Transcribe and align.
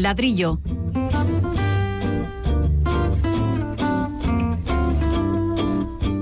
El 0.00 0.04
ladrillo. 0.04 0.58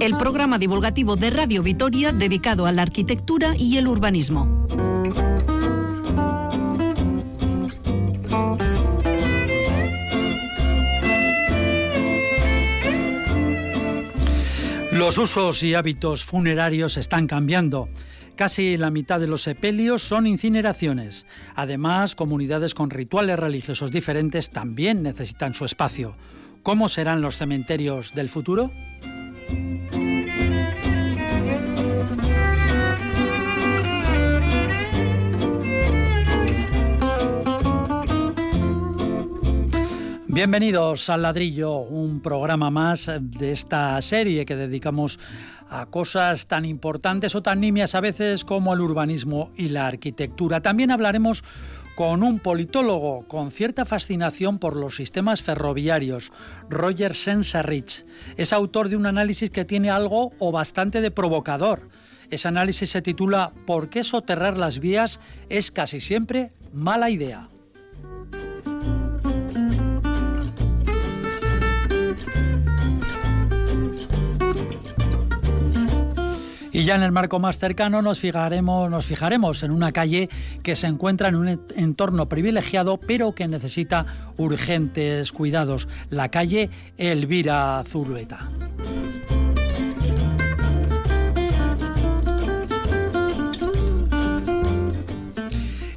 El 0.00 0.16
programa 0.16 0.58
divulgativo 0.58 1.14
de 1.14 1.30
Radio 1.30 1.62
Vitoria 1.62 2.10
dedicado 2.10 2.66
a 2.66 2.72
la 2.72 2.82
arquitectura 2.82 3.54
y 3.56 3.76
el 3.76 3.86
urbanismo. 3.86 4.66
Los 14.90 15.18
usos 15.18 15.62
y 15.62 15.74
hábitos 15.74 16.24
funerarios 16.24 16.96
están 16.96 17.28
cambiando. 17.28 17.88
Casi 18.38 18.76
la 18.76 18.92
mitad 18.92 19.18
de 19.18 19.26
los 19.26 19.42
sepelios 19.42 20.04
son 20.04 20.24
incineraciones. 20.28 21.26
Además, 21.56 22.14
comunidades 22.14 22.72
con 22.72 22.88
rituales 22.88 23.36
religiosos 23.36 23.90
diferentes 23.90 24.50
también 24.50 25.02
necesitan 25.02 25.54
su 25.54 25.64
espacio. 25.64 26.14
¿Cómo 26.62 26.88
serán 26.88 27.20
los 27.20 27.36
cementerios 27.36 28.14
del 28.14 28.28
futuro? 28.28 28.70
Bienvenidos 40.28 41.10
al 41.10 41.22
Ladrillo, 41.22 41.78
un 41.78 42.20
programa 42.20 42.70
más 42.70 43.10
de 43.20 43.50
esta 43.50 44.00
serie 44.00 44.46
que 44.46 44.54
dedicamos 44.54 45.18
a 45.70 45.86
cosas 45.86 46.46
tan 46.46 46.64
importantes 46.64 47.34
o 47.34 47.42
tan 47.42 47.60
nimias 47.60 47.94
a 47.94 48.00
veces 48.00 48.44
como 48.44 48.72
el 48.72 48.80
urbanismo 48.80 49.50
y 49.56 49.68
la 49.68 49.86
arquitectura. 49.86 50.60
También 50.60 50.90
hablaremos 50.90 51.44
con 51.94 52.22
un 52.22 52.38
politólogo 52.38 53.26
con 53.26 53.50
cierta 53.50 53.84
fascinación 53.84 54.58
por 54.58 54.76
los 54.76 54.96
sistemas 54.96 55.42
ferroviarios, 55.42 56.30
Roger 56.70 57.14
Sensarich. 57.14 58.06
Es 58.36 58.52
autor 58.52 58.88
de 58.88 58.96
un 58.96 59.06
análisis 59.06 59.50
que 59.50 59.64
tiene 59.64 59.90
algo 59.90 60.32
o 60.38 60.52
bastante 60.52 61.00
de 61.00 61.10
provocador. 61.10 61.88
Ese 62.30 62.46
análisis 62.46 62.90
se 62.90 63.02
titula 63.02 63.52
¿Por 63.66 63.88
qué 63.88 64.04
soterrar 64.04 64.58
las 64.58 64.78
vías 64.78 65.18
es 65.48 65.70
casi 65.70 66.00
siempre 66.00 66.52
mala 66.72 67.10
idea? 67.10 67.48
Y 76.78 76.84
ya 76.84 76.94
en 76.94 77.02
el 77.02 77.10
marco 77.10 77.40
más 77.40 77.58
cercano 77.58 78.02
nos 78.02 78.20
fijaremos, 78.20 78.88
nos 78.88 79.04
fijaremos 79.04 79.64
en 79.64 79.72
una 79.72 79.90
calle 79.90 80.28
que 80.62 80.76
se 80.76 80.86
encuentra 80.86 81.28
en 81.28 81.34
un 81.34 81.60
entorno 81.74 82.28
privilegiado, 82.28 82.98
pero 82.98 83.34
que 83.34 83.48
necesita 83.48 84.06
urgentes 84.36 85.32
cuidados, 85.32 85.88
la 86.08 86.28
calle 86.28 86.70
Elvira 86.96 87.82
Zulueta. 87.84 88.48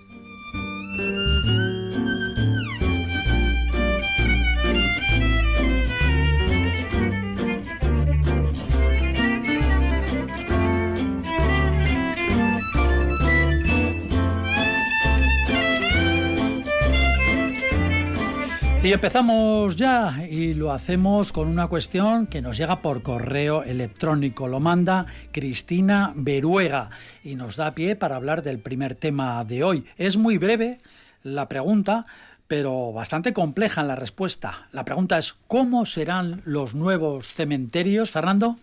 Y 18.82 18.94
empezamos 18.94 19.76
ya 19.76 20.26
y 20.30 20.54
lo 20.54 20.72
hacemos 20.72 21.34
con 21.34 21.50
una 21.50 21.68
cuestión 21.68 22.28
que 22.28 22.42
nos 22.42 22.58
llega 22.58 22.82
por 22.82 23.04
correo 23.04 23.62
electrónico. 23.64 24.48
Lo 24.48 24.62
manda 24.62 25.06
Cristina 25.34 26.14
Beruega 26.16 26.90
y 27.22 27.36
nos 27.36 27.58
da 27.58 27.76
pie 27.76 27.98
para 27.98 28.16
hablar 28.16 28.42
del 28.42 28.60
primer 28.60 28.96
tema 28.96 29.44
de 29.44 29.66
hoy. 29.66 29.86
Es 29.98 30.16
muy 30.16 30.38
breve 30.38 30.78
la 31.24 31.50
pregunta, 31.50 32.06
pero 32.48 32.94
bastante 32.94 33.34
compleja 33.34 33.82
en 33.82 33.90
la 33.90 33.98
respuesta. 33.98 34.70
La 34.72 34.86
pregunta 34.86 35.18
es, 35.20 35.36
¿cómo 35.48 35.86
serán 35.86 36.42
los 36.46 36.74
nuevos 36.74 37.28
cementerios, 37.28 38.10
Fernando? 38.12 38.56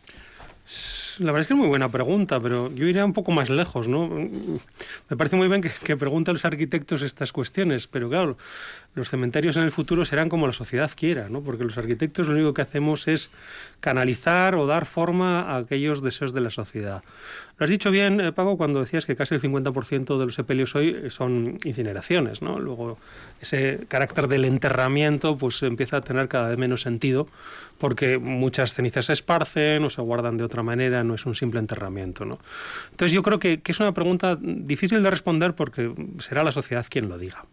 La 1.20 1.26
verdad 1.26 1.42
es 1.42 1.46
que 1.46 1.54
es 1.54 1.58
muy 1.58 1.68
buena 1.68 1.90
pregunta, 1.90 2.40
pero 2.40 2.74
yo 2.74 2.86
iría 2.86 3.04
un 3.04 3.12
poco 3.12 3.30
más 3.30 3.48
lejos, 3.48 3.86
¿no? 3.86 4.08
Me 4.08 5.16
parece 5.16 5.36
muy 5.36 5.46
bien 5.46 5.62
que, 5.62 5.70
que 5.70 5.96
pregunten 5.96 6.34
los 6.34 6.44
arquitectos 6.44 7.02
estas 7.02 7.32
cuestiones, 7.32 7.86
pero 7.86 8.08
claro, 8.08 8.36
los 8.96 9.10
cementerios 9.10 9.56
en 9.58 9.62
el 9.62 9.70
futuro 9.70 10.04
serán 10.06 10.30
como 10.30 10.46
la 10.46 10.54
sociedad 10.54 10.90
quiera, 10.96 11.28
¿no? 11.28 11.42
Porque 11.42 11.64
los 11.64 11.76
arquitectos 11.76 12.28
lo 12.28 12.34
único 12.34 12.54
que 12.54 12.62
hacemos 12.62 13.06
es 13.06 13.28
canalizar 13.80 14.54
o 14.54 14.66
dar 14.66 14.86
forma 14.86 15.42
a 15.42 15.58
aquellos 15.58 16.02
deseos 16.02 16.32
de 16.32 16.40
la 16.40 16.48
sociedad. 16.48 17.02
Lo 17.58 17.64
has 17.64 17.70
dicho 17.70 17.90
bien, 17.90 18.20
eh, 18.22 18.32
Pago, 18.32 18.56
cuando 18.56 18.80
decías 18.80 19.04
que 19.04 19.14
casi 19.14 19.34
el 19.34 19.42
50% 19.42 20.18
de 20.18 20.24
los 20.24 20.34
sepelios 20.34 20.74
hoy 20.74 21.10
son 21.10 21.58
incineraciones, 21.64 22.40
¿no? 22.40 22.58
Luego 22.58 22.98
ese 23.40 23.84
carácter 23.88 24.28
del 24.28 24.46
enterramiento 24.46 25.36
pues 25.36 25.62
empieza 25.62 25.98
a 25.98 26.00
tener 26.00 26.28
cada 26.28 26.48
vez 26.48 26.58
menos 26.58 26.80
sentido 26.80 27.28
porque 27.78 28.16
muchas 28.16 28.72
cenizas 28.72 29.06
se 29.06 29.12
esparcen 29.12 29.84
o 29.84 29.90
se 29.90 30.00
guardan 30.00 30.38
de 30.38 30.44
otra 30.44 30.62
manera, 30.62 31.04
no 31.04 31.14
es 31.14 31.26
un 31.26 31.34
simple 31.34 31.60
enterramiento. 31.60 32.24
¿no? 32.24 32.38
Entonces 32.92 33.12
yo 33.12 33.22
creo 33.22 33.38
que 33.38 33.60
es 33.62 33.80
una 33.80 33.92
pregunta 33.92 34.38
difícil 34.40 35.02
de 35.02 35.10
responder 35.10 35.54
porque 35.54 35.92
será 36.18 36.42
la 36.42 36.52
sociedad 36.52 36.86
quien 36.88 37.10
lo 37.10 37.18
diga. 37.18 37.44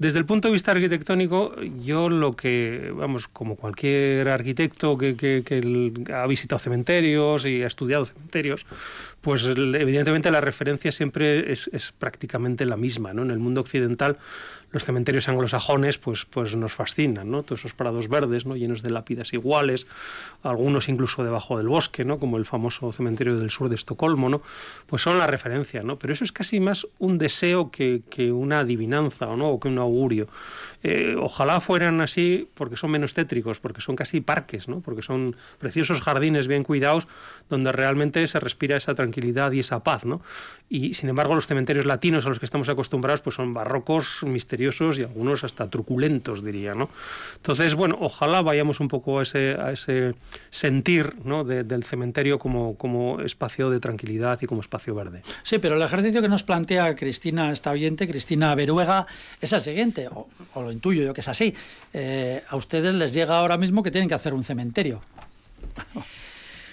Desde 0.00 0.18
el 0.18 0.24
punto 0.24 0.48
de 0.48 0.52
vista 0.52 0.70
arquitectónico, 0.70 1.54
yo 1.82 2.08
lo 2.08 2.34
que, 2.34 2.90
vamos, 2.96 3.28
como 3.28 3.56
cualquier 3.56 4.30
arquitecto 4.30 4.96
que, 4.96 6.06
ha 6.10 6.26
visitado 6.26 6.58
cementerios 6.58 7.44
y 7.44 7.62
ha 7.62 7.66
estudiado 7.66 8.06
cementerios, 8.06 8.64
pues 9.20 9.44
evidentemente 9.44 10.30
la 10.30 10.40
referencia 10.40 10.90
siempre 10.90 11.52
es, 11.52 11.68
es 11.74 11.92
prácticamente 11.92 12.64
la 12.64 12.78
misma. 12.78 13.12
¿no? 13.12 13.24
En 13.24 13.30
el 13.30 13.40
mundo 13.40 13.60
occidental 13.60 14.16
los 14.72 14.84
cementerios 14.84 15.28
anglosajones 15.28 15.98
pues, 15.98 16.24
pues 16.24 16.56
nos 16.56 16.72
fascinan, 16.72 17.30
¿no? 17.30 17.42
Todos 17.42 17.60
esos 17.60 17.74
prados 17.74 18.08
verdes, 18.08 18.46
¿no? 18.46 18.56
Llenos 18.56 18.82
de 18.82 18.90
lápidas 18.90 19.32
iguales, 19.32 19.86
algunos 20.42 20.88
incluso 20.88 21.24
debajo 21.24 21.58
del 21.58 21.68
bosque, 21.68 22.04
¿no? 22.04 22.18
Como 22.18 22.36
el 22.36 22.46
famoso 22.46 22.92
cementerio 22.92 23.38
del 23.38 23.50
sur 23.50 23.68
de 23.68 23.74
Estocolmo, 23.74 24.28
¿no? 24.28 24.42
Pues 24.86 25.02
son 25.02 25.18
la 25.18 25.26
referencia, 25.26 25.82
¿no? 25.82 25.98
Pero 25.98 26.12
eso 26.12 26.24
es 26.24 26.32
casi 26.32 26.60
más 26.60 26.86
un 26.98 27.18
deseo 27.18 27.70
que, 27.70 28.02
que 28.08 28.32
una 28.32 28.60
adivinanza, 28.60 29.28
¿o 29.28 29.36
no? 29.36 29.50
O 29.50 29.60
que 29.60 29.68
un 29.68 29.78
augurio. 29.78 30.28
Eh, 30.82 31.14
ojalá 31.18 31.60
fueran 31.60 32.00
así 32.00 32.48
porque 32.54 32.76
son 32.76 32.90
menos 32.90 33.12
tétricos, 33.12 33.60
porque 33.60 33.80
son 33.80 33.96
casi 33.96 34.20
parques, 34.20 34.68
¿no? 34.68 34.80
Porque 34.80 35.02
son 35.02 35.36
preciosos 35.58 36.00
jardines 36.00 36.48
bien 36.48 36.64
cuidados 36.64 37.06
donde 37.50 37.72
realmente 37.72 38.26
se 38.26 38.40
respira 38.40 38.76
esa 38.76 38.94
tranquilidad 38.94 39.52
y 39.52 39.60
esa 39.60 39.82
paz, 39.82 40.04
¿no? 40.04 40.22
Y 40.68 40.94
sin 40.94 41.08
embargo 41.08 41.34
los 41.34 41.46
cementerios 41.46 41.84
latinos 41.84 42.24
a 42.24 42.28
los 42.28 42.38
que 42.38 42.46
estamos 42.46 42.68
acostumbrados 42.68 43.20
pues 43.20 43.36
son 43.36 43.52
barrocos, 43.52 44.22
misteriosos 44.22 44.98
y 44.98 45.02
algunos 45.02 45.44
hasta 45.44 45.68
truculentos, 45.68 46.44
diría, 46.44 46.74
¿no? 46.74 46.88
Entonces, 47.36 47.74
bueno, 47.74 47.98
ojalá 48.00 48.40
vayamos 48.40 48.80
un 48.80 48.88
poco 48.88 49.18
a 49.18 49.22
ese, 49.22 50.14
sentir 50.50 51.14
del 51.14 51.84
cementerio 51.84 52.38
como, 52.38 53.20
espacio 53.20 53.68
de 53.70 53.80
tranquilidad 53.80 54.38
y 54.40 54.46
como 54.46 54.60
espacio 54.60 54.94
verde. 54.94 55.22
Sí, 55.42 55.58
pero 55.58 55.76
el 55.76 55.82
ejercicio 55.82 56.22
que 56.22 56.28
nos 56.28 56.42
plantea 56.42 56.94
Cristina, 56.94 57.50
esta 57.50 57.70
oyente, 57.70 58.08
Cristina 58.08 58.54
Beruega, 58.54 59.06
es 59.40 59.52
el 59.52 59.60
siguiente, 59.60 60.08
lo 60.70 60.72
intuyo 60.72 61.02
yo 61.02 61.12
que 61.12 61.20
es 61.20 61.28
así. 61.28 61.54
Eh, 61.92 62.42
a 62.48 62.56
ustedes 62.56 62.94
les 62.94 63.12
llega 63.12 63.38
ahora 63.38 63.56
mismo 63.58 63.82
que 63.82 63.90
tienen 63.90 64.08
que 64.08 64.14
hacer 64.14 64.32
un 64.32 64.44
cementerio. 64.44 65.02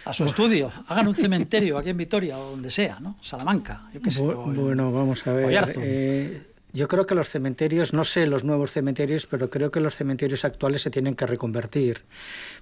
a 0.06 0.14
su 0.14 0.24
estudio, 0.24 0.72
hagan 0.88 1.08
un 1.08 1.16
cementerio 1.16 1.78
aquí 1.78 1.90
en 1.90 1.98
Vitoria 1.98 2.38
o 2.38 2.52
donde 2.52 2.72
sea, 2.72 3.00
¿no? 3.02 3.18
Salamanca, 3.22 3.90
yo 3.94 4.02
qué 4.02 4.12
sé. 4.12 4.22
Bueno, 4.22 4.92
vamos 4.92 5.26
a 5.28 5.34
ver. 5.34 6.48
Yo 6.74 6.88
creo 6.88 7.06
que 7.06 7.16
los 7.16 7.30
cementerios, 7.30 7.94
no 7.94 8.04
sé 8.04 8.28
los 8.28 8.44
nuevos 8.44 8.72
cementerios, 8.72 9.26
pero 9.26 9.50
creo 9.50 9.72
que 9.72 9.80
los 9.80 9.96
cementerios 9.96 10.46
actuales 10.46 10.82
se 10.82 10.92
tienen 10.92 11.16
que 11.16 11.26
reconvertir, 11.26 12.04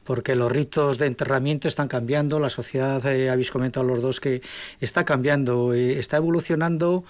porque 0.04 0.36
los 0.36 0.50
ritos 0.52 0.98
de 1.00 1.08
enterramiento 1.08 1.68
están 1.68 1.88
cambiando, 1.88 2.40
la 2.40 2.50
sociedad, 2.50 3.06
eh, 3.08 3.30
habéis 3.30 3.52
comentado 3.52 3.86
los 3.86 4.02
dos, 4.02 4.20
que 4.20 4.42
está 4.80 5.04
cambiando, 5.04 5.74
eh, 5.74 6.00
está 6.00 6.18
evolucionando 6.18 7.04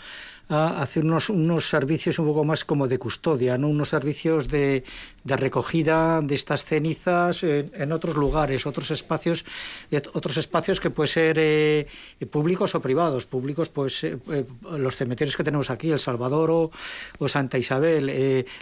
a 0.49 0.81
hacer 0.81 1.03
unos, 1.03 1.29
unos 1.29 1.69
servicios 1.69 2.19
un 2.19 2.27
poco 2.27 2.43
más 2.43 2.63
como 2.63 2.87
de 2.87 2.99
custodia, 2.99 3.57
¿no? 3.57 3.69
unos 3.69 3.89
servicios 3.89 4.47
de, 4.47 4.83
de 5.25 5.35
recogida 5.37 6.21
de 6.21 6.35
estas 6.35 6.63
cenizas 6.63 7.43
en, 7.43 7.91
otros 7.91 8.15
lugares, 8.15 8.67
otros 8.67 8.91
espacios, 8.91 9.43
eh, 9.89 10.01
otros 10.13 10.37
espacios 10.37 10.79
que 10.79 10.91
pueden 10.91 11.11
ser 11.11 11.37
eh, 11.39 11.87
públicos 12.29 12.75
o 12.75 12.79
privados. 12.79 13.25
Públicos, 13.25 13.69
pues 13.69 14.03
eh, 14.03 14.17
los 14.77 14.95
cementerios 14.95 15.35
que 15.35 15.43
tenemos 15.43 15.71
aquí, 15.71 15.89
El 15.89 15.99
Salvador 15.99 16.51
o, 16.51 17.27
Santa 17.27 17.57
Isabel. 17.57 18.05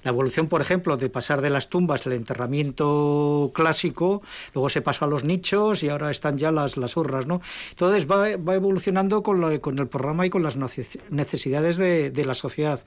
la 0.04 0.10
evolución, 0.10 0.48
por 0.48 0.62
ejemplo, 0.62 0.96
de 0.96 1.10
pasar 1.10 1.42
de 1.42 1.50
las 1.50 1.70
tumbas, 1.70 2.06
el 2.06 2.14
enterramiento 2.14 3.52
clásico, 3.54 4.22
luego 4.54 4.70
se 4.70 4.82
pasó 4.82 5.04
a 5.04 5.10
los 5.10 5.26
nichos 5.26 5.84
y 5.84 5.90
ahora 5.90 6.10
están 6.12 6.38
ya 6.38 6.52
las, 6.52 6.78
las 6.78 6.96
urnas, 6.96 7.28
¿no? 7.28 7.42
Entonces 7.72 8.10
va, 8.10 8.38
va 8.38 8.56
evolucionando 8.56 9.22
con, 9.22 9.60
con 9.60 9.80
el 9.80 9.88
programa 9.88 10.26
y 10.26 10.30
con 10.30 10.44
las 10.44 10.56
necesidades 10.56 11.73
de, 11.78 12.12
de 12.12 12.26
la 12.26 12.34
sociedad. 12.34 12.84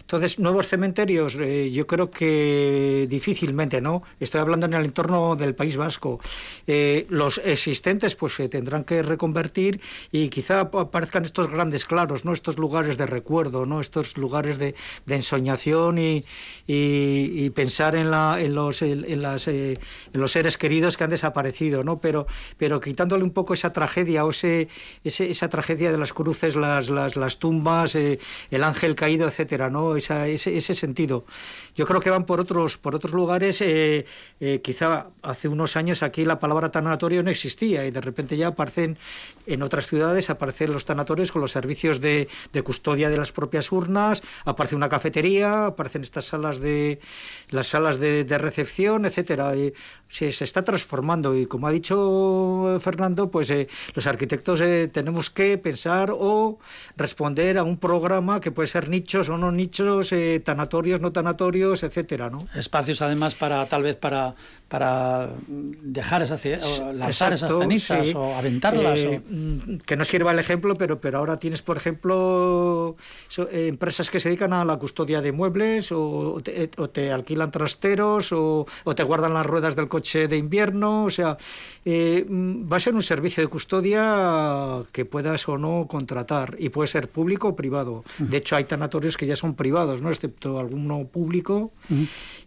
Entonces, 0.00 0.40
nuevos 0.40 0.66
cementerios, 0.66 1.34
yo 1.34 1.86
creo 1.86 2.10
que 2.10 3.06
difícilmente, 3.08 3.80
¿no? 3.80 4.02
Estoy 4.18 4.40
hablando 4.40 4.66
en 4.66 4.74
el 4.74 4.86
entorno 4.86 5.36
del 5.36 5.54
País 5.54 5.76
Vasco. 5.76 6.18
Eh, 6.66 7.06
los 7.10 7.38
existentes, 7.38 8.16
pues 8.16 8.34
se 8.34 8.48
tendrán 8.48 8.82
que 8.82 9.02
reconvertir 9.02 9.80
y 10.10 10.28
quizá 10.28 10.60
aparezcan 10.60 11.24
estos 11.24 11.48
grandes 11.48 11.86
claros, 11.86 12.24
¿no? 12.24 12.32
Estos 12.32 12.58
lugares 12.58 12.96
de 12.96 13.06
recuerdo, 13.06 13.66
¿no? 13.66 13.80
Estos 13.80 14.16
lugares 14.16 14.58
de, 14.58 14.74
ensoñación 15.06 15.98
y, 15.98 17.50
pensar 17.50 17.94
en, 17.94 18.10
los, 18.10 18.82
eh, 18.82 19.78
seres 20.26 20.58
queridos 20.58 20.96
que 20.96 21.04
han 21.04 21.10
desaparecido, 21.10 21.84
¿no? 21.84 22.00
Pero, 22.00 22.26
quitándole 22.80 23.22
un 23.22 23.30
poco 23.30 23.54
esa 23.54 23.72
tragedia 23.72 24.24
o 24.24 24.30
ese, 24.30 24.68
esa 25.04 25.48
tragedia 25.48 25.92
de 25.92 25.98
las 25.98 26.12
cruces, 26.12 26.56
las 26.56 27.38
tumbas, 27.38 27.94
eh, 27.94 28.18
el 28.50 28.64
ángel 28.64 28.94
caído, 28.94 29.26
etcétera, 29.28 29.70
¿no? 29.70 29.96
Ese, 29.96 30.34
ese 30.34 30.74
sentido. 30.74 31.24
Yo 31.74 31.86
creo 31.86 32.00
que 32.00 32.10
van 32.10 32.26
por 32.26 32.40
otros, 32.40 32.76
por 32.78 32.94
otros 32.94 33.12
lugares, 33.12 33.60
eh, 33.60 34.04
eh, 34.40 34.60
quizá 34.62 35.06
hace 35.22 35.48
unos 35.48 35.76
años 35.76 36.02
aquí 36.02 36.24
la 36.24 36.38
palabra 36.38 36.70
tanatorio 36.70 37.22
no 37.22 37.30
existía 37.30 37.86
y 37.86 37.90
de 37.90 38.00
repente 38.00 38.36
ya 38.36 38.48
aparecen 38.48 38.98
en 39.46 39.62
otras 39.62 39.86
ciudades, 39.86 40.30
aparecen 40.30 40.72
los 40.72 40.84
tanatorios 40.84 41.32
con 41.32 41.40
los 41.40 41.52
servicios 41.52 42.00
de, 42.00 42.28
custodia 42.64 43.08
de 43.08 43.16
las 43.16 43.32
propias 43.32 43.72
urnas, 43.72 44.22
aparece 44.44 44.76
una 44.76 44.88
cafetería, 44.88 45.66
aparecen 45.66 46.02
estas 46.02 46.26
salas 46.26 46.60
de 46.60 47.00
las 47.48 47.68
salas 47.68 47.98
de, 47.98 48.24
recepción, 48.38 49.06
etcétera. 49.06 49.52
se, 50.08 50.28
está 50.28 50.62
transformando 50.62 51.36
y 51.36 51.46
como 51.46 51.66
ha 51.66 51.72
dicho 51.72 52.78
Fernando, 52.80 53.30
pues 53.30 53.50
eh, 53.50 53.68
los 53.94 54.06
arquitectos 54.06 54.62
tenemos 54.92 55.30
que 55.30 55.56
pensar 55.58 56.10
o 56.12 56.58
responder 56.96 57.56
a 57.58 57.64
un 57.64 57.78
programa 57.78 58.19
que 58.40 58.50
puede 58.50 58.66
ser 58.66 58.88
nichos 58.88 59.28
o 59.28 59.38
no 59.38 59.52
nichos, 59.52 60.14
tanatorios, 60.44 61.00
no 61.00 61.12
tanatorios, 61.12 61.82
etcétera, 61.82 62.30
¿no? 62.30 62.46
Espacios 62.54 63.02
además 63.02 63.34
para 63.34 63.66
tal 63.66 63.82
vez 63.82 63.96
para, 63.96 64.34
para 64.68 65.30
dejar 65.48 66.22
esas, 66.22 66.44
lanzar 66.94 67.32
esas 67.32 67.50
cenizas 67.50 68.14
o 68.14 68.36
aventarlas. 68.36 68.98
Eh, 68.98 69.20
mm, 69.28 69.78
que 69.84 69.96
no 69.96 70.04
sirva 70.04 70.30
el 70.30 70.38
ejemplo, 70.38 70.76
pero, 70.76 71.00
pero 71.00 71.18
ahora 71.18 71.38
tienes, 71.38 71.60
por 71.60 71.76
ejemplo, 71.76 72.96
eh, 73.50 73.66
empresas 73.66 74.10
que 74.10 74.20
se 74.20 74.28
dedican 74.28 74.52
a 74.52 74.64
la 74.64 74.76
custodia 74.76 75.20
de 75.20 75.32
muebles 75.32 75.90
o 75.90 76.40
te, 76.42 77.12
alquilan 77.12 77.50
trasteros 77.50 78.32
o, 78.32 78.66
te 78.94 79.02
guardan 79.02 79.34
las 79.34 79.44
ruedas 79.44 79.74
del 79.74 79.88
coche 79.88 80.28
de 80.28 80.36
invierno. 80.36 81.04
O 81.04 81.10
sea, 81.10 81.36
eh, 81.84 82.24
mm, 82.28 82.70
va 82.70 82.76
a 82.76 82.80
ser 82.80 82.94
un 82.94 83.02
servicio 83.02 83.42
de 83.42 83.48
custodia 83.48 84.84
que 84.92 85.04
puedas 85.04 85.48
o 85.48 85.58
no 85.58 85.86
contratar 85.88 86.54
y 86.58 86.68
puede 86.68 86.86
ser 86.86 87.08
público 87.08 87.48
o 87.48 87.56
privado. 87.56 88.04
De 88.18 88.36
hecho, 88.36 88.56
hay 88.56 88.64
tanatorios 88.64 89.16
que 89.16 89.26
ya 89.26 89.36
son 89.36 89.54
privados, 89.54 90.00
¿no? 90.00 90.10
excepto 90.10 90.58
alguno 90.58 91.06
público. 91.06 91.72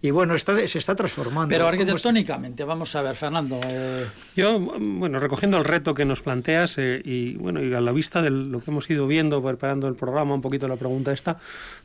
Y 0.02 0.12
bueno, 0.12 0.38
se 0.38 0.78
está 0.78 0.96
transformando. 0.96 1.50
Pero 1.50 1.68
arquitectónicamente, 1.68 2.64
vamos 2.64 2.96
a 2.96 3.02
ver, 3.02 3.16
Fernando. 3.16 3.60
Eh, 3.66 4.06
Yo, 4.36 4.60
bueno, 4.60 5.20
recogiendo 5.20 5.58
el 5.58 5.64
reto 5.64 5.94
que 5.94 6.06
nos 6.06 6.22
planteas 6.22 6.78
eh, 6.78 7.02
y 7.04 7.36
bueno, 7.36 7.64
y 7.64 7.74
a 7.74 7.82
la 7.82 7.92
vista 7.92 8.22
de 8.22 8.30
lo 8.30 8.60
que 8.60 8.72
hemos 8.72 8.90
ido 8.90 9.08
viendo, 9.08 9.42
preparando 9.42 9.88
el 9.88 9.96
programa, 9.96 10.36
un 10.36 10.42
poquito 10.42 10.68
la 10.68 10.76
pregunta 10.76 11.12
esta, 11.12 11.36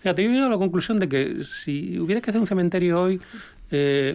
fíjate, 0.01 0.23
yo 0.23 0.31
he 0.31 0.33
llegado 0.33 0.49
a 0.49 0.53
la 0.53 0.59
conclusión 0.59 0.99
de 0.99 1.09
que 1.09 1.45
si 1.45 1.99
hubiera 1.99 2.21
que 2.21 2.31
hacer 2.31 2.41
un 2.41 2.47
cementerio 2.47 3.01
hoy, 3.01 3.21
eh, 3.71 4.15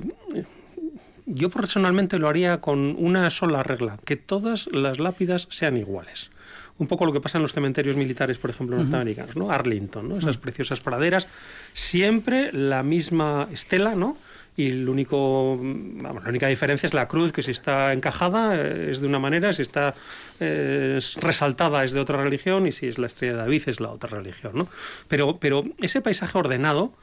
yo 1.26 1.50
personalmente 1.50 2.20
lo 2.20 2.28
haría 2.28 2.60
con 2.60 2.96
una 3.00 3.30
sola 3.30 3.64
regla, 3.64 3.98
que 4.04 4.18
todas 4.18 4.68
las 4.72 5.00
lápidas 5.00 5.48
sean 5.50 5.78
iguales 5.78 6.33
un 6.80 6.88
poco 6.88 7.06
lo 7.06 7.14
que 7.14 7.22
pasa 7.22 7.38
en 7.38 7.44
los 7.44 7.54
cementerios 7.54 7.96
militares, 7.96 8.38
por 8.38 8.50
ejemplo, 8.50 8.78
norteamericanos, 8.78 9.36
¿no? 9.36 9.52
Arlington, 9.52 10.10
¿no? 10.10 10.18
Esas 10.18 10.38
preciosas 10.38 10.82
praderas, 10.82 11.28
siempre 11.74 12.52
la 12.52 12.84
misma 12.84 13.48
estela, 13.52 13.96
¿no? 13.96 14.18
y 14.56 14.68
el 14.68 14.88
único, 14.88 15.58
vamos, 15.58 16.24
la 16.24 16.30
única 16.30 16.48
diferencia 16.48 16.86
es 16.88 16.94
la 16.94 17.08
cruz, 17.08 17.32
que 17.32 17.42
si 17.42 17.52
está 17.52 17.92
encajada 17.92 18.56
eh, 18.56 18.92
es 18.92 19.02
de 19.02 19.08
una 19.08 19.20
manera, 19.20 19.52
si 19.52 19.64
está 19.64 19.96
eh, 20.40 21.00
resaltada 21.18 21.84
es 21.84 21.92
de 21.92 22.00
otra 22.00 22.22
religión 22.24 22.68
y 22.68 22.72
si 22.72 22.88
es 22.88 22.98
la 23.00 23.08
estrella 23.08 23.34
de 23.34 23.40
David 23.40 23.64
es 23.68 23.80
la 23.80 23.90
otra 23.90 24.10
religión. 24.10 24.52
¿no? 24.56 24.68
Pero, 25.08 25.38
pero 25.38 25.64
ese 25.80 26.02
paisaje 26.02 26.38
ordenado, 26.38 26.94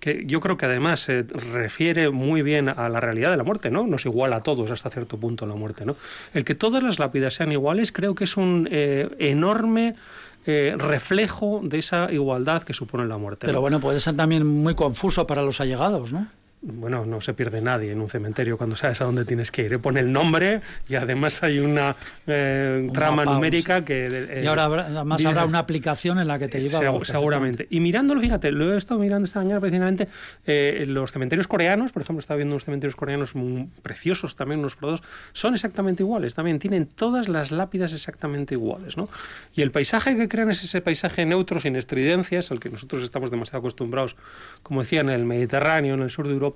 que 0.00 0.24
yo 0.26 0.40
creo 0.40 0.56
que 0.56 0.66
además 0.66 1.00
se 1.00 1.22
refiere 1.22 2.10
muy 2.10 2.42
bien 2.42 2.68
a 2.68 2.88
la 2.88 3.00
realidad 3.00 3.30
de 3.30 3.36
la 3.36 3.44
muerte, 3.44 3.70
¿no? 3.70 3.86
Nos 3.86 4.06
iguala 4.06 4.36
a 4.36 4.42
todos 4.42 4.70
hasta 4.70 4.90
cierto 4.90 5.18
punto 5.18 5.46
la 5.46 5.54
muerte, 5.54 5.84
¿no? 5.84 5.96
El 6.34 6.44
que 6.44 6.54
todas 6.54 6.82
las 6.82 6.98
lápidas 6.98 7.34
sean 7.34 7.52
iguales 7.52 7.92
creo 7.92 8.14
que 8.14 8.24
es 8.24 8.36
un 8.36 8.68
eh, 8.70 9.08
enorme... 9.18 9.94
Eh, 10.46 10.74
reflejo 10.78 11.60
de 11.62 11.80
esa 11.80 12.10
igualdad 12.10 12.62
que 12.62 12.72
supone 12.72 13.04
la 13.04 13.18
muerte. 13.18 13.46
Pero 13.46 13.60
bueno, 13.60 13.78
puede 13.78 14.00
ser 14.00 14.16
también 14.16 14.46
muy 14.46 14.74
confuso 14.74 15.26
para 15.26 15.42
los 15.42 15.60
allegados, 15.60 16.14
¿no? 16.14 16.28
Bueno, 16.62 17.06
no 17.06 17.22
se 17.22 17.32
pierde 17.32 17.62
nadie 17.62 17.92
en 17.92 18.00
un 18.00 18.10
cementerio 18.10 18.58
cuando 18.58 18.76
sabes 18.76 19.00
a 19.00 19.04
dónde 19.04 19.24
tienes 19.24 19.50
que 19.50 19.62
ir. 19.62 19.78
Pone 19.78 20.00
el 20.00 20.12
nombre 20.12 20.60
y 20.88 20.94
además 20.94 21.42
hay 21.42 21.58
una 21.58 21.96
eh, 22.26 22.88
trama 22.92 23.24
numérica 23.24 23.82
que... 23.82 24.04
Eh, 24.06 24.42
y 24.44 24.46
ahora 24.46 24.64
además 24.64 25.24
habrá 25.24 25.46
una 25.46 25.60
aplicación 25.60 26.18
en 26.18 26.28
la 26.28 26.38
que 26.38 26.48
te 26.48 26.60
lleva... 26.60 27.02
seguramente. 27.04 27.66
Y 27.70 27.80
mirándolo, 27.80 28.20
fíjate, 28.20 28.52
lo 28.52 28.74
he 28.74 28.76
estado 28.76 29.00
mirando 29.00 29.24
esta 29.24 29.40
mañana 29.40 29.58
precisamente, 29.60 30.08
eh, 30.44 30.84
los 30.86 31.12
cementerios 31.12 31.46
coreanos, 31.46 31.92
por 31.92 32.02
ejemplo, 32.02 32.20
estaba 32.20 32.36
viendo 32.36 32.54
unos 32.54 32.64
cementerios 32.64 32.94
coreanos 32.94 33.32
preciosos 33.82 34.36
también, 34.36 34.60
unos 34.60 34.76
productos, 34.76 35.08
son 35.32 35.54
exactamente 35.54 36.02
iguales, 36.02 36.34
también 36.34 36.58
tienen 36.58 36.86
todas 36.86 37.28
las 37.28 37.52
lápidas 37.52 37.94
exactamente 37.94 38.54
iguales, 38.54 38.98
¿no? 38.98 39.08
Y 39.54 39.62
el 39.62 39.70
paisaje 39.70 40.14
que 40.14 40.28
crean 40.28 40.50
es 40.50 40.62
ese 40.62 40.82
paisaje 40.82 41.24
neutro, 41.24 41.58
sin 41.58 41.76
estridencias, 41.76 42.50
al 42.50 42.60
que 42.60 42.68
nosotros 42.68 43.02
estamos 43.02 43.30
demasiado 43.30 43.60
acostumbrados, 43.60 44.16
como 44.62 44.80
decía, 44.80 45.00
en 45.00 45.08
el 45.08 45.24
Mediterráneo, 45.24 45.94
en 45.94 46.02
el 46.02 46.10
sur 46.10 46.26
de 46.26 46.34
Europa, 46.34 46.49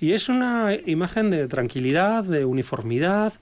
y 0.00 0.12
es 0.12 0.28
una 0.28 0.76
imagen 0.86 1.30
de 1.30 1.48
tranquilidad, 1.48 2.24
de 2.24 2.44
uniformidad, 2.44 3.34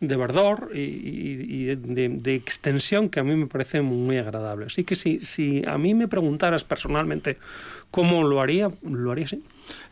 de 0.00 0.16
verdor 0.16 0.70
y, 0.74 1.74
de, 1.74 2.34
extensión 2.34 3.08
que 3.08 3.20
a 3.20 3.24
mí 3.24 3.34
me 3.34 3.46
parece 3.46 3.80
muy 3.80 4.18
agradable. 4.18 4.66
Así 4.66 4.84
que 4.84 4.94
si, 4.94 5.20
si 5.20 5.64
a 5.66 5.78
mí 5.78 5.94
me 5.94 6.06
preguntaras 6.06 6.64
personalmente 6.64 7.38
cómo 7.90 8.22
lo 8.22 8.40
haría, 8.40 8.70
lo 8.82 9.12
haría 9.12 9.24
así. 9.24 9.42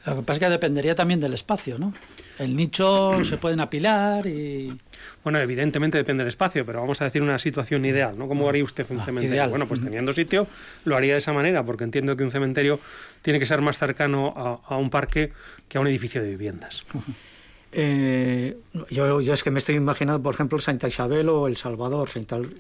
Lo 0.05 0.17
que 0.17 0.23
pasa 0.23 0.33
es 0.35 0.39
que 0.41 0.51
dependería 0.51 0.95
también 0.95 1.21
del 1.21 1.35
espacio, 1.35 1.79
¿no? 1.79 1.95
El 2.38 2.57
nicho 2.57 3.12
se 3.25 3.37
pueden 3.37 3.61
apilar 3.61 4.26
y... 4.26 4.76
Bueno, 5.23 5.38
evidentemente 5.38 5.99
depende 5.99 6.23
del 6.23 6.29
espacio, 6.29 6.64
pero 6.67 6.81
vamos 6.81 7.00
a 7.00 7.05
decir 7.05 7.23
una 7.23 7.38
situación 7.38 7.85
ideal, 7.85 8.19
¿no? 8.19 8.29
¿Cómo 8.29 8.49
haría 8.49 8.64
usted 8.64 8.87
un 8.91 9.00
ah, 9.00 9.05
cementerio? 9.05 9.49
Bueno, 9.49 9.67
pues 9.67 9.81
teniendo 9.81 10.12
sitio 10.12 10.47
lo 10.85 10.97
haría 10.97 11.12
de 11.12 11.19
esa 11.19 11.33
manera, 11.33 11.64
porque 11.64 11.85
entiendo 11.85 12.17
que 12.17 12.25
un 12.25 12.31
cementerio 12.31 12.81
tiene 13.23 13.38
que 13.38 13.47
ser 13.47 13.61
más 13.61 13.79
cercano 13.79 14.61
a, 14.67 14.76
un 14.76 14.91
parque 14.91 15.33
que 15.69 15.79
a 15.79 15.81
un 15.81 15.87
edificio 15.87 16.23
de 16.23 16.31
viviendas. 16.31 16.85
Eh, 17.76 18.57
yo, 18.88 19.21
yo, 19.21 19.35
es 19.35 19.43
que 19.43 19.50
me 19.50 19.59
estoy 19.59 19.75
imaginando, 19.75 20.23
por 20.23 20.33
ejemplo, 20.33 20.61
Santa 20.61 20.87
Isabel 20.87 21.29
o 21.29 21.49
El 21.49 21.57
Salvador. 21.57 22.09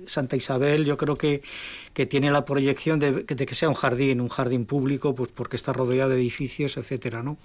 Santa 0.06 0.34
Isabel 0.34 0.84
yo 0.84 0.96
creo 0.96 1.14
que, 1.14 1.40
que 1.92 2.04
tiene 2.04 2.32
la 2.32 2.44
proyección 2.44 2.98
de, 2.98 3.22
de, 3.22 3.46
que 3.46 3.54
sea 3.54 3.68
un 3.68 3.76
jardín, 3.76 4.20
un 4.20 4.28
jardín 4.28 4.66
público, 4.66 5.14
pues 5.14 5.30
porque 5.32 5.54
está 5.54 5.72
rodeado 5.72 6.10
de 6.10 6.16
edificios, 6.16 6.76
etcétera, 6.76 7.22
¿no? 7.22 7.36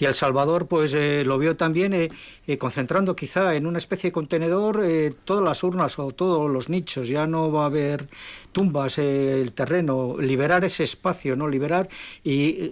Y 0.00 0.06
El 0.06 0.14
Salvador 0.14 0.66
pues 0.66 0.94
eh, 0.94 1.24
lo 1.26 1.38
vio 1.38 1.56
también 1.56 1.92
eh, 1.92 2.08
eh, 2.46 2.56
concentrando 2.56 3.14
quizá 3.14 3.54
en 3.54 3.66
una 3.66 3.76
especie 3.76 4.08
de 4.08 4.12
contenedor 4.12 4.82
todas 5.24 5.44
las 5.44 5.62
urnas 5.62 5.98
o 5.98 6.10
todos 6.12 6.50
los 6.50 6.70
nichos, 6.70 7.06
ya 7.06 7.26
no 7.26 7.52
va 7.52 7.64
a 7.64 7.66
haber 7.66 8.08
tumbas, 8.50 8.96
el 8.96 9.52
terreno, 9.52 10.16
liberar 10.18 10.64
ese 10.64 10.84
espacio, 10.84 11.36
no 11.36 11.48
liberar 11.48 11.90
y, 12.24 12.70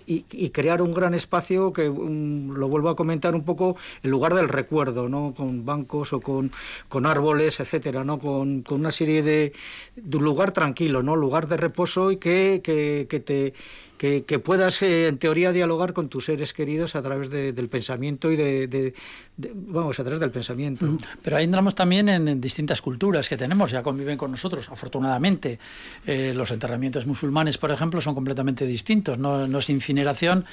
crear 0.53 0.81
un 0.81 0.95
gran 0.95 1.13
espacio 1.13 1.73
que 1.73 1.85
lo 1.85 2.69
vuelvo 2.69 2.89
a 2.89 2.97
comentar 2.97 3.35
un 3.35 3.45
poco 3.45 3.77
en 4.03 4.11
lugar 4.11 4.35
del 4.35 4.49
recuerdo, 4.49 5.11
no 5.11 5.35
con 5.37 5.67
bancos 5.67 6.15
o 6.15 6.21
con, 6.21 6.51
con 6.89 7.05
árboles, 7.05 7.61
etcétera, 7.61 8.05
no 8.05 8.19
con, 8.19 8.65
una 8.71 8.91
serie 8.91 9.23
de, 9.23 9.53
un 9.97 10.25
lugar 10.25 10.53
tranquilo, 10.53 11.03
no 11.03 11.15
lugar 11.15 11.47
de 11.47 11.59
reposo 11.59 12.11
y 12.11 12.17
que, 12.17 12.63
que 12.65 13.21
te 13.21 13.53
que, 13.99 14.39
puedas, 14.39 14.81
eh, 14.83 15.09
en 15.09 15.19
teoría, 15.19 15.53
dialogar 15.53 15.93
con 15.93 16.09
tus 16.09 16.27
seres 16.27 16.53
queridos 16.53 16.95
a 16.95 17.03
través 17.03 17.31
del 17.31 17.69
pensamiento 17.69 18.31
y 18.31 18.37
de, 18.37 18.95
vamos, 19.37 19.99
a 19.99 20.05
través 20.05 20.21
del 20.21 20.31
pensamiento. 20.31 20.97
Pero 21.23 21.37
ahí 21.37 21.45
entramos 21.45 21.75
también 21.75 22.09
en, 22.09 22.41
distintas 22.41 22.81
culturas 22.81 23.29
que 23.29 23.37
tenemos, 23.37 23.71
ya 23.71 23.83
conviven 23.83 24.17
con 24.17 24.31
nosotros, 24.31 24.69
afortunadamente. 24.71 25.59
Eh, 26.07 26.33
los 26.35 26.51
enterramientos 26.53 27.07
musulmanes, 27.07 27.59
por 27.59 27.73
ejemplo, 27.73 28.01
son 28.01 28.15
completamente 28.15 28.65
distintos. 28.67 29.19
No, 29.19 29.59
es 29.59 29.69
incineración, 29.69 30.45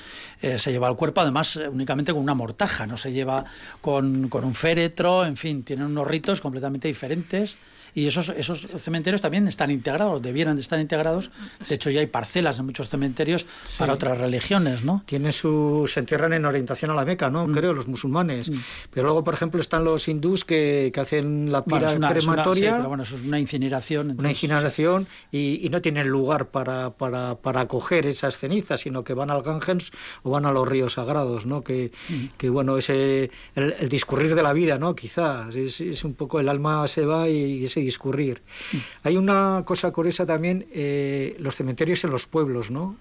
eh, 0.41 0.57
se 0.57 0.71
lleva 0.71 0.89
el 0.89 0.95
cuerpo 0.95 1.21
además 1.21 1.55
únicamente 1.55 2.11
con 2.11 2.21
una 2.21 2.33
mortaja, 2.33 2.87
no 2.87 2.97
se 2.97 3.13
lleva 3.13 3.45
con, 3.81 4.27
con 4.27 4.43
un 4.43 4.55
féretro, 4.55 5.25
en 5.25 5.37
fin, 5.37 5.63
tienen 5.63 5.85
unos 5.85 6.07
ritos 6.07 6.41
completamente 6.41 6.87
diferentes 6.87 7.55
y 7.95 8.07
esos, 8.07 8.27
esos 8.29 8.59
cementerios 8.59 9.21
también 9.21 9.47
están 9.47 9.71
integrados, 9.71 10.21
debieran 10.21 10.57
de 10.57 10.61
estar 10.61 10.77
integrados. 10.81 11.31
De 11.67 11.75
hecho, 11.75 11.89
ya 11.89 12.01
hay 12.01 12.07
parcelas 12.07 12.59
en 12.59 12.65
muchos 12.65 12.89
cementerios 12.89 13.45
para 13.77 13.93
otras 13.93 14.17
religiones, 14.17 14.83
¿no? 14.83 15.01
Tienen 15.05 15.31
su, 15.31 15.85
se 15.87 16.01
entierran 16.01 16.33
en 16.33 16.43
orientación 16.43 16.91
a 16.91 16.93
la 16.93 17.05
Meca, 17.05 17.29
¿no? 17.29 17.47
Mm. 17.47 17.53
Creo, 17.53 17.73
los 17.73 17.87
musulmanes. 17.87 18.49
Mm. 18.49 18.55
Pero 18.91 19.05
luego, 19.05 19.23
por 19.23 19.33
ejemplo, 19.33 19.61
están 19.61 19.85
los 19.85 20.09
hindús 20.09 20.43
que, 20.43 20.91
que 20.93 20.99
hacen 20.99 21.53
la 21.53 21.63
pira 21.63 21.95
crematoria. 21.95 22.75
pero 22.75 22.89
bueno, 22.89 23.03
eso 23.03 23.15
es 23.15 23.23
una 23.23 23.39
incineración. 23.39 24.15
Una 24.19 24.29
incineración 24.29 25.07
y, 25.31 25.65
y, 25.65 25.69
no 25.69 25.81
tienen 25.81 26.09
lugar 26.09 26.47
para, 26.47 26.89
para, 26.89 27.35
para 27.35 27.61
acoger 27.61 28.07
esas 28.07 28.37
cenizas, 28.37 28.81
sino 28.81 29.05
que 29.05 29.13
van 29.13 29.31
al 29.31 29.41
Ganges 29.41 29.91
o 30.23 30.31
van 30.31 30.45
a 30.45 30.51
los 30.51 30.67
ríos 30.67 30.93
sagrados, 30.93 31.45
¿no? 31.45 31.63
Que, 31.63 31.93
mm. 32.09 32.25
que 32.37 32.49
bueno, 32.49 32.77
ese, 32.77 33.31
el, 33.55 33.73
el, 33.79 33.87
discurrir 33.87 34.35
de 34.35 34.43
la 34.43 34.51
vida, 34.51 34.77
¿no? 34.77 34.95
Quizás, 34.95 35.55
es, 35.55 35.79
es 35.79 36.03
un 36.03 36.13
poco 36.13 36.41
el 36.41 36.49
alma 36.49 36.85
se 36.89 37.05
va 37.05 37.29
y 37.29 37.63
ese 37.63 37.84
discurrir. 37.85 38.41
Hay 39.03 39.17
una 39.17 39.63
cosa 39.65 39.91
curiosa 39.91 40.25
también, 40.25 40.65
eh, 40.73 41.35
los 41.39 41.55
cementerios 41.55 42.03
en 42.03 42.11
los 42.11 42.25
pueblos, 42.25 42.71
¿no? 42.71 42.95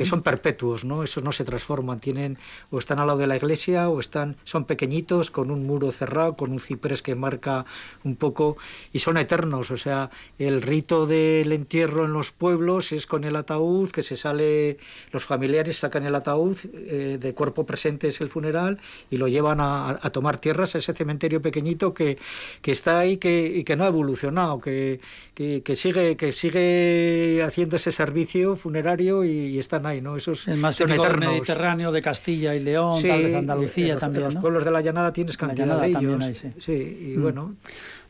Que 0.00 0.06
son 0.06 0.22
perpetuos, 0.22 0.86
¿no? 0.86 1.02
Esos 1.02 1.22
no 1.22 1.30
se 1.30 1.44
transforman, 1.44 2.00
tienen 2.00 2.38
o 2.70 2.78
están 2.78 3.00
al 3.00 3.08
lado 3.08 3.18
de 3.18 3.26
la 3.26 3.36
iglesia 3.36 3.90
o 3.90 4.00
están 4.00 4.38
son 4.44 4.64
pequeñitos 4.64 5.30
con 5.30 5.50
un 5.50 5.66
muro 5.66 5.92
cerrado, 5.92 6.38
con 6.38 6.52
un 6.52 6.58
ciprés 6.58 7.02
que 7.02 7.14
marca 7.14 7.66
un 8.02 8.16
poco 8.16 8.56
y 8.94 9.00
son 9.00 9.18
eternos, 9.18 9.70
o 9.70 9.76
sea, 9.76 10.08
el 10.38 10.62
rito 10.62 11.04
del 11.04 11.52
entierro 11.52 12.06
en 12.06 12.14
los 12.14 12.32
pueblos 12.32 12.92
es 12.92 13.04
con 13.04 13.24
el 13.24 13.36
ataúd 13.36 13.90
que 13.90 14.02
se 14.02 14.16
sale 14.16 14.78
los 15.12 15.26
familiares 15.26 15.76
sacan 15.76 16.06
el 16.06 16.14
ataúd 16.14 16.56
eh, 16.72 17.18
de 17.20 17.34
cuerpo 17.34 17.66
presente 17.66 18.06
es 18.06 18.22
el 18.22 18.30
funeral 18.30 18.78
y 19.10 19.18
lo 19.18 19.28
llevan 19.28 19.58
a, 19.60 20.00
tomar 20.14 20.38
tierras 20.38 20.74
a 20.74 20.78
ese 20.78 20.94
cementerio 20.94 21.42
pequeñito 21.42 21.92
que, 21.92 22.16
que 22.62 22.70
está 22.70 23.00
ahí 23.00 23.18
que, 23.18 23.52
y 23.54 23.64
que 23.64 23.76
no 23.76 23.84
ha 23.84 23.88
evolucionado, 23.88 24.60
que, 24.60 25.00
que, 25.34 25.76
sigue 25.76 26.16
que 26.16 26.32
sigue 26.32 27.42
haciendo 27.42 27.76
ese 27.76 27.92
servicio 27.92 28.56
funerario 28.56 29.24
y, 29.24 29.28
y 29.28 29.58
está 29.58 29.78
hay, 29.90 30.00
¿no? 30.00 30.16
Esos 30.16 30.48
el 30.48 30.56
más 30.56 30.76
típico 30.76 31.04
del 31.04 31.18
Mediterráneo, 31.18 31.92
de 31.92 32.02
Castilla 32.02 32.54
y 32.54 32.60
León, 32.60 33.02
tal 33.02 33.22
vez 33.22 33.34
Andalucía 33.34 33.96
también, 33.98 34.24
los 34.24 34.36
pueblos 34.36 34.64
de 34.64 34.70
la 34.70 34.80
llanada 34.80 35.12
tienes 35.12 35.36
cantidad 35.36 35.80
de 35.80 35.88
ellos. 35.88 36.24
sí. 36.58 37.12
y 37.12 37.16
mm. 37.16 37.22
bueno... 37.22 37.54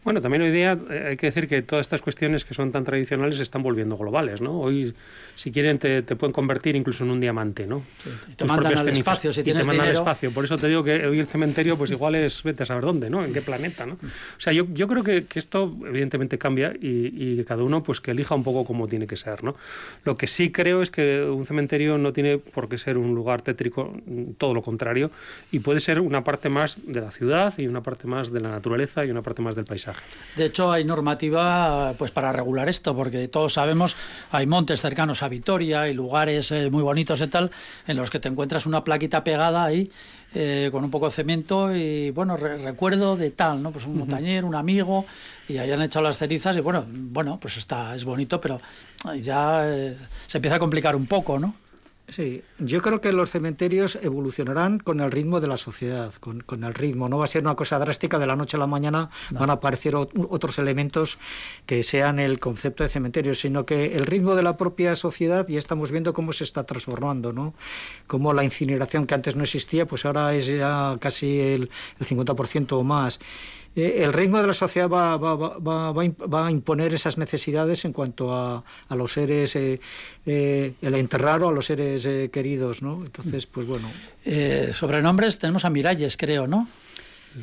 Bueno, 0.03 0.23
también 0.23 0.43
hoy 0.43 0.51
día 0.51 0.79
eh, 0.91 1.09
hay 1.11 1.17
que 1.19 1.27
decir 1.27 1.47
que 1.47 1.61
todas 1.61 1.85
estas 1.85 2.01
cuestiones 2.01 2.47
que 2.47 2.55
son 2.55 2.73
tan 2.73 2.85
tradicionales 2.85 3.37
se 3.37 3.43
están 3.43 3.63
volviendo 3.63 3.99
globales, 3.99 4.41
¿no? 4.41 4.59
Hoy, 4.59 4.95
si 5.35 5.53
quieren, 5.53 5.79
te, 5.79 6.03
pueden 6.03 6.33
convertir 6.33 6.75
incluso 6.75 7.05
en 7.05 7.11
un 7.11 7.21
diamante, 7.21 7.67
¿no? 7.67 7.83
te 8.35 8.47
mandan 8.47 8.79
al 8.79 8.89
espacio 8.89 9.31
si 9.33 9.43
tienes 9.43 9.63
te 9.63 9.67
mandan 9.67 9.89
al 9.89 9.95
espacio. 9.97 10.31
Por 10.31 10.47
eso 10.47 10.57
te 10.57 10.69
digo 10.69 10.83
que 10.83 11.07
hoy 11.07 11.21
el 11.21 11.27
cementerio, 11.27 11.77
pues 11.77 11.91
igual 11.91 12.15
es, 12.15 12.43
vete 12.43 12.63
a 12.63 12.67
saber 12.67 12.85
dónde, 12.85 13.11
¿no? 13.11 13.23
En 13.23 13.35
qué 13.35 13.43
planeta, 13.43 13.85
¿no? 13.85 13.95
O 13.95 14.41
sea, 14.41 14.55
yo, 14.55 14.67
yo 14.73 14.89
creo 14.89 15.05
que, 15.05 15.27
que 15.27 15.39
esto 15.39 15.77
evidentemente 15.87 16.39
cambia 16.39 16.73
y, 16.81 17.37
que 17.37 17.45
cada 17.45 17.63
uno, 17.63 17.83
pues 17.83 18.01
que 18.01 18.13
elija 18.13 18.35
un 18.35 18.43
poco 18.43 18.65
cómo 18.65 18.89
tiene 18.89 19.07
que 19.07 19.17
ser, 19.17 19.45
¿no? 19.45 19.55
Lo 20.05 20.17
que 20.17 20.27
sí 20.27 20.51
creo 20.51 20.81
es 20.81 20.91
que 20.91 21.25
un 21.25 21.45
cementerio 21.45 21.99
no 21.99 22.15
tiene 22.15 22.39
por 22.39 22.71
qué 22.71 22.79
ser 22.79 22.97
un 22.97 23.15
lugar 23.15 23.43
tétrico, 23.43 23.95
todo 24.39 24.55
lo 24.55 24.63
contrario, 24.63 25.11
y 25.53 25.59
puede 25.59 25.81
ser 25.81 26.01
una 26.01 26.25
parte 26.25 26.49
más 26.49 26.79
de 26.87 27.03
la 27.03 27.11
ciudad 27.11 27.53
y 27.59 27.67
una 27.67 27.83
parte 27.83 28.07
más 28.07 28.33
de 28.33 28.41
la 28.41 28.49
naturaleza 28.49 29.05
y 29.05 29.11
una 29.11 29.21
parte 29.21 29.43
más 29.43 29.57
del 29.57 29.67
paisaje. 29.67 29.90
De 30.37 30.47
hecho, 30.47 30.71
hay 30.71 30.85
normativa 30.85 31.93
pues 31.99 32.11
para 32.11 32.33
regular 32.33 32.69
esto, 32.69 32.95
porque 32.95 33.29
todos 33.29 33.55
sabemos, 33.55 33.97
hay 34.31 34.47
montes 34.47 34.81
cercanos 34.81 35.23
a 35.23 35.29
Vitoria, 35.29 35.83
hay 35.83 35.95
lugares 35.95 36.51
eh, 36.53 36.71
muy 36.71 36.83
bonitos 36.83 37.21
y 37.21 37.27
tal, 37.27 37.51
en 37.87 37.97
los 37.97 38.11
que 38.11 38.21
te 38.21 38.29
encuentras 38.29 38.67
una 38.67 38.85
plaquita 38.85 39.25
pegada 39.25 39.65
ahí 39.65 39.91
eh, 40.33 40.69
con 40.71 40.85
un 40.85 40.91
poco 40.91 41.07
de 41.07 41.13
cemento 41.13 41.75
y 41.75 42.11
bueno, 42.13 42.37
recuerdo 42.37 43.17
de 43.17 43.33
tal, 43.33 43.61
¿no? 43.63 43.73
Pues 43.73 43.85
un 43.87 43.99
montañero, 43.99 44.47
un 44.47 44.55
amigo, 44.55 45.05
y 45.49 45.59
hayan 45.59 45.83
echado 45.83 46.05
las 46.05 46.19
cerizas 46.19 46.57
y 46.57 46.61
bueno, 46.61 46.87
bueno, 46.89 47.39
pues 47.41 47.57
está, 47.57 47.97
es 47.97 48.05
bonito, 48.05 48.41
pero 48.41 48.61
ya 49.21 49.69
eh, 49.69 49.97
se 50.29 50.39
empieza 50.39 50.57
a 50.57 50.61
complicar 50.61 50.95
un 50.95 51.07
poco, 51.07 51.39
¿no? 51.41 51.55
Sí, 52.11 52.43
yo 52.59 52.83
creo 52.83 53.01
que 53.01 53.13
los 53.13 53.31
cementerios 53.31 53.97
evolucionarán 54.03 54.81
con 54.81 55.01
el 55.01 55.13
ritmo 55.13 55.41
de 55.41 55.47
la 55.47 55.57
sociedad, 55.57 56.13
con, 56.15 56.65
el 56.65 56.75
ritmo. 56.75 57.09
No 57.09 57.19
va 57.19 57.25
a 57.25 57.29
ser 57.29 57.43
una 57.43 57.55
cosa 57.55 57.79
drástica 57.79 58.19
de 58.19 58.27
la 58.27 58.35
noche 58.35 58.57
a 58.57 58.61
la 58.61 58.67
mañana, 58.67 59.11
van 59.31 59.49
a 59.49 59.55
aparecer 59.55 59.95
otros 59.95 60.59
elementos 60.59 61.19
que 61.67 61.85
sean 61.85 62.19
el 62.19 62.41
concepto 62.41 62.83
de 62.83 62.89
cementerio, 62.89 63.33
sino 63.35 63.65
que 63.65 63.97
el 63.97 64.07
ritmo 64.07 64.35
de 64.35 64.43
la 64.43 64.57
propia 64.57 64.97
sociedad, 64.97 65.47
ya 65.47 65.59
estamos 65.59 65.93
viendo 65.93 66.13
cómo 66.13 66.33
se 66.33 66.43
está 66.43 66.65
transformando, 66.65 67.33
¿no? 67.33 67.55
Como 68.09 68.33
la 68.33 68.43
incineración 68.43 69.07
que 69.07 69.15
antes 69.15 69.37
no 69.37 69.45
existía, 69.45 69.87
pues 69.87 70.05
ahora 70.05 70.35
es 70.35 70.47
ya 70.47 70.97
casi 71.01 71.39
el, 71.39 71.71
el 72.01 72.07
50% 72.07 72.73
o 72.73 72.83
más. 72.83 73.21
Eh, 73.77 74.03
el 74.03 74.13
ritmo 74.13 74.39
de 74.39 74.49
la 74.49 74.55
sociedad 74.55 74.89
va, 74.89 75.17
va, 75.17 75.37
va, 75.37 75.93
va, 75.93 76.47
a 76.47 76.51
imponer 76.51 76.93
esas 76.93 77.19
necesidades 77.19 77.85
en 77.85 77.93
cuanto 77.93 78.33
a, 78.33 78.65
a 78.89 78.97
los 78.97 79.13
seres, 79.13 79.55
eh, 79.55 79.81
eh, 80.27 80.75
el 80.83 80.95
enterrar 80.95 81.43
a 81.43 81.51
los 81.51 81.67
seres 81.67 82.09
queridos, 82.31 82.83
¿no? 82.83 83.01
Entonces, 83.05 83.47
pues 83.47 83.67
bueno. 83.67 83.89
sobrenombres 84.73 85.39
tenemos 85.39 85.65
a 85.65 85.71
Miralles, 85.71 86.17
creo, 86.17 86.47
¿no? 86.47 86.69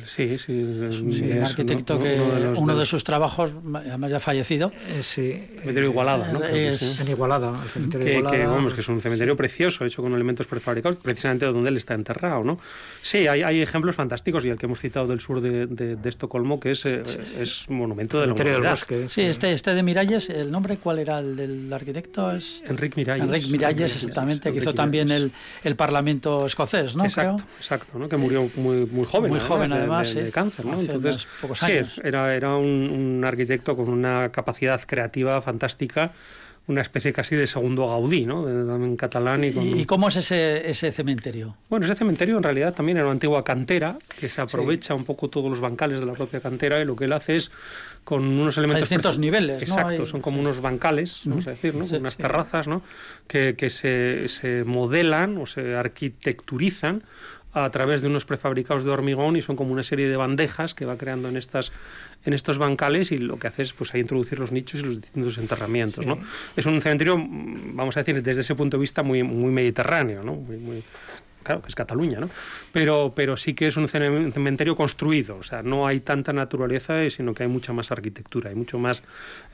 Sí, 0.04 0.36
sí. 0.36 0.52
Es 0.90 1.00
un 1.00 1.42
arquitecto 1.42 1.98
que 1.98 2.20
uno 2.56 2.76
de, 2.76 2.84
sus 2.84 3.04
trabajos, 3.04 3.52
además 3.74 4.10
ya 4.10 4.20
fallecido. 4.20 4.70
Eh, 4.88 5.02
sí. 5.02 5.42
Cementerio 5.60 5.90
Igualada, 5.90 6.32
¿no? 6.32 6.44
Es, 6.44 7.00
En 7.00 7.08
Igualada, 7.08 7.58
el 7.62 7.70
cementerio 7.70 8.06
que, 8.06 8.12
Igualada. 8.18 8.36
Que, 8.36 8.46
vamos, 8.46 8.74
que 8.74 8.82
es 8.82 8.88
un 8.88 9.00
cementerio 9.00 9.34
precioso, 9.34 9.86
hecho 9.86 10.02
con 10.02 10.12
elementos 10.12 10.46
prefabricados, 10.46 10.98
precisamente 10.98 11.46
donde 11.46 11.70
él 11.70 11.78
está 11.78 11.94
enterrado, 11.94 12.44
¿no? 12.44 12.58
Sí, 13.00 13.26
hay, 13.26 13.42
hay 13.42 13.62
ejemplos 13.62 13.96
fantásticos, 13.96 14.44
y 14.44 14.50
el 14.50 14.58
que 14.58 14.66
hemos 14.66 14.78
citado 14.78 15.06
del 15.06 15.20
sur 15.20 15.40
de, 15.40 15.66
de, 15.66 16.08
Estocolmo, 16.08 16.60
que 16.60 16.72
es, 16.72 16.84
eh, 16.84 17.02
es 17.40 17.68
monumento 17.70 18.20
de 18.20 18.26
la 18.26 18.34
humanidad. 18.34 18.60
Del 18.60 18.70
bosque, 18.70 19.08
sí, 19.08 19.22
este, 19.22 19.52
este 19.52 19.74
de 19.74 19.82
Miralles, 19.82 20.28
¿el 20.28 20.50
nombre 20.52 20.76
cuál 20.76 20.98
era 20.98 21.18
el 21.18 21.34
del 21.34 21.72
arquitecto? 21.72 22.32
Es... 22.32 22.62
Enrique 22.66 22.94
Miralles. 22.96 23.24
Enrique 23.24 23.46
Miralles, 23.48 23.94
exactamente, 23.96 24.52
que 24.52 24.58
hizo 24.58 24.74
también 24.74 25.10
el, 25.10 25.32
el 25.64 25.76
Parlamento 25.76 26.44
escocés, 26.44 26.94
¿no? 26.94 27.04
Exacto, 27.04 27.42
exacto, 27.58 27.98
¿no? 27.98 28.08
Que 28.08 28.16
murió 28.18 28.50
muy, 28.56 28.84
muy 28.86 29.06
joven. 29.06 29.30
Muy 29.30 29.40
joven, 29.40 29.77
además, 29.78 30.14
de, 30.14 30.30
cáncer. 30.30 30.66
Entonces, 30.66 31.26
sí, 31.54 31.72
era, 32.02 32.34
era 32.34 32.56
un, 32.56 33.22
arquitecto 33.24 33.76
con 33.76 33.88
una 33.88 34.30
capacidad 34.30 34.80
creativa 34.86 35.40
fantástica 35.40 36.12
una 36.68 36.82
especie 36.82 37.14
casi 37.14 37.34
de 37.34 37.46
segundo 37.46 37.88
Gaudí, 37.88 38.26
¿no? 38.26 38.46
en 38.46 38.96
catalán 38.96 39.42
y, 39.42 39.48
¿Y 39.48 39.86
cómo 39.86 40.08
es 40.08 40.16
ese, 40.16 40.68
ese 40.68 40.92
cementerio? 40.92 41.56
Bueno, 41.70 41.86
ese 41.86 41.94
cementerio 41.94 42.36
en 42.36 42.42
realidad 42.42 42.74
también 42.74 42.98
era 42.98 43.06
una 43.06 43.12
antigua 43.12 43.42
cantera 43.42 43.96
que 44.20 44.28
se 44.28 44.42
aprovecha 44.42 44.94
un 44.94 45.06
poco 45.06 45.28
todos 45.28 45.48
los 45.48 45.60
bancales 45.60 46.00
de 46.00 46.06
la 46.06 46.12
propia 46.12 46.40
cantera 46.40 46.78
y 46.78 46.84
lo 46.84 46.94
que 46.94 47.06
él 47.06 47.14
hace 47.14 47.36
es 47.36 47.50
con 48.04 48.22
unos 48.22 48.58
elementos... 48.58 48.76
Hay 48.76 48.82
distintos 48.82 49.18
niveles, 49.18 49.62
Exacto, 49.62 50.04
son 50.04 50.20
como 50.20 50.40
unos 50.40 50.60
bancales, 50.60 51.22
vamos 51.24 51.46
a 51.46 51.50
decir, 51.50 51.74
¿no? 51.74 51.86
unas 51.86 52.18
terrazas, 52.18 52.68
¿no? 52.68 52.82
Que, 53.26 53.56
que 53.56 53.70
se, 53.70 54.28
se 54.28 54.64
modelan 54.64 55.38
o 55.38 55.46
se 55.46 55.74
arquitecturizan 55.74 57.02
a 57.52 57.70
través 57.70 58.02
de 58.02 58.08
unos 58.08 58.24
prefabricados 58.24 58.84
de 58.84 58.90
hormigón 58.90 59.36
y 59.36 59.42
son 59.42 59.56
como 59.56 59.72
una 59.72 59.82
serie 59.82 60.08
de 60.08 60.16
bandejas 60.16 60.74
que 60.74 60.84
va 60.84 60.96
creando 60.96 61.28
en 61.28 61.36
estas 61.36 61.72
en 62.24 62.34
estos 62.34 62.58
bancales 62.58 63.10
y 63.12 63.18
lo 63.18 63.38
que 63.38 63.46
hace 63.46 63.62
es 63.62 63.72
pues 63.72 63.94
ahí 63.94 64.00
introducir 64.00 64.38
los 64.38 64.52
nichos 64.52 64.80
y 64.80 64.82
los 64.84 65.00
distintos 65.00 65.38
enterramientos 65.38 66.04
¿no? 66.04 66.18
es 66.56 66.66
un 66.66 66.80
cementerio 66.80 67.16
vamos 67.16 67.96
a 67.96 68.00
decir 68.00 68.22
desde 68.22 68.42
ese 68.42 68.54
punto 68.54 68.76
de 68.76 68.82
vista 68.82 69.02
muy 69.02 69.22
muy 69.22 69.50
mediterráneo 69.50 70.22
¿no? 70.22 70.34
muy, 70.34 70.82
claro, 71.48 71.62
que 71.62 71.68
es 71.68 71.74
Cataluña, 71.74 72.20
¿no? 72.20 72.28
Pero, 72.72 73.12
pero 73.16 73.36
sí 73.36 73.54
que 73.54 73.68
es 73.68 73.76
un 73.76 73.88
cementerio 73.88 74.76
construido, 74.76 75.36
o 75.36 75.42
sea, 75.42 75.62
no 75.62 75.86
hay 75.86 76.00
tanta 76.00 76.32
naturaleza, 76.32 77.08
sino 77.08 77.32
que 77.32 77.44
hay 77.44 77.48
mucha 77.48 77.72
más 77.72 77.90
arquitectura, 77.90 78.50
hay 78.50 78.54
mucho 78.54 78.78
más 78.78 79.02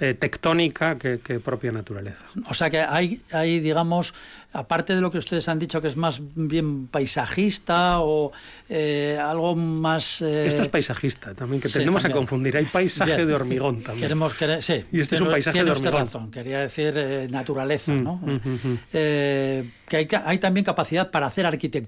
eh, 0.00 0.14
tectónica 0.14 0.98
que, 0.98 1.18
propia 1.44 1.70
naturaleza. 1.70 2.24
O 2.48 2.54
sea 2.54 2.68
que 2.70 2.80
hay, 2.80 3.22
hay, 3.30 3.60
digamos, 3.60 4.14
aparte 4.52 4.94
de 4.94 5.00
lo 5.00 5.10
que 5.10 5.18
ustedes 5.18 5.48
han 5.48 5.58
dicho, 5.58 5.80
que 5.80 5.88
es 5.88 5.96
más 5.96 6.20
bien 6.34 6.88
paisajista 6.88 8.00
o 8.00 8.32
eh, 8.68 9.18
algo 9.20 9.54
más... 9.54 10.20
Eh, 10.22 10.46
Esto 10.46 10.62
es 10.62 10.68
paisajista 10.68 11.34
también, 11.34 11.60
que 11.62 11.68
tenemos 11.68 12.04
a 12.04 12.10
confundir, 12.10 12.56
hay 12.56 12.64
paisaje 12.64 13.24
de 13.24 13.34
hormigón 13.34 13.82
también. 13.82 14.04
Queremos, 14.04 14.34
sí, 14.60 14.84
y 14.90 15.00
este 15.00 15.16
es 15.16 15.20
un 15.20 15.30
paisaje 15.30 15.62
de 15.62 15.70
hormigón. 15.70 15.92
razón, 15.92 16.30
quería 16.30 16.60
decir 16.60 16.94
naturaleza, 17.30 17.92
mm, 17.92 18.02
¿no? 18.02 18.16
Mm, 18.16 18.40
mm, 18.52 18.78
que 18.90 19.96
hay, 19.96 20.08
hay 20.24 20.38
también 20.38 20.64
capacidad 20.64 21.10
para 21.10 21.26
hacer 21.26 21.46
arquitectura. 21.46 21.83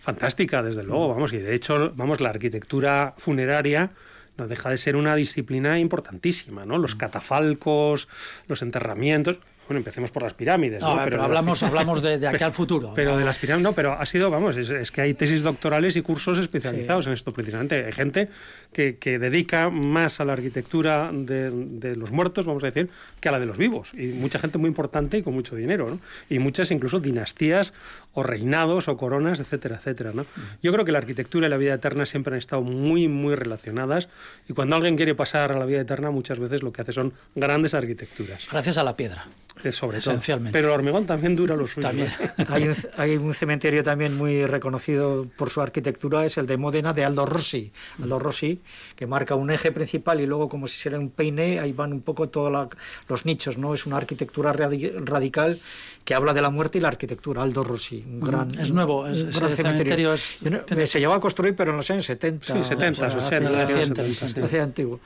Fantástica, 0.00 0.62
desde 0.62 0.82
luego, 0.82 1.08
vamos, 1.08 1.32
y 1.32 1.38
de 1.38 1.54
hecho, 1.54 1.92
vamos, 1.94 2.20
la 2.20 2.30
arquitectura 2.30 3.14
funeraria 3.18 3.90
no 4.38 4.46
deja 4.46 4.70
de 4.70 4.78
ser 4.78 4.96
una 4.96 5.14
disciplina 5.14 5.78
importantísima, 5.78 6.64
¿no? 6.64 6.78
Los 6.78 6.94
catafalcos, 6.94 8.08
los 8.46 8.62
enterramientos, 8.62 9.38
bueno, 9.68 9.78
empecemos 9.78 10.10
por 10.10 10.22
las 10.22 10.34
pirámides. 10.34 10.80
No, 10.80 10.98
pero, 11.04 11.22
hablamos, 11.22 11.62
hablamos 11.62 12.02
de, 12.02 12.26
aquí 12.26 12.42
al 12.42 12.52
futuro. 12.52 12.92
Pero 12.98 13.16
de 13.16 13.24
las 13.24 13.38
pirámides, 13.38 13.62
no, 13.62 13.72
pero 13.74 13.92
ha 13.92 14.06
sido, 14.06 14.30
vamos, 14.30 14.56
es, 14.56 14.90
que 14.90 15.00
hay 15.02 15.14
tesis 15.14 15.42
doctorales 15.42 15.96
y 15.96 16.02
cursos 16.02 16.38
especializados 16.38 17.06
en 17.06 17.12
esto 17.12 17.32
precisamente. 17.32 17.84
Hay 17.84 17.92
gente 17.92 18.28
que, 18.72 18.96
que 18.96 19.18
dedica 19.18 19.68
más 19.70 20.20
a 20.20 20.24
la 20.24 20.32
arquitectura 20.32 21.10
de, 21.12 21.50
de, 21.50 21.96
los 21.96 22.10
muertos, 22.12 22.46
vamos 22.46 22.62
a 22.64 22.66
decir, 22.66 22.88
que 23.20 23.28
a 23.28 23.32
la 23.32 23.38
de 23.38 23.46
los 23.46 23.58
vivos. 23.58 23.92
Y 23.94 24.06
mucha 24.06 24.38
gente 24.38 24.58
muy 24.58 24.68
importante 24.68 25.18
y 25.18 25.22
con 25.22 25.34
mucho 25.34 25.54
dinero, 25.54 25.90
¿no? 25.90 26.00
Y 26.30 26.38
muchas 26.38 26.70
incluso 26.70 26.98
dinastías 26.98 27.72
o 28.14 28.22
reinados 28.22 28.88
o 28.88 28.96
coronas, 28.96 29.38
etcétera, 29.38 29.76
etcétera, 29.76 30.12
¿no? 30.12 30.26
Yo 30.62 30.72
creo 30.72 30.84
que 30.84 30.92
la 30.92 30.98
arquitectura 30.98 31.46
y 31.46 31.50
la 31.50 31.56
vida 31.56 31.74
eterna 31.74 32.06
siempre 32.06 32.34
han 32.34 32.38
estado 32.38 32.62
muy, 32.62 33.06
muy 33.06 33.34
relacionadas. 33.34 34.08
Y 34.48 34.54
cuando 34.54 34.76
alguien 34.76 34.96
quiere 34.96 35.14
pasar 35.14 35.52
a 35.52 35.58
la 35.58 35.66
vida 35.66 35.80
eterna, 35.80 36.10
muchas 36.10 36.38
veces 36.38 36.62
lo 36.62 36.72
que 36.72 36.82
hace 36.82 36.92
son 36.92 37.12
grandes 37.34 37.74
arquitecturas. 37.74 38.46
Gracias 38.50 38.78
a 38.78 38.84
la 38.84 38.96
piedra. 38.96 39.26
Eh, 39.64 39.72
sobre 39.72 39.98
Esencialmente. 39.98 40.56
Pero 40.56 40.68
el 40.68 40.74
hormigón 40.74 41.06
también 41.06 41.34
dura 41.36 41.56
lo 41.56 41.66
suyo. 41.66 41.86
También. 41.86 42.10
hay, 42.96 43.16
un, 43.16 43.34
cementerio 43.34 43.82
también 43.82 44.16
muy 44.16 44.46
reconocido 44.46 45.26
por 45.36 45.50
su 45.50 45.60
arquitectura, 45.60 46.24
es 46.24 46.38
el 46.38 46.46
de 46.46 46.56
Módena 46.56 46.92
de 46.92 47.04
Aldo 47.04 47.26
Rossi. 47.26 47.72
Aldo 48.02 48.18
Rossi, 48.18 48.60
que 48.96 49.06
marca 49.06 49.34
un 49.34 49.50
eje 49.50 49.72
principal 49.72 50.20
y 50.20 50.26
luego 50.26 50.48
como 50.48 50.66
si 50.68 50.80
fuera 50.80 50.98
un 50.98 51.10
peine, 51.10 51.60
ahí 51.60 51.72
van 51.72 51.92
un 51.92 52.02
poco 52.02 52.28
todos 52.28 52.68
los 53.08 53.26
nichos, 53.26 53.58
¿no? 53.58 53.74
Es 53.74 53.86
una 53.86 53.96
arquitectura 53.96 54.52
radical 54.52 55.58
que 56.04 56.14
habla 56.14 56.32
de 56.32 56.40
la 56.40 56.48
muerte 56.48 56.78
y 56.78 56.80
la 56.80 56.88
arquitectura. 56.88 57.42
Aldo 57.42 57.62
Rossi, 57.62 58.02
un 58.06 58.20
gran... 58.20 58.58
Es 58.58 58.72
nuevo, 58.72 59.06
es, 59.06 59.38
gran 59.38 59.54
cementerio. 59.54 60.16
se 60.16 61.00
llevó 61.00 61.12
a 61.12 61.20
construir, 61.20 61.54
pero 61.54 61.70
en 61.72 61.76
los 61.76 61.90
años 61.90 62.06
70. 62.06 62.46
Sí, 62.46 62.64
70, 62.64 63.10
60. 63.10 64.42
Hace 64.42 64.60
antiguo. 64.60 65.00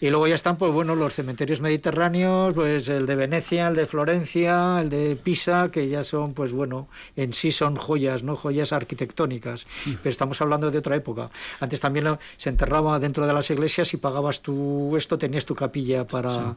Y 0.00 0.10
luego 0.10 0.26
ya 0.26 0.34
están, 0.34 0.56
pues 0.56 0.72
bueno, 0.72 0.96
los 0.96 1.14
cementerios 1.14 1.60
mediterráneos, 1.60 2.54
pues 2.54 2.88
el 2.88 3.06
de 3.06 3.14
Venecia, 3.14 3.68
el 3.68 3.76
de 3.76 3.86
Florencia, 3.98 4.78
el 4.80 4.90
de 4.90 5.16
Pisa, 5.16 5.72
que 5.72 5.88
ya 5.88 6.04
son, 6.04 6.32
pues 6.32 6.52
bueno, 6.52 6.86
en 7.16 7.32
sí 7.32 7.50
son 7.50 7.74
joyas, 7.74 8.22
¿no? 8.22 8.36
Joyas 8.36 8.72
arquitectónicas. 8.72 9.66
Pero 9.84 10.08
estamos 10.08 10.40
hablando 10.40 10.70
de 10.70 10.78
otra 10.78 10.94
época. 10.94 11.30
Antes 11.58 11.80
también 11.80 12.16
se 12.36 12.48
enterraba 12.48 13.00
dentro 13.00 13.26
de 13.26 13.32
las 13.32 13.50
iglesias 13.50 13.92
y 13.94 13.96
pagabas 13.96 14.40
tú 14.40 14.96
esto, 14.96 15.18
tenías 15.18 15.44
tu 15.44 15.56
capilla 15.56 16.06
para, 16.06 16.54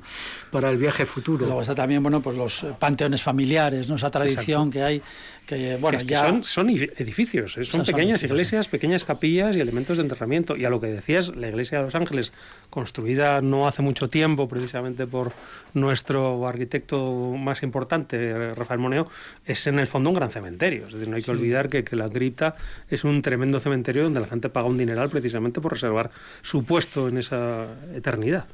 para 0.51 0.69
el 0.69 0.77
viaje 0.77 1.07
futuro. 1.07 1.47
Luego 1.47 1.61
está 1.61 1.73
también, 1.73 2.03
bueno, 2.03 2.21
pues 2.21 2.37
los 2.37 2.63
panteones 2.77 3.23
familiares, 3.23 3.89
esa 3.89 4.11
tradición 4.11 4.69
que 4.69 4.83
hay. 4.83 5.01
Que, 5.51 5.75
bueno, 5.75 5.99
ya... 5.99 6.41
son, 6.43 6.69
edificios, 6.69 7.57
¿eh? 7.57 7.65
son, 7.65 7.83
pequeñas 7.83 8.23
iglesias, 8.23 8.69
pequeñas 8.69 9.03
capillas 9.03 9.53
y 9.53 9.59
elementos 9.59 9.97
de 9.97 10.03
enterramiento. 10.03 10.55
Y 10.55 10.63
a 10.63 10.69
lo 10.69 10.79
que 10.79 10.87
decías, 10.87 11.35
la 11.35 11.49
iglesia 11.49 11.79
de 11.79 11.83
Los 11.83 11.95
Ángeles, 11.95 12.31
construida 12.69 13.41
no 13.41 13.67
hace 13.67 13.81
mucho 13.81 14.09
tiempo, 14.09 14.47
precisamente 14.47 15.07
por 15.07 15.33
nuestro 15.73 16.47
arquitecto 16.47 17.33
más 17.37 17.63
importante, 17.63 18.55
Rafael 18.55 18.79
Moneo, 18.79 19.09
es 19.45 19.67
en 19.67 19.79
el 19.79 19.87
fondo 19.87 20.09
un 20.09 20.15
gran 20.15 20.31
cementerio. 20.31 20.87
Es 20.87 20.93
decir, 20.93 21.09
no 21.09 21.17
hay 21.17 21.21
que 21.21 21.31
olvidar 21.31 21.67
que, 21.67 21.83
la 21.91 22.09
cripta 22.09 22.55
es 22.89 23.03
un 23.03 23.21
tremendo 23.21 23.59
cementerio 23.59 24.03
donde 24.03 24.21
la 24.21 24.27
gente 24.27 24.47
paga 24.47 24.67
un 24.67 24.77
dineral 24.77 25.09
precisamente 25.09 25.59
por 25.59 25.73
reservar 25.73 26.11
su 26.41 26.63
puesto 26.63 27.09
en 27.09 27.17
esa 27.17 27.67
eternidad 27.93 28.45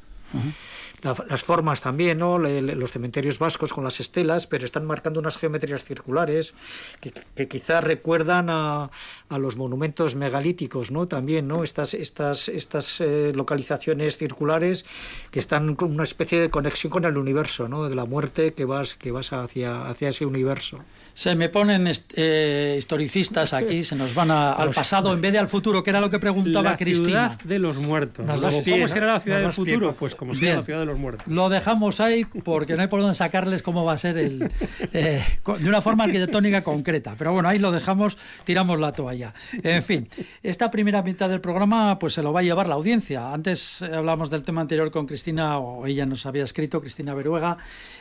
las 1.02 1.42
formas 1.42 1.80
también, 1.80 2.18
¿no? 2.18 2.38
los 2.38 2.90
cementerios 2.90 3.38
vascos 3.38 3.72
con 3.72 3.84
las 3.84 4.00
estelas, 4.00 4.46
pero 4.46 4.64
están 4.64 4.86
marcando 4.86 5.20
unas 5.20 5.38
geometrías 5.38 5.84
circulares 5.84 6.54
que, 7.00 7.48
quizás 7.48 7.84
recuerdan 7.84 8.50
a, 8.50 8.90
a, 9.28 9.38
los 9.38 9.56
monumentos 9.56 10.16
megalíticos, 10.16 10.90
¿no? 10.90 11.06
También, 11.06 11.46
¿no? 11.46 11.62
Estas, 11.62 11.94
estas, 11.94 12.48
estas 12.48 13.00
eh, 13.00 13.32
localizaciones 13.34 14.16
circulares 14.16 14.84
que 15.30 15.38
están 15.38 15.76
con 15.76 15.92
una 15.92 16.04
especie 16.04 16.40
de 16.40 16.50
conexión 16.50 16.90
con 16.90 17.04
el 17.04 17.16
universo, 17.16 17.68
¿no? 17.68 17.88
De 17.88 17.94
la 17.94 18.04
muerte 18.04 18.54
que 18.54 18.64
vas, 18.64 18.94
que 18.94 19.12
vas 19.12 19.32
hacia, 19.32 19.88
hacia 19.88 20.08
ese 20.08 20.26
universo. 20.26 20.80
Se 21.18 21.34
me 21.34 21.48
ponen 21.48 21.90
eh, 22.14 22.76
historicistas 22.78 23.52
aquí, 23.52 23.82
se 23.82 23.96
nos 23.96 24.14
van 24.14 24.30
al 24.30 24.70
pasado 24.70 25.12
en 25.12 25.20
vez 25.20 25.32
de 25.32 25.40
al 25.40 25.48
futuro, 25.48 25.82
que 25.82 25.90
era 25.90 26.00
lo 26.00 26.10
que 26.10 26.20
preguntaba 26.20 26.76
Cristina. 26.76 27.22
La 27.22 27.28
ciudad 27.30 27.44
de 27.44 27.58
los 27.58 27.76
muertos. 27.76 28.24
¿Cómo 28.24 28.86
será 28.86 29.14
la 29.14 29.18
ciudad 29.18 29.40
del 29.40 29.52
futuro? 29.52 29.96
Pues 29.98 30.14
como 30.14 30.32
será 30.32 30.58
la 30.58 30.62
ciudad 30.62 30.78
de 30.78 30.86
los 30.86 30.96
muertos. 30.96 31.26
Lo 31.26 31.48
dejamos 31.48 31.98
ahí 31.98 32.24
porque 32.24 32.76
no 32.76 32.82
hay 32.82 32.86
por 32.86 33.00
dónde 33.00 33.16
sacarles 33.16 33.64
cómo 33.64 33.84
va 33.84 33.94
a 33.94 33.98
ser 33.98 34.16
el, 34.16 34.48
eh, 34.92 35.24
de 35.58 35.68
una 35.68 35.80
forma 35.80 36.04
arquitectónica 36.04 36.62
concreta. 36.62 37.16
Pero 37.18 37.32
bueno, 37.32 37.48
ahí 37.48 37.58
lo 37.58 37.72
dejamos, 37.72 38.16
tiramos 38.44 38.78
la 38.78 38.92
toalla. 38.92 39.34
En 39.64 39.82
fin, 39.82 40.08
esta 40.44 40.70
primera 40.70 41.02
mitad 41.02 41.28
del 41.28 41.40
programa 41.40 41.98
pues 41.98 42.14
se 42.14 42.22
lo 42.22 42.32
va 42.32 42.40
a 42.40 42.44
llevar 42.44 42.68
la 42.68 42.76
audiencia. 42.76 43.32
Antes 43.32 43.82
hablamos 43.82 44.30
del 44.30 44.44
tema 44.44 44.60
anterior 44.60 44.92
con 44.92 45.08
Cristina, 45.08 45.58
o 45.58 45.84
ella 45.84 46.06
nos 46.06 46.26
había 46.26 46.44
escrito, 46.44 46.80
Cristina 46.80 47.12
Beruega, 47.12 47.58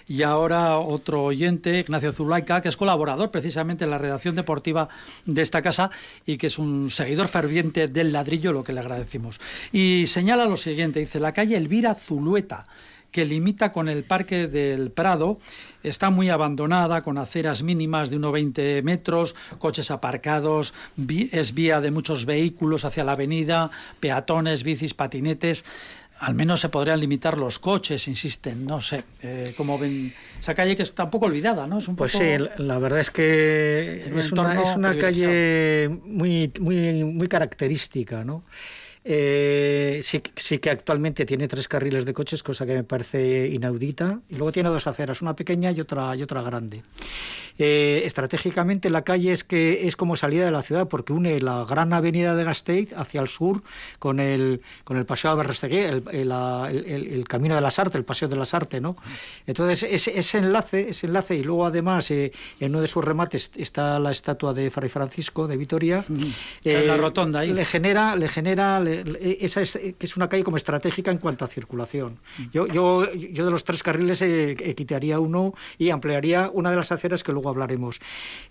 y 0.08 0.22
ahora 0.22 0.78
otro 0.78 1.24
oyente, 1.24 1.80
Ignacio 1.80 2.12
Zulaika, 2.12 2.62
que 2.62 2.70
es 2.70 2.78
colaborador 2.78 3.07
precisamente 3.32 3.86
en 3.86 3.92
la 3.92 3.98
redacción 3.98 4.36
deportiva 4.36 4.90
de 5.26 5.42
esta 5.42 5.62
casa 5.62 5.92
y 6.26 6.38
que 6.38 6.48
es 6.48 6.60
un 6.60 6.90
seguidor 6.90 7.28
ferviente 7.28 7.88
del 7.88 8.12
ladrillo, 8.12 8.52
lo 8.52 8.64
que 8.64 8.74
le 8.74 8.80
agradecemos. 8.80 9.40
Y 9.72 10.06
señala 10.08 10.46
lo 10.46 10.58
siguiente, 10.58 11.00
dice, 11.00 11.20
la 11.20 11.32
calle 11.32 11.58
Elvira 11.58 11.96
Zulueta 11.96 12.66
que 13.12 13.26
limita 13.26 13.72
con 13.72 13.90
el 13.90 14.04
Parque 14.04 14.48
del 14.48 14.92
Prado, 14.92 15.40
está 15.82 16.10
muy 16.10 16.30
abandonada, 16.30 17.02
con 17.02 17.18
aceras 17.18 17.64
mínimas 17.64 18.10
de 18.10 18.20
1,20 18.20 18.84
metros, 18.84 19.36
coches 19.60 19.92
aparcados, 19.92 20.74
es 21.32 21.54
vía 21.54 21.82
de 21.82 21.90
muchos 21.90 22.26
vehículos 22.26 22.86
hacia 22.86 23.04
la 23.04 23.14
avenida, 23.14 23.72
peatones, 24.00 24.64
bicis, 24.64 24.94
patinetes 24.94 25.66
al 26.20 26.34
menos 26.34 26.62
se 26.62 26.70
podrían 26.70 27.00
limitar 27.00 27.38
los 27.38 27.60
coches, 27.60 28.08
insisten, 28.08 28.66
no 28.66 28.82
sé, 28.82 29.04
eh, 29.22 29.54
como 29.56 29.78
ven 29.78 30.14
esa 30.40 30.56
calle 30.56 30.76
que 30.76 30.84
está 30.84 31.06
un 31.06 31.12
poco 31.12 31.28
olvidada, 31.28 31.68
¿no? 31.68 31.80
Es 31.80 31.88
un 31.88 31.96
pues 31.96 32.14
sí, 32.14 32.38
la 32.58 32.80
verdad 32.80 33.00
es 33.00 33.12
que 33.12 34.12
es 34.16 34.32
una, 34.32 34.62
es 34.62 34.76
una 34.76 34.98
calle 34.98 35.90
muy, 35.90 36.52
muy, 36.60 37.04
muy 37.04 37.28
característica, 37.28 38.24
¿no? 38.24 38.44
Eh, 39.10 40.02
sí, 40.04 40.22
sí, 40.36 40.60
que 40.60 40.70
actualmente 40.70 41.26
tiene 41.26 41.48
tres 41.48 41.70
carriles 41.70 42.04
de 42.04 42.14
coches, 42.14 42.44
cosa 42.44 42.66
que 42.66 42.74
me 42.74 42.84
parece 42.84 43.48
inaudita, 43.48 44.20
y 44.28 44.36
luego 44.36 44.52
tiene 44.52 44.68
dos 44.68 44.86
aceras, 44.86 45.22
una 45.22 45.34
pequeña 45.34 45.72
y 45.72 45.80
otra, 45.80 46.14
y 46.18 46.24
otra 46.24 46.42
grande. 46.42 46.84
Eh, 47.60 48.04
estratégicamente 48.06 48.90
la 48.90 49.02
calle 49.02 49.32
es 49.32 49.44
que 49.44 49.88
es 49.88 49.96
como 49.96 50.16
salida 50.16 50.46
de 50.46 50.52
la 50.52 50.62
ciudad 50.62 50.88
porque 50.88 51.12
une 51.12 51.40
la 51.40 51.66
gran 51.66 51.92
avenida 51.92 52.36
de 52.36 52.44
Gasteiz 52.44 52.94
hacia 52.96 53.20
el 53.20 53.28
sur 53.28 53.64
con 53.98 54.20
el, 54.20 54.62
con 54.84 54.98
el 54.98 55.06
paseo 55.06 55.32
de 55.32 55.38
Berrestegué, 55.38 55.90
el, 55.90 56.04
el, 56.12 57.28
camino 57.28 57.56
de 57.56 57.62
la 57.62 57.72
Sarte, 57.72 57.98
el 57.98 58.04
paseo 58.04 58.28
de 58.28 58.36
la 58.36 58.46
Sarte, 58.46 58.80
¿no? 58.80 58.96
Entonces 59.48 59.84
ese, 59.92 60.20
ese 60.20 60.38
enlace, 60.38 60.90
ese 60.90 61.08
enlace 61.08 61.36
y 61.36 61.44
luego 61.44 61.66
además 61.66 62.12
eh, 62.12 62.32
en 62.60 62.72
uno 62.72 62.82
de 62.82 62.88
sus 62.88 63.04
remates 63.04 63.52
está 63.56 64.00
la 64.00 64.12
estatua 64.12 64.54
de 64.54 64.70
Fray 64.70 64.90
Francisco 64.90 65.48
de 65.48 65.58
Vitoria, 65.58 66.06
la 66.64 66.98
rotonda 66.98 67.40
ahí. 67.40 67.54
le 67.54 67.66
genera, 67.66 68.16
le 68.16 68.30
genera 68.30 68.80
esa 69.40 69.62
es, 69.62 69.74
que 69.98 70.06
es 70.06 70.18
una 70.18 70.30
calle 70.30 70.44
como 70.44 70.58
estratégica 70.58 71.12
en 71.12 71.18
cuanto 71.18 71.46
a 71.46 71.48
circulación. 71.48 72.20
Yo, 72.52 72.68
yo, 72.68 73.12
yo 73.14 73.46
de 73.46 73.52
los 73.52 73.64
tres 73.64 73.84
carriles 73.84 74.22
eh, 74.22 74.74
quitaría 74.76 75.20
uno 75.20 75.54
y 75.78 75.90
ampliaría 75.90 76.50
una 76.54 76.70
de 76.70 76.78
las 76.78 76.92
aceras 76.92 77.24
que 77.24 77.32
luego 77.32 77.50
hablaremos. 77.50 78.00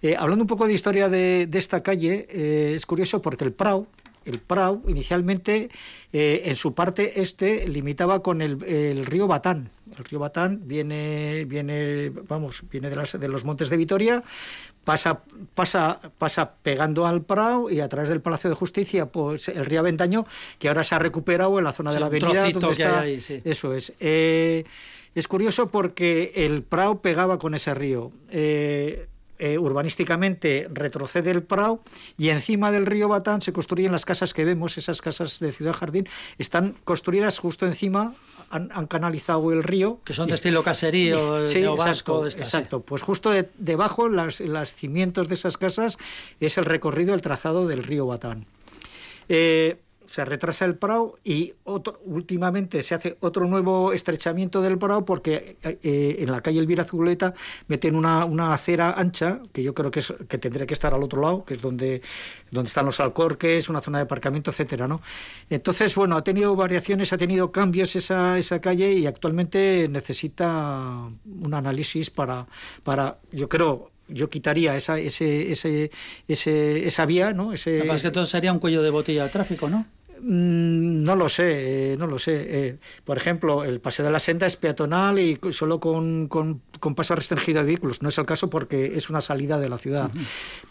Eh, 0.02 0.16
hablando 0.18 0.44
un 0.44 0.48
poco 0.48 0.66
de 0.66 0.74
historia 0.74 1.08
de, 1.08 1.48
esta 1.52 1.82
calle, 1.82 2.26
eh, 2.30 2.74
es 2.76 2.86
curioso 2.86 3.22
porque 3.22 3.44
el 3.44 3.52
Prau, 3.52 3.86
el 4.26 4.40
Prau 4.40 4.82
inicialmente 4.88 5.70
eh, 6.12 6.42
en 6.44 6.56
su 6.56 6.74
parte 6.74 7.20
este 7.20 7.68
limitaba 7.68 8.22
con 8.22 8.42
el, 8.42 8.58
río 9.06 9.26
Batán. 9.26 9.70
El 9.96 10.04
río 10.04 10.18
Batán 10.18 10.62
viene, 10.64 11.44
viene, 11.46 12.10
vamos, 12.28 12.64
viene 12.70 12.90
de, 12.90 12.96
las, 12.96 13.18
de 13.18 13.28
los 13.28 13.44
montes 13.44 13.70
de 13.70 13.76
Vitoria, 13.76 14.22
pasa, 14.84 15.22
pasa, 15.54 16.00
pasa 16.18 16.52
pegando 16.62 17.06
al 17.06 17.22
Prau 17.22 17.70
y 17.70 17.80
a 17.80 17.88
través 17.88 18.08
del 18.08 18.20
Palacio 18.20 18.50
de 18.50 18.56
Justicia, 18.56 19.06
pues 19.06 19.48
el 19.48 19.64
río 19.64 19.80
Aventaño, 19.80 20.26
que 20.58 20.68
ahora 20.68 20.84
se 20.84 20.94
ha 20.94 20.98
recuperado 20.98 21.58
en 21.58 21.64
la 21.64 21.72
zona 21.72 21.92
de 21.92 22.00
la 22.00 22.06
avenida 22.06 22.50
donde 22.50 22.72
está. 22.72 23.06
Eso 23.06 23.74
es. 23.74 23.92
Es 25.16 25.28
curioso 25.28 25.70
porque 25.70 26.32
el 26.36 26.62
Prado 26.62 27.00
pegaba 27.00 27.38
con 27.38 27.54
ese 27.54 27.72
río. 27.72 28.12
Eh, 28.28 29.06
eh, 29.38 29.58
urbanísticamente 29.58 30.68
retrocede 30.72 31.30
el 31.30 31.42
Prado 31.42 31.80
y 32.16 32.30
encima 32.30 32.70
del 32.70 32.86
río 32.86 33.08
Batán 33.08 33.40
se 33.40 33.52
construyen 33.52 33.92
las 33.92 34.04
casas 34.04 34.34
que 34.34 34.44
vemos, 34.44 34.78
esas 34.78 35.02
casas 35.02 35.40
de 35.40 35.52
Ciudad 35.52 35.74
Jardín, 35.74 36.08
están 36.38 36.76
construidas 36.84 37.38
justo 37.38 37.66
encima, 37.66 38.14
han, 38.50 38.86
canalizado 38.86 39.52
el 39.52 39.62
río. 39.62 40.00
Que 40.04 40.14
son 40.14 40.28
de 40.28 40.34
estilo 40.34 40.62
caserío, 40.62 41.46
sí, 41.46 41.62
vasco. 41.64 42.26
Exacto, 42.26 42.80
pues 42.80 43.02
justo 43.02 43.32
debajo, 43.58 44.08
las, 44.08 44.40
los 44.40 44.72
cimientos 44.72 45.28
de 45.28 45.34
esas 45.34 45.56
casas, 45.56 45.98
es 46.40 46.58
el 46.58 46.64
recorrido, 46.64 47.14
el 47.14 47.20
trazado 47.20 47.66
del 47.66 47.82
río 47.82 48.06
Batán. 48.06 48.46
Eh, 49.28 49.78
se 50.06 50.24
retrasa 50.24 50.64
el 50.64 50.76
Prado 50.76 51.18
y 51.24 51.54
otro, 51.64 52.00
últimamente 52.04 52.82
se 52.82 52.94
hace 52.94 53.16
otro 53.20 53.46
nuevo 53.46 53.92
estrechamiento 53.92 54.62
del 54.62 54.78
Prado 54.78 55.04
porque 55.04 55.56
eh, 55.62 56.16
en 56.18 56.30
la 56.30 56.40
calle 56.40 56.58
Elvira 56.58 56.84
Zuleta 56.84 57.34
meten 57.68 57.94
una, 57.94 58.24
una, 58.24 58.54
acera 58.54 58.92
ancha 58.92 59.40
que 59.52 59.62
yo 59.62 59.74
creo 59.74 59.90
que, 59.90 60.00
es, 60.00 60.14
que 60.28 60.38
tendría 60.38 60.66
que 60.66 60.74
estar 60.74 60.94
al 60.94 61.02
otro 61.02 61.20
lado, 61.20 61.44
que 61.44 61.54
es 61.54 61.62
donde, 61.62 62.02
donde 62.50 62.68
están 62.68 62.86
los 62.86 63.00
alcorques, 63.00 63.68
una 63.68 63.80
zona 63.80 63.98
de 63.98 64.04
aparcamiento, 64.04 64.50
etcétera, 64.50 64.86
¿no? 64.86 65.02
Entonces, 65.50 65.94
bueno, 65.94 66.16
ha 66.16 66.24
tenido 66.24 66.54
variaciones, 66.56 67.12
ha 67.12 67.18
tenido 67.18 67.52
cambios 67.52 67.96
esa, 67.96 68.38
esa 68.38 68.60
calle 68.60 68.92
y 68.92 69.06
actualmente 69.06 69.88
necesita 69.88 71.08
un 71.24 71.54
análisis 71.54 72.10
para, 72.10 72.46
para 72.82 73.18
yo 73.32 73.48
creo, 73.48 73.90
yo 74.08 74.28
quitaría 74.28 74.76
esa, 74.76 74.98
ese, 74.98 75.50
ese, 75.50 75.90
ese, 76.28 76.86
esa 76.86 77.06
vía, 77.06 77.32
¿no? 77.32 77.52
Ese, 77.52 77.78
Además 77.80 78.02
que 78.02 78.10
todo 78.10 78.26
sería 78.26 78.52
un 78.52 78.58
cuello 78.58 78.82
de 78.82 78.90
botella 78.90 79.24
de 79.24 79.30
tráfico, 79.30 79.68
¿no? 79.68 79.86
Mm, 80.20 81.02
no 81.04 81.16
lo 81.16 81.28
sé, 81.28 81.92
eh, 81.92 81.96
no 81.96 82.06
lo 82.06 82.18
sé. 82.18 82.32
Eh, 82.36 82.78
por 83.04 83.16
ejemplo, 83.16 83.64
el 83.64 83.80
paseo 83.80 84.04
de 84.04 84.10
la 84.10 84.20
senda 84.20 84.46
es 84.46 84.56
peatonal 84.56 85.18
y 85.18 85.38
solo 85.50 85.80
con, 85.80 86.28
con, 86.28 86.60
paso 86.94 87.14
restringido 87.14 87.60
de 87.60 87.66
vehículos. 87.66 88.02
No 88.02 88.08
es 88.08 88.18
el 88.18 88.26
caso 88.26 88.48
porque 88.50 88.96
es 88.96 89.10
una 89.10 89.20
salida 89.20 89.58
de 89.58 89.68
la 89.68 89.78
ciudad. 89.78 90.10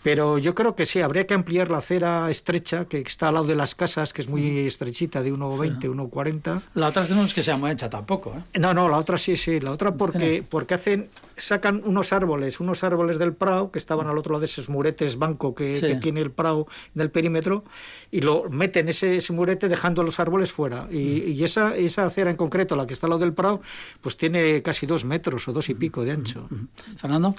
Pero 0.03 0.37
yo 0.37 0.55
creo 0.55 0.75
que 0.75 0.85
sí, 0.85 1.01
habría 1.01 1.27
que 1.27 1.33
ampliar 1.33 1.69
la 1.69 1.77
acera 1.77 2.29
estrecha 2.29 2.85
que 2.85 2.99
está 2.99 3.29
al 3.29 3.35
lado 3.35 3.47
de 3.47 3.55
las 3.55 3.75
casas, 3.75 4.13
que 4.13 4.21
es 4.21 4.27
muy 4.27 4.65
estrechita, 4.65 5.21
de 5.21 5.33
1,20, 5.33 5.79
1,40. 5.81 6.61
La 6.73 6.87
otra 6.87 7.05
no 7.09 7.23
es 7.23 7.33
que 7.33 7.43
sea 7.43 7.57
muy 7.57 7.71
hecha 7.71 7.89
tampoco. 7.89 8.33
¿eh? 8.37 8.59
No, 8.59 8.73
no, 8.73 8.89
la 8.89 8.97
otra 8.97 9.17
sí, 9.17 9.35
sí. 9.35 9.59
La 9.59 9.71
otra 9.71 9.95
porque, 9.95 10.43
porque 10.47 10.73
hacen 10.73 11.09
sacan 11.37 11.81
unos 11.85 12.13
árboles, 12.13 12.59
unos 12.59 12.83
árboles 12.83 13.19
del 13.19 13.33
Prado 13.33 13.71
que 13.71 13.79
estaban 13.79 14.07
al 14.07 14.17
otro 14.17 14.33
lado 14.33 14.41
de 14.41 14.45
esos 14.45 14.69
muretes 14.69 15.17
banco 15.17 15.53
que, 15.53 15.97
tiene 16.01 16.21
el 16.21 16.31
Prado 16.31 16.67
del 16.93 17.11
perímetro 17.11 17.63
y 18.11 18.21
lo 18.21 18.49
meten 18.49 18.89
ese, 18.89 19.17
ese 19.17 19.33
murete 19.33 19.44
dejando 19.45 20.03
los 20.03 20.19
árboles 20.19 20.51
fuera. 20.51 20.87
Y, 20.91 21.37
mm. 21.39 21.43
esa, 21.43 21.75
esa 21.75 22.05
acera 22.05 22.31
en 22.31 22.37
concreto, 22.37 22.75
la 22.75 22.85
que 22.87 22.93
está 22.93 23.07
al 23.07 23.11
lado 23.11 23.21
del 23.21 23.33
Prado, 23.33 23.61
pues 24.01 24.17
tiene 24.17 24.61
casi 24.61 24.85
dos 24.85 25.05
metros 25.05 25.47
o 25.47 25.53
dos 25.53 25.69
y 25.69 25.75
mm. 25.75 25.77
pico 25.77 26.03
de 26.03 26.11
ancho. 26.11 26.47
Mm. 26.49 26.97
Fernando. 26.97 27.35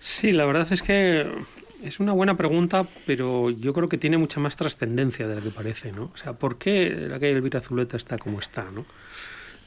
Sí, 0.00 0.32
la 0.32 0.44
verdad 0.44 0.66
es 0.70 0.82
que 0.82 1.26
es 1.82 2.00
una 2.00 2.12
buena 2.12 2.36
pregunta, 2.36 2.86
pero 3.06 3.50
yo 3.50 3.72
creo 3.72 3.88
que 3.88 3.98
tiene 3.98 4.18
mucha 4.18 4.40
más 4.40 4.56
trascendencia 4.56 5.28
de 5.28 5.36
la 5.36 5.40
que 5.40 5.50
parece, 5.50 5.92
¿no? 5.92 6.10
O 6.14 6.16
sea, 6.16 6.32
¿por 6.32 6.58
qué 6.58 6.88
la 7.08 7.18
calle 7.18 7.32
Elvira 7.32 7.60
Zuleta 7.60 7.96
está 7.96 8.18
como 8.18 8.38
está, 8.38 8.70
no? 8.70 8.86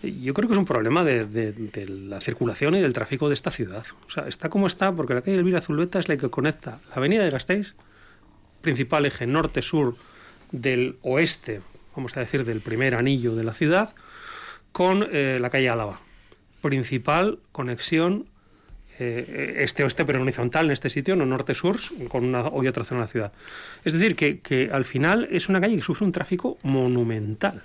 Yo 0.04 0.34
creo 0.34 0.48
que 0.48 0.54
es 0.54 0.60
un 0.60 0.66
problema 0.66 1.04
de, 1.04 1.54
la 1.88 2.20
circulación 2.22 2.76
y 2.76 2.82
del 2.82 2.92
tráfico 2.92 3.28
de 3.28 3.36
esta 3.36 3.52
ciudad. 3.52 3.86
O 4.08 4.10
sea, 4.10 4.28
está 4.28 4.50
como 4.50 4.66
está 4.66 4.92
porque 4.92 5.14
la 5.14 5.22
calle 5.22 5.38
Elvira 5.38 5.62
Zuleta 5.62 6.00
es 6.00 6.10
la 6.10 6.18
que 6.18 6.30
conecta 6.30 6.80
la 6.90 6.96
avenida 6.96 7.24
de 7.24 7.30
Gasteiz, 7.30 7.76
principal 8.62 9.06
eje 9.06 9.28
norte-sur 9.28 9.96
del 10.52 10.98
oeste, 11.02 11.62
vamos 11.96 12.16
a 12.16 12.20
decir, 12.20 12.46
del 12.46 12.62
primer 12.62 12.96
anillo 12.96 13.36
de 13.36 13.44
la 13.44 13.54
ciudad, 13.54 13.94
con 14.72 15.08
eh, 15.12 15.38
la 15.40 15.50
calle 15.50 15.70
Álava. 15.70 16.00
Principal 16.62 17.40
conexión 17.52 18.26
eh, 19.00 19.56
este-oeste, 19.60 20.06
pero 20.06 20.22
horizontal 20.22 20.66
en 20.66 20.72
este 20.72 20.90
sitio, 20.90 21.16
no 21.16 21.26
norte-sur, 21.26 21.78
con 22.08 22.26
una 22.26 22.52
y 22.62 22.68
otra 22.68 22.84
zona 22.84 23.02
de 23.02 23.06
la 23.06 23.12
ciudad. 23.12 23.32
Es 23.84 23.94
decir, 23.94 24.16
que, 24.16 24.40
que 24.42 24.70
al 24.72 24.86
final 24.86 25.28
es 25.32 25.50
una 25.50 25.60
calle 25.60 25.76
que 25.76 25.82
sufre 25.82 26.06
un 26.06 26.12
tráfico 26.12 26.58
monumental. 26.64 27.64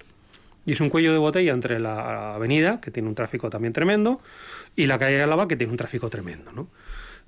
Y 0.64 0.72
es 0.72 0.80
un 0.80 0.88
cuello 0.88 1.12
de 1.12 1.18
botella 1.18 1.52
entre 1.52 1.78
la 1.78 2.34
avenida, 2.34 2.80
que 2.80 2.90
tiene 2.90 3.08
un 3.08 3.14
tráfico 3.14 3.50
también 3.50 3.72
tremendo, 3.72 4.20
y 4.74 4.86
la 4.86 4.98
calle 4.98 5.22
Álava, 5.22 5.46
que 5.46 5.56
tiene 5.56 5.70
un 5.70 5.76
tráfico 5.76 6.08
tremendo. 6.08 6.52
¿no? 6.52 6.68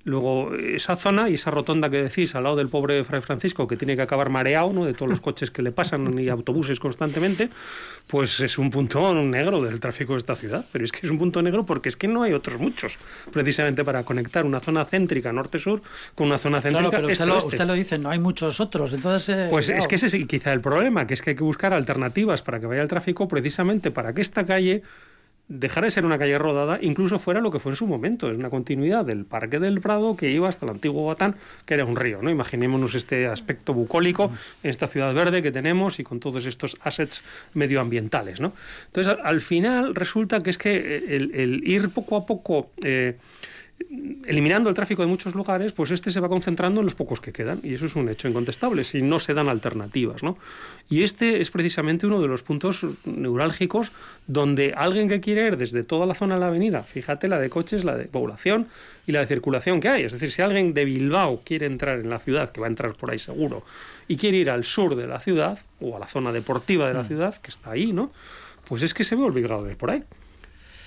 Luego, 0.05 0.55
esa 0.55 0.97
zona 0.97 1.29
y 1.29 1.35
esa 1.35 1.51
rotonda 1.51 1.91
que 1.91 2.03
decís 2.03 2.35
al 2.35 2.45
lado 2.45 2.57
del 2.57 2.69
pobre 2.69 3.05
Fray 3.05 3.21
Francisco, 3.21 3.69
que 3.69 3.77
tiene 3.77 3.95
que 3.97 4.03
acabar 4.03 4.31
mareado 4.31 4.73
¿no? 4.73 4.85
de 4.85 4.95
todos 4.95 5.11
los 5.11 5.21
coches 5.21 5.51
que 5.51 5.61
le 5.61 5.71
pasan 5.71 6.19
y 6.19 6.29
autobuses 6.29 6.81
constantemente, 6.81 7.51
pues 8.07 8.41
es 8.41 8.57
un 8.59 8.71
punto 8.71 9.13
negro 9.15 9.63
del 9.63 9.81
tráfico 9.81 10.15
de 10.15 10.19
esta 10.19 10.35
ciudad. 10.35 10.65
Pero 10.73 10.85
es 10.85 10.93
que 10.93 11.01
es 11.03 11.11
un 11.11 11.19
punto 11.19 11.43
negro 11.43 11.67
porque 11.67 11.89
es 11.89 11.97
que 11.97 12.09
no 12.09 12.23
hay 12.23 12.33
otros 12.33 12.59
muchos, 12.59 12.99
precisamente 13.33 13.85
para 13.85 14.03
conectar 14.05 14.47
una 14.47 14.61
zona 14.61 14.85
céntrica 14.85 15.33
norte-sur 15.33 15.83
con 16.15 16.29
una 16.29 16.39
zona 16.39 16.63
céntrica 16.63 16.89
claro, 16.89 17.07
pero 17.07 17.13
usted, 17.13 17.27
lo, 17.27 17.37
usted 17.37 17.67
lo 17.67 17.75
dice, 17.75 17.99
no 17.99 18.11
hay 18.11 18.19
muchos 18.19 18.61
otros. 18.61 18.93
Entonces, 18.93 19.29
eh, 19.37 19.49
pues 19.51 19.69
es 19.69 19.87
que 19.87 19.97
ese 19.97 20.07
es 20.07 20.27
quizá 20.27 20.53
el 20.53 20.61
problema, 20.61 21.07
que 21.07 21.15
es 21.15 21.23
que 21.23 21.31
hay 21.31 21.37
que 21.37 21.45
buscar 21.45 21.75
alternativas 21.75 22.43
para 22.43 22.61
que 22.61 22.67
vaya 22.67 22.83
el 22.83 22.89
tráfico 22.89 23.29
precisamente 23.29 23.91
para 23.91 24.15
que 24.15 24.23
esta 24.23 24.47
calle 24.47 24.83
dejar 25.49 25.85
de 25.85 25.91
ser 25.91 26.05
una 26.05 26.19
calle 26.19 26.39
rodada, 26.39 26.79
incluso 26.83 27.19
fuera 27.19 27.41
lo 27.41 27.51
que 27.51 27.59
fue 27.59 27.73
en 27.73 27.77
su 27.77 27.87
momento. 27.87 28.31
Es 28.31 28.37
una 28.37 28.51
continuidad 28.51 29.05
del 29.05 29.25
Parque 29.25 29.59
del 29.59 29.81
Prado 29.81 30.17
que 30.17 30.31
iba 30.31 30.49
hasta 30.49 30.67
el 30.67 30.73
antiguo 30.73 31.07
Batán, 31.07 31.37
que 31.65 31.75
era 31.75 31.85
un 31.85 31.97
río. 31.97 32.21
¿no? 32.23 32.31
Imaginémonos 32.31 32.95
este 32.95 33.27
aspecto 33.27 33.73
bucólico 33.73 34.31
en 34.63 34.71
esta 34.71 34.87
ciudad 34.87 35.15
verde 35.15 35.43
que 35.43 35.51
tenemos 35.51 35.99
y 35.99 36.05
con 36.05 36.21
todos 36.21 36.45
estos 36.47 36.77
assets 36.83 37.23
medioambientales. 37.55 38.41
¿no? 38.41 38.53
Entonces, 38.87 39.17
al, 39.23 39.41
final 39.41 39.95
resulta 39.95 40.41
que 40.43 40.51
es 40.51 40.59
que 40.59 40.97
el, 41.09 41.63
ir 41.65 41.91
poco 41.91 42.17
a 42.17 42.27
poco... 42.27 42.71
Eh, 42.83 43.17
eliminando 44.27 44.69
el 44.69 44.75
tráfico 44.75 45.03
de 45.03 45.09
muchos 45.09 45.35
lugares, 45.35 45.73
pues 45.73 45.91
este 45.91 46.11
se 46.11 46.21
va 46.21 46.29
concentrando 46.29 46.81
en 46.81 46.87
los 46.87 46.95
pocos 46.95 47.21
que 47.21 47.33
quedan. 47.33 47.61
Y 47.63 47.75
eso 47.75 47.87
es 47.87 47.97
un 47.97 48.09
hecho 48.09 48.29
incontestable, 48.29 48.85
si 48.85 49.01
no 49.01 49.19
se 49.19 49.35
dan 49.35 49.49
alternativas. 49.49 50.23
¿no? 50.23 50.37
Y 50.91 51.03
este 51.03 51.41
es 51.41 51.51
precisamente 51.51 52.07
uno 52.07 52.21
de 52.21 52.29
los 52.29 52.43
puntos 52.43 52.85
neurálgicos 53.05 53.93
donde 54.27 54.75
alguien 54.77 55.09
que 55.09 55.21
quiere 55.21 55.47
ir 55.47 55.57
desde 55.57 55.85
toda 55.85 56.07
la 56.07 56.15
zona 56.15 56.35
de 56.35 56.41
la 56.41 56.49
avenida, 56.49 56.83
fíjate 56.83 57.29
la 57.29 57.39
de 57.39 57.49
coches, 57.49 57.85
la 57.85 57.97
de 57.97 58.05
población 58.05 58.67
y 59.07 59.13
la 59.13 59.21
de 59.21 59.27
circulación 59.27 59.81
que 59.81 59.89
hay. 59.89 60.03
Es 60.05 60.13
decir, 60.13 60.31
si 60.31 60.43
alguien 60.43 60.75
de 60.75 60.85
Bilbao 60.85 61.43
quiere 61.45 61.67
entrar 61.67 61.99
en 61.99 62.11
la 62.11 62.19
ciudad, 62.19 62.51
que 62.51 62.61
va 62.61 62.67
a 62.67 62.71
entrar 62.71 62.95
por 62.95 63.11
ahí 63.11 63.19
seguro, 63.19 63.63
y 64.09 64.17
quiere 64.17 64.39
ir 64.39 64.51
al 64.51 64.65
sur 64.65 64.97
de 64.97 65.07
la 65.07 65.21
ciudad, 65.21 65.59
o 65.81 65.97
a 65.97 65.99
la 65.99 66.07
zona 66.07 66.33
deportiva 66.33 66.89
de 66.89 66.95
la 66.95 67.03
mm. 67.03 67.07
ciudad, 67.07 67.37
que 67.37 67.51
está 67.51 67.71
ahí, 67.71 67.93
¿no? 67.93 68.13
Pues 68.67 68.83
es 68.83 68.93
que 68.93 69.05
se 69.05 69.17
ve 69.17 69.23
obligado 69.23 69.65
a 69.65 69.71
ir 69.71 69.77
por 69.77 69.91
ahí. 69.91 70.03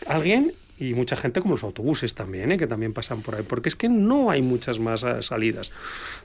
Alguien 0.08 0.54
y 0.82 0.96
mucha 0.96 1.16
gente 1.16 1.42
como 1.42 1.54
los 1.54 1.64
autobuses 1.64 2.16
también, 2.16 2.52
¿eh? 2.52 2.58
que 2.58 2.66
también 2.66 2.92
pasan 2.92 3.22
por 3.22 3.36
ahí, 3.36 3.44
porque 3.48 3.70
es 3.70 3.76
que 3.76 3.88
no 3.88 4.32
hay 4.32 4.42
muchas 4.42 4.80
más 4.80 5.04
eh, 5.04 5.22
salidas. 5.22 5.72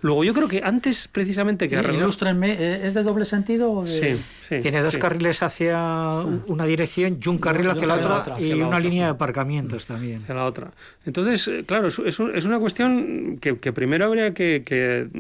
Luego 0.01 0.25
yo 0.25 0.33
creo 0.33 0.49
que 0.49 0.63
antes 0.65 1.09
precisamente 1.09 1.69
que... 1.69 1.77
Ilústrenme, 1.77 2.53
¿eh? 2.53 2.87
¿es 2.87 2.95
de 2.95 3.03
doble 3.03 3.27
sentido? 3.27 3.87
Sí, 3.87 4.17
sí, 4.43 4.61
Tiene 4.61 4.81
dos 4.81 4.97
carriles 4.97 5.43
hacia 5.43 6.23
una 6.47 6.65
dirección 6.65 7.19
y 7.23 7.29
un 7.29 7.37
carril 7.37 7.69
hacia, 7.69 7.87
la 7.87 7.97
otra, 7.97 8.41
y 8.41 8.55
una 8.55 8.81
línea 8.81 9.05
de 9.05 9.11
aparcamientos 9.11 9.85
también. 9.85 10.23
Hacia 10.23 10.35
la 10.35 10.47
otra. 10.47 10.73
Entonces, 11.05 11.51
claro, 11.67 11.89
es, 11.89 11.99
es 11.99 12.45
una 12.47 12.59
cuestión 12.59 13.37
que, 13.39 13.55
primero 13.75 14.07
habría 14.07 14.33
que, 14.33 15.11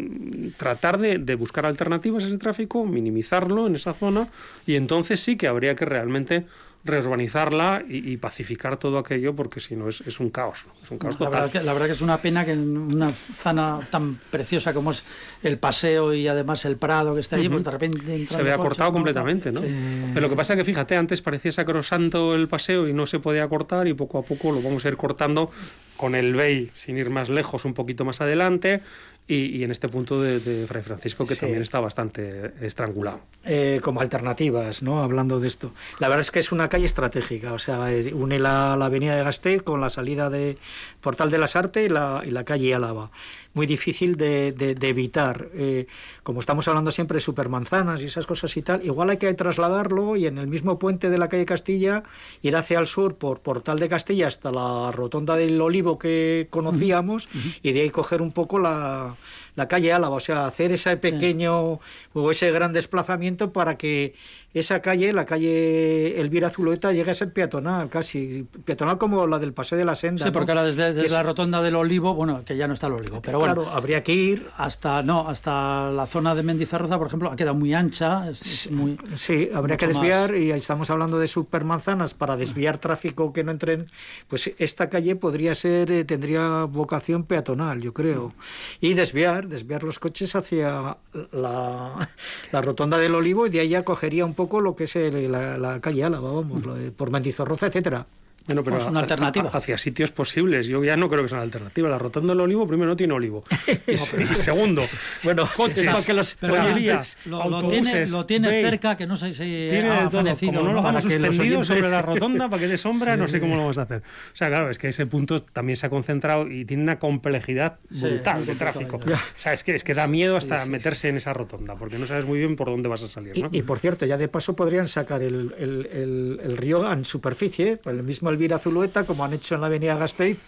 tratar 0.57 0.97
de, 0.97 1.19
de 1.19 1.35
buscar 1.35 1.67
alternativas 1.67 2.25
a 2.25 2.29
ese 2.29 2.39
tráfico, 2.39 2.87
minimizarlo 2.87 3.67
en 3.67 3.75
esa 3.75 3.93
zona, 3.93 4.29
y 4.67 4.77
entonces 4.77 5.21
sí 5.21 5.37
que 5.37 5.47
habría 5.47 5.75
que 5.75 5.85
realmente 5.85 6.47
reurbanizarla 6.87 7.85
y, 7.89 8.17
pacificar 8.17 8.79
todo 8.79 8.99
aquello 8.99 9.35
porque 9.35 9.61
si 9.61 9.77
no 9.77 9.89
es, 9.89 10.01
es, 10.03 10.21
un 10.21 10.31
caos, 10.31 10.65
es 10.83 10.91
un 10.91 10.99
caos 10.99 11.15
la 11.15 11.27
total. 11.27 11.33
Verdad 11.33 11.53
que, 11.53 11.63
la 11.63 11.73
verdad 11.73 11.87
que 11.87 11.93
es 11.93 12.01
una 12.01 12.17
pena 12.19 12.45
que 12.45 12.53
en 12.53 12.77
una 12.77 13.11
zona 13.11 13.81
tan 13.91 14.17
preciosa 14.31 14.73
como 14.73 14.93
es 14.93 15.05
el 15.43 15.59
paseo 15.59 16.15
y 16.15 16.27
además 16.29 16.65
el 16.65 16.77
Prado 16.77 17.15
que 17.15 17.21
está 17.21 17.37
allí, 17.37 17.49
pues 17.49 17.65
de 17.65 17.71
repente... 17.71 18.27
Se 18.27 18.39
había 18.39 18.57
cortado 18.57 18.93
completamente, 18.93 19.53
¿no? 19.53 19.61
Pero 19.61 20.21
lo 20.21 20.29
que 20.29 20.37
pasa 20.37 20.55
es 20.55 20.59
que 20.59 20.65
fíjate, 20.65 20.97
antes 20.97 21.23
parecía 21.23 21.53
sacrosanto 21.53 22.35
el 22.35 22.49
paseo 22.49 22.89
y 22.89 22.93
no 22.93 23.07
se 23.07 23.19
podía 23.19 23.47
cortar 23.49 23.87
y 23.87 23.95
poco 23.95 24.19
a 24.19 24.23
poco 24.23 24.53
lo 24.53 24.63
vamos 24.63 24.85
a 24.85 24.89
ir 24.89 24.97
cortando 24.97 25.51
con 25.97 26.15
el 26.15 26.35
BEI, 26.35 26.71
sin 26.75 26.99
ir 26.99 27.11
más 27.11 27.29
lejos, 27.29 27.65
un 27.65 27.75
poquito 27.75 28.05
más 28.05 28.21
adelante, 28.21 28.83
y, 29.29 29.65
en 29.65 29.71
este 29.71 29.89
punto 29.89 30.21
de, 30.23 30.67
Fray 30.69 30.83
Francisco, 30.83 31.27
que 31.27 31.35
también 31.35 31.63
está 31.63 31.81
bastante 31.81 32.53
estrangulado. 32.61 33.21
Eh, 33.45 33.81
como 33.83 34.01
alternativas, 34.01 34.83
¿no? 34.83 35.03
Hablando 35.03 35.41
de 35.41 35.49
esto. 35.49 35.73
La 35.99 36.09
verdad 36.09 36.21
es 36.21 36.31
que 36.31 36.39
es 36.39 36.53
una 36.53 36.69
calle 36.69 36.85
estratégica, 36.85 37.53
o 37.53 37.59
sea, 37.59 37.89
une 38.13 38.39
la, 38.39 38.75
avenida 38.75 39.17
de 39.17 39.25
Gasteiz 39.25 39.63
con 39.63 39.81
la 39.81 39.89
salida 39.89 40.31
de 40.31 40.59
Portal 41.01 41.31
de 41.31 41.39
las 41.39 41.57
Artes 41.57 41.87
y 41.87 41.89
la, 41.89 42.23
y 42.25 42.31
la 42.31 42.45
calle 42.45 42.75
Álava 42.75 43.11
muy 43.57 43.67
difícil 43.67 44.17
de, 44.17 44.53
de, 44.53 44.89
evitar. 44.89 45.49
Eh, 45.55 45.87
como 46.23 46.41
estamos 46.41 46.69
hablando 46.69 46.91
siempre 46.91 47.17
de 47.17 47.21
supermanzanas 47.21 48.03
y 48.03 48.05
esas 48.05 48.27
cosas 48.27 48.55
y 48.59 48.63
tal, 48.63 48.85
igual 48.85 49.09
hay 49.09 49.17
que 49.17 49.33
trasladarlo 49.33 50.15
y 50.15 50.27
en 50.27 50.37
el 50.37 50.47
mismo 50.47 50.79
puente 50.79 51.09
de 51.09 51.17
la 51.17 51.31
calle 51.31 51.47
Castilla 51.47 52.03
ir 52.43 52.55
hacia 52.55 52.79
el 52.79 52.87
sur 52.87 53.17
por 53.17 53.41
Portal 53.41 53.79
de 53.79 53.89
Castilla 53.89 54.27
hasta 54.27 54.53
la 54.53 54.93
rotonda 54.93 55.37
del 55.37 55.59
Olivo 55.59 55.99
que 55.99 56.49
conocíamos 56.51 57.31
y 57.63 57.73
de 57.73 57.81
ahí 57.81 57.91
coger 57.91 58.21
un 58.21 58.33
poco 58.33 58.59
la, 58.59 59.17
la 59.57 59.69
calle 59.69 59.93
Álava, 59.93 60.17
o 60.17 60.21
sea, 60.21 60.47
hacer 60.47 60.73
ese 60.73 60.97
pequeño 60.97 61.81
o 62.13 62.31
ese 62.31 62.51
gran 62.53 62.73
desplazamiento 62.73 63.53
para 63.53 63.77
que 63.77 64.15
esa 64.59 64.81
calle, 64.81 65.13
la 65.13 65.27
calle 65.27 66.19
Elvira 66.19 66.49
Zulueta, 66.49 66.91
llegue 66.93 67.11
a 67.11 67.15
ser 67.15 67.31
peatonal, 67.31 67.91
casi 67.91 68.47
peatonal 68.65 68.97
como 68.97 69.27
la 69.27 69.39
del 69.39 69.53
Paseo 69.53 69.77
de 69.77 69.85
la 69.85 69.95
Senda. 69.95 70.25
Sí, 70.25 70.31
porque 70.31 70.51
ahora 70.51 70.65
desde, 70.65 71.09
la 71.09 71.23
rotonda 71.23 71.61
del 71.61 71.75
Olivo, 71.75 72.15
bueno, 72.15 72.43
que 72.43 72.57
ya 72.57 72.67
no 72.67 72.73
está 72.73 72.87
el 72.87 72.95
Olivo, 72.95 73.21
pero 73.21 73.39
claro, 73.39 73.69
habría 73.69 74.03
que 74.03 74.15
ir 74.15 74.49
hasta 74.57 75.03
no 75.03 75.29
hasta 75.29 75.91
la 75.91 76.07
zona 76.07 76.35
de 76.35 76.43
Mendizarroza, 76.43 76.97
por 76.97 77.09
ejemplo, 77.09 77.31
ha 77.31 77.37
quedado 77.37 77.55
muy 77.55 77.75
ancha. 77.75 78.31
Es, 78.31 78.71
muy, 78.71 78.99
sí, 79.15 79.51
habría 79.53 79.77
que 79.77 79.89
desviar 79.89 80.35
y 80.35 80.51
estamos 80.53 80.89
hablando 80.89 81.19
de 81.19 81.27
supermanzanas 81.27 82.15
para 82.15 82.37
desviar 82.37 82.79
tráfico 82.79 83.35
que 83.35 83.45
no 83.45 83.53
entren. 83.53 83.91
Pues 84.27 84.51
esta 84.57 84.89
calle 84.89 85.17
podría 85.17 85.55
ser, 85.55 85.91
eh, 85.91 86.05
tendría 86.05 86.65
vocación 86.65 87.25
peatonal, 87.25 87.83
yo 87.83 87.93
creo, 87.93 88.33
y 88.81 88.95
desviar, 88.95 89.46
desviar 89.47 89.85
los 89.85 89.99
coches 89.99 90.37
hacia 90.37 90.99
la, 91.33 92.09
la 92.53 92.63
rotonda 92.63 92.99
del 92.99 93.15
Olivo 93.15 93.47
y 93.47 93.51
de 93.51 93.61
ahí 93.61 93.69
ya 93.71 93.85
cogería 93.85 94.25
un 94.25 94.35
poco 94.35 94.61
lo 94.61 94.77
que 94.77 94.85
es 94.85 94.95
la, 94.97 95.59
la 95.59 95.81
calle 95.81 96.05
Álava, 96.05 96.33
vamos, 96.33 96.63
por 96.97 97.11
Mendizorroza, 97.11 97.67
etcétera. 97.67 98.07
Bueno, 98.47 98.63
pero 98.63 98.77
pues 98.77 98.89
una 98.89 99.01
alternativa. 99.01 99.51
Hacia 99.53 99.79
sitios 99.79 100.11
posibles. 100.11 100.67
Yo 100.67 100.83
ya 100.85 100.97
no 100.97 101.09
creo 101.09 101.23
que 101.23 101.29
sea 101.29 101.39
una 101.39 101.45
alternativa. 101.45 101.89
La 101.89 101.99
rotonda 101.99 102.33
del 102.33 102.41
olivo, 102.41 102.67
primero, 102.67 102.91
no 102.91 102.97
tiene 102.97 103.15
olivo. 103.15 103.45
y, 103.87 103.97
segundo, 103.97 104.83
bueno, 105.23 105.49
coches, 105.57 106.05
que 106.05 106.13
los 106.13 106.37
lo, 106.41 107.49
lo, 107.49 107.69
tiene, 107.69 108.07
lo 108.07 108.27
tiene 108.27 108.49
cerca, 108.63 108.97
que 108.97 109.07
no 109.07 109.17
sé 109.17 109.33
si 109.33 109.69
tiene 109.71 109.91
ha. 109.91 110.09
Como 110.09 110.63
no 110.63 110.73
lo 110.73 110.89
hemos 110.89 111.03
suspendido 111.03 111.65
sobre 111.65 111.89
la 111.89 112.03
rotonda 112.03 112.49
para 112.49 112.61
que 112.61 112.69
dé 112.69 112.79
sombra, 112.79 113.17
no 113.17 113.27
sé 113.27 113.41
cómo 113.41 113.55
lo 113.55 113.63
vamos 113.63 113.79
a 113.79 113.83
hacer. 113.83 113.99
O 113.99 114.37
sea, 114.37 114.49
claro, 114.49 114.71
es 114.71 114.79
que 114.79 114.89
ese 114.89 115.07
punto 115.07 115.43
también 115.43 115.77
se 115.77 115.87
ha 115.87 115.91
concentrado 115.91 116.51
y 116.51 116.65
tiene 116.65 116.83
una 116.83 116.99
complejidad 116.99 117.79
brutal 117.91 118.47
de 118.47 118.55
tráfico. 118.55 118.97
O 118.97 119.41
sea, 119.41 119.53
es 119.53 119.65
que, 119.65 119.75
es 119.75 119.85
que 119.85 119.95
da 119.95 120.07
miedo 120.07 120.37
hasta 120.37 120.65
meterse 120.67 121.09
en 121.09 121.17
esa 121.17 121.33
rotonda, 121.33 121.77
porque 121.77 121.99
no 121.99 122.07
sabes 122.07 122.25
muy 122.25 122.39
bien 122.39 122.57
por 122.57 122.69
dónde 122.69 122.89
vas 122.89 123.03
a 123.03 123.09
salir. 123.09 123.33
Y, 123.51 123.63
por 123.63 123.79
cierto, 123.79 124.07
ya 124.07 124.17
de 124.17 124.29
paso 124.29 124.55
podrían 124.55 124.89
sacar 124.89 125.23
el, 125.23 125.55
el, 125.59 126.41
el, 126.43 126.57
río 126.57 126.91
en 126.91 127.05
superficie, 127.05 127.77
por 127.77 127.95
el 127.95 128.03
mismo 128.03 128.29
Elvira 128.37 128.59
Zulueta, 128.59 129.05
como 129.05 129.25
han 129.25 129.33
hecho 129.33 129.55
en 129.55 129.63
la 129.63 129.67
avenida 129.67 129.97
Gasteiz. 129.97 130.39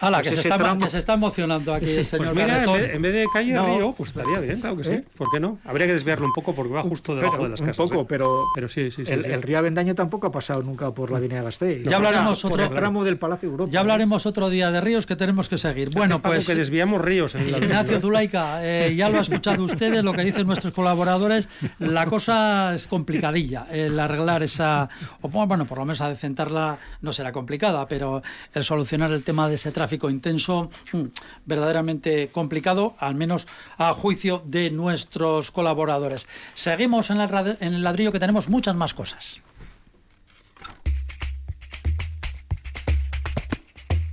Ala, 0.00 0.18
pues 0.18 0.28
que, 0.28 0.36
se 0.36 0.48
está, 0.48 0.78
que, 0.78 0.88
se 0.88 0.98
está, 0.98 1.14
emocionando 1.14 1.74
aquí 1.74 1.90
el 1.90 2.04
señor 2.04 2.34
pues 2.34 2.46
mira, 2.46 2.62
en 2.62 3.02
vez, 3.02 3.12
de 3.12 3.26
calle 3.32 3.60
río, 3.60 3.92
pues 3.96 4.10
estaría 4.10 4.38
bien, 4.38 4.60
claro 4.60 4.76
que 4.76 4.84
sí. 4.84 4.90
¿Eh? 4.90 5.04
¿Por 5.16 5.28
qué 5.30 5.40
no? 5.40 5.58
Habría 5.64 5.86
que 5.86 5.94
desviarlo 5.94 6.26
un 6.26 6.32
poco 6.32 6.54
porque 6.54 6.72
va 6.72 6.82
justo 6.82 7.16
debajo 7.16 7.42
de 7.42 7.48
las 7.48 7.60
casas. 7.60 7.78
Un 7.78 7.88
poco, 7.88 8.02
¿eh? 8.02 8.06
pero, 8.08 8.44
pero 8.54 8.68
sí, 8.68 8.92
sí, 8.92 9.02
el, 9.06 9.42
río 9.42 9.58
Avendaño 9.58 9.94
tampoco 9.94 10.28
ha 10.28 10.32
pasado 10.32 10.62
nunca 10.62 10.92
por 10.92 11.10
la 11.10 11.16
avenida 11.16 11.42
Gasteiz. 11.42 11.84
Ya 11.84 11.96
hablaremos 11.96 12.44
otro 12.44 12.62
el 12.62 12.70
tramo 12.70 13.02
del 13.02 13.18
Palacio 13.18 13.48
Europa. 13.48 13.72
Ya 13.72 13.80
hablaremos 13.80 14.24
otro 14.26 14.50
día 14.50 14.70
de 14.70 14.80
ríos 14.80 15.06
que 15.06 15.16
tenemos 15.16 15.48
que 15.48 15.58
seguir. 15.58 15.90
Bueno, 15.90 16.20
pues 16.20 16.46
que 16.46 16.54
desviamos 16.54 17.00
ríos. 17.00 17.34
En 17.34 17.48
Ignacio 17.48 18.00
Zulaika, 18.00 18.60
eh, 18.62 18.94
ya 18.94 19.08
lo 19.08 19.18
ha 19.18 19.22
escuchado 19.22 19.64
ustedes, 19.64 20.04
lo 20.04 20.12
que 20.12 20.22
dicen 20.22 20.46
nuestros 20.46 20.72
colaboradores. 20.72 21.48
La 21.80 22.06
cosa 22.06 22.74
es 22.74 22.86
complicadilla, 22.86 23.66
el 23.72 23.98
arreglar 23.98 24.42
esa, 24.42 24.88
o 25.22 25.28
bueno, 25.28 25.64
por 25.64 25.78
lo 25.78 25.84
menos 25.84 26.00
a 26.00 26.08
decentarla 26.08 26.78
no 27.00 27.12
será 27.12 27.32
complicada, 27.38 27.86
pero 27.86 28.22
el 28.52 28.64
solucionar 28.64 29.12
el 29.12 29.22
tema 29.22 29.48
de 29.48 29.54
ese 29.54 29.70
tráfico 29.70 30.10
intenso, 30.10 30.70
mm, 30.92 31.04
verdaderamente 31.46 32.28
complicado, 32.38 32.96
al 32.98 33.14
menos 33.14 33.46
a 33.78 33.94
juicio 33.94 34.42
de 34.44 34.70
nuestros 34.70 35.52
colaboradores. 35.52 36.26
Seguimos 36.54 37.10
en 37.10 37.20
el 37.20 37.82
ladrillo 37.84 38.10
que 38.10 38.18
tenemos 38.18 38.48
muchas 38.48 38.74
más 38.74 38.92
cosas. 38.92 39.40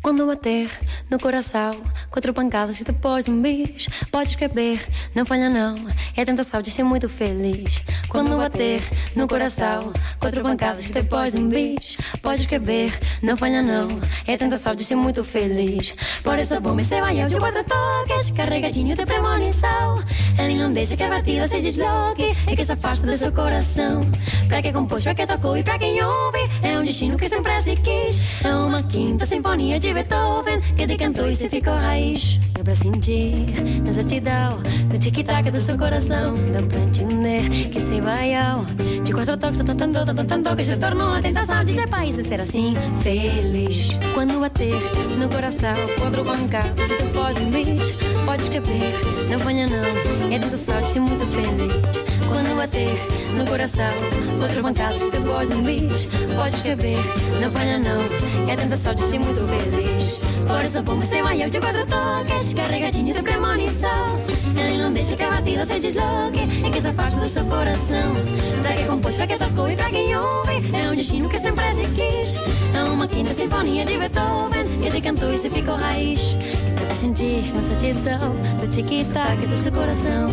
Quando 0.06 0.28
bater 0.28 0.70
no 1.10 1.18
coração, 1.18 1.72
quatro 2.12 2.32
pancadas 2.32 2.80
e 2.80 2.84
depois 2.84 3.28
um 3.28 3.42
bis. 3.42 3.88
Pode 4.12 4.30
escrever, 4.30 4.88
não 5.16 5.26
falha 5.26 5.50
não. 5.50 5.76
É 6.16 6.24
tentação 6.24 6.62
de 6.62 6.70
ser 6.70 6.84
muito 6.84 7.10
feliz. 7.10 7.82
Quando 8.08 8.38
bater 8.38 8.84
no 9.16 9.28
coração, 9.28 9.94
quatro 10.20 10.42
pancadas 10.42 10.88
e 10.88 10.94
depois 10.94 11.34
um 11.36 11.48
bis. 11.48 11.98
Pode 12.22 12.42
escrever, 12.42 12.98
não 13.22 13.38
falha 13.38 13.62
não. 13.62 13.88
É 14.28 14.36
tentação 14.36 14.76
de 14.76 14.84
ser 14.84 14.96
muito 14.96 15.24
feliz. 15.24 15.94
Por 16.24 16.38
isso 16.38 16.60
bom, 16.60 16.76
você 16.76 17.00
vai 17.00 17.26
de 17.26 17.38
quatro 17.38 17.64
toques, 17.64 18.32
carregadinho 18.32 18.96
de 18.96 19.06
premonição. 19.06 20.04
Ele 20.38 20.58
não 20.58 20.74
deixa 20.74 20.98
que 20.98 21.04
a 21.04 21.10
batida 21.10 21.48
se 21.48 21.62
desloque 21.62 22.36
e 22.52 22.56
que 22.56 22.66
se 22.66 22.72
afaste 22.72 23.06
do 23.06 23.18
seu 23.18 23.32
coração. 23.32 24.02
Pra 24.48 24.62
que 24.62 24.72
compôs, 24.72 25.04
pra 25.04 25.16
que 25.16 25.26
tocou 25.26 25.58
e 25.58 25.64
pra 25.64 25.80
quem 25.80 26.04
ouve, 26.04 26.40
é 26.62 26.78
um 26.78 26.84
destino 26.84 27.18
que 27.18 27.30
sempre 27.30 27.62
se 27.62 27.76
quis. 27.76 28.26
É 28.44 28.54
uma 28.54 28.84
quinta 28.84 29.26
sinfonia 29.26 29.80
de 29.80 29.94
Beethoven 29.94 30.62
que 30.76 30.86
decantou 30.86 31.28
e 31.28 31.36
se 31.36 31.50
ficou 31.50 31.74
raiz. 31.76 32.38
Deu 32.54 32.64
pra 32.64 32.76
sentir 32.76 33.46
na 33.84 33.90
exatidão 33.90 34.62
do 34.90 35.00
tic-tac 35.00 35.50
do 35.50 35.60
seu 35.60 35.78
coração. 35.78 36.36
Deu 36.36 36.68
pra 36.68 36.80
entender 36.80 37.50
que 37.72 37.80
se 37.80 38.02
vai 38.02 38.36
ao 38.36 38.66
de 39.06 39.14
quatro 39.14 39.38
toques, 39.38 39.60
tanto, 39.60 39.76
tanto, 39.76 40.04
tanto, 40.04 40.26
tanto 40.26 40.56
que 40.56 40.64
se 40.64 40.76
tornou 40.78 41.14
a 41.14 41.22
tentação 41.22 41.64
de 41.64 41.74
ser 41.74 41.88
país 41.88 42.18
e 42.18 42.24
ser 42.24 42.42
assim 42.42 42.74
feliz. 43.04 44.00
Quando 44.16 44.40
bater 44.40 44.74
no 45.20 45.30
coração, 45.30 45.76
quatro 46.00 46.24
bancadas 46.24 46.90
e 46.90 47.04
depois 47.04 47.38
um 47.38 47.52
bicho. 47.52 47.94
Pode 48.26 48.42
escrever, 48.42 49.30
não 49.30 49.40
ponha 49.40 49.68
não, 49.68 50.34
é 50.34 50.40
tentação 50.40 50.82
de 50.82 50.88
ser 50.88 51.00
muito 51.02 51.26
feliz. 51.28 52.04
Quando 52.28 52.58
bater 52.58 52.96
no 53.38 53.46
coração, 53.46 53.94
quatro 54.40 54.64
bancadas 54.64 55.04
e 55.04 55.12
depois 55.12 55.52
um 55.52 55.62
bicho. 55.62 56.10
Pode 56.36 56.56
escrever, 56.56 56.98
não 57.40 57.52
ponha 57.52 57.78
não, 57.78 58.50
é 58.50 58.56
tentação 58.56 58.96
de 58.96 59.02
ser 59.02 59.20
muito 59.20 59.42
feliz. 59.48 60.20
Por 60.48 60.84
pomba 60.84 61.06
se 61.06 61.22
vai 61.22 61.50
de 61.50 61.60
quatro 61.60 61.86
toques 61.88 62.54
Carregadinho 62.54 63.14
de 63.14 63.22
premonição. 63.22 64.18
Ele 64.56 64.78
não 64.78 64.94
deixa 64.94 65.16
que 65.16 65.24
a 65.24 65.30
batida 65.32 65.66
se 65.66 65.80
desloque 65.80 66.40
E 66.66 66.70
que 66.70 66.82
se 66.82 66.88
afaste 66.88 67.20
do 67.20 67.26
seu 67.28 67.46
coração. 67.46 68.14
Pra 68.62 68.74
que 68.74 68.84
compôs, 68.84 69.16
pra 69.16 69.28
que 69.28 69.38
tocou 69.38 69.70
e 69.70 69.76
pra 69.76 69.90
quem 69.90 70.16
ouve 70.16 70.64
É 70.74 70.90
um 70.90 70.96
destino 70.96 71.30
que 71.30 71.40
sempre 71.40 71.72
se 71.74 71.84
quis. 71.92 72.38
É 72.76 72.84
uma 72.84 73.08
quinta 73.08 73.34
sinfonia 73.34 73.86
de 73.86 73.98
Beethoven 73.98 74.66
te 74.96 75.02
cantou 75.02 75.34
e 75.34 75.38
se 75.38 75.50
ficou 75.50 75.76
raiz. 75.76 76.38
Dá 76.80 76.86
pra 76.86 76.96
sentir 76.96 77.54
na 77.54 77.62
certidão 77.62 78.34
Do 78.62 78.68
tic-tac 78.68 79.46
do 79.46 79.58
seu 79.58 79.72
coração. 79.72 80.30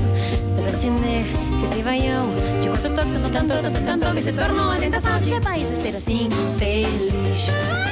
Dá 0.56 0.62
pra 0.62 0.72
entender 0.72 1.24
que 1.60 1.66
se 1.66 1.82
vai 1.82 1.98
eu 1.98 2.22
De 2.60 2.68
quatro 2.68 2.90
toques, 2.94 3.12
tanto, 3.12 3.48
tanto, 3.48 3.84
tanto, 3.84 4.14
Que 4.14 4.22
se 4.22 4.32
tornou 4.32 4.70
a 4.70 4.76
tentação 4.76 5.18
de 5.18 5.24
ser 5.24 5.40
país 5.40 5.66
ser 5.66 5.88
assim 5.88 6.28
feliz 6.58 7.91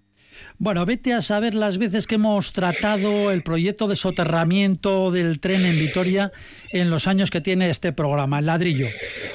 Bueno, 0.61 0.85
vete 0.85 1.11
a 1.11 1.23
saber 1.23 1.55
las 1.55 1.79
veces 1.79 2.05
que 2.05 2.15
hemos 2.15 2.53
tratado 2.53 3.31
el 3.31 3.41
proyecto 3.41 3.87
de 3.87 3.95
soterramiento 3.95 5.09
del 5.09 5.39
tren 5.39 5.65
en 5.65 5.79
Vitoria 5.79 6.31
en 6.71 6.91
los 6.91 7.07
años 7.07 7.31
que 7.31 7.41
tiene 7.41 7.71
este 7.71 7.93
programa, 7.93 8.37
el 8.37 8.45
ladrillo. 8.45 8.85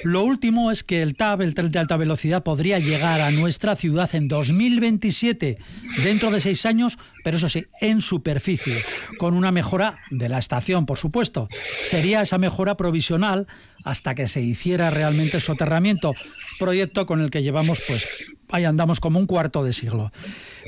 Lo 0.04 0.22
último 0.22 0.70
es 0.70 0.84
que 0.84 1.02
el 1.02 1.16
TAV, 1.16 1.42
el 1.42 1.54
tren 1.56 1.72
de 1.72 1.80
alta 1.80 1.96
velocidad, 1.96 2.44
podría 2.44 2.78
llegar 2.78 3.20
a 3.20 3.32
nuestra 3.32 3.74
ciudad 3.74 4.08
en 4.14 4.28
2027, 4.28 5.58
dentro 6.04 6.30
de 6.30 6.40
seis 6.40 6.64
años, 6.64 6.96
pero 7.24 7.38
eso 7.38 7.48
sí, 7.48 7.66
en 7.80 8.02
superficie, 8.02 8.84
con 9.18 9.34
una 9.34 9.50
mejora 9.50 9.98
de 10.12 10.28
la 10.28 10.38
estación, 10.38 10.86
por 10.86 10.98
supuesto. 10.98 11.48
Sería 11.82 12.22
esa 12.22 12.38
mejora 12.38 12.76
provisional 12.76 13.48
hasta 13.84 14.14
que 14.14 14.28
se 14.28 14.42
hiciera 14.42 14.90
realmente 14.90 15.38
el 15.38 15.42
soterramiento, 15.42 16.14
proyecto 16.60 17.04
con 17.04 17.20
el 17.20 17.30
que 17.30 17.42
llevamos 17.42 17.82
pues 17.88 18.06
ahí 18.50 18.64
andamos 18.64 19.00
como 19.00 19.18
un 19.18 19.26
cuarto 19.26 19.64
de 19.64 19.72
siglo. 19.72 20.12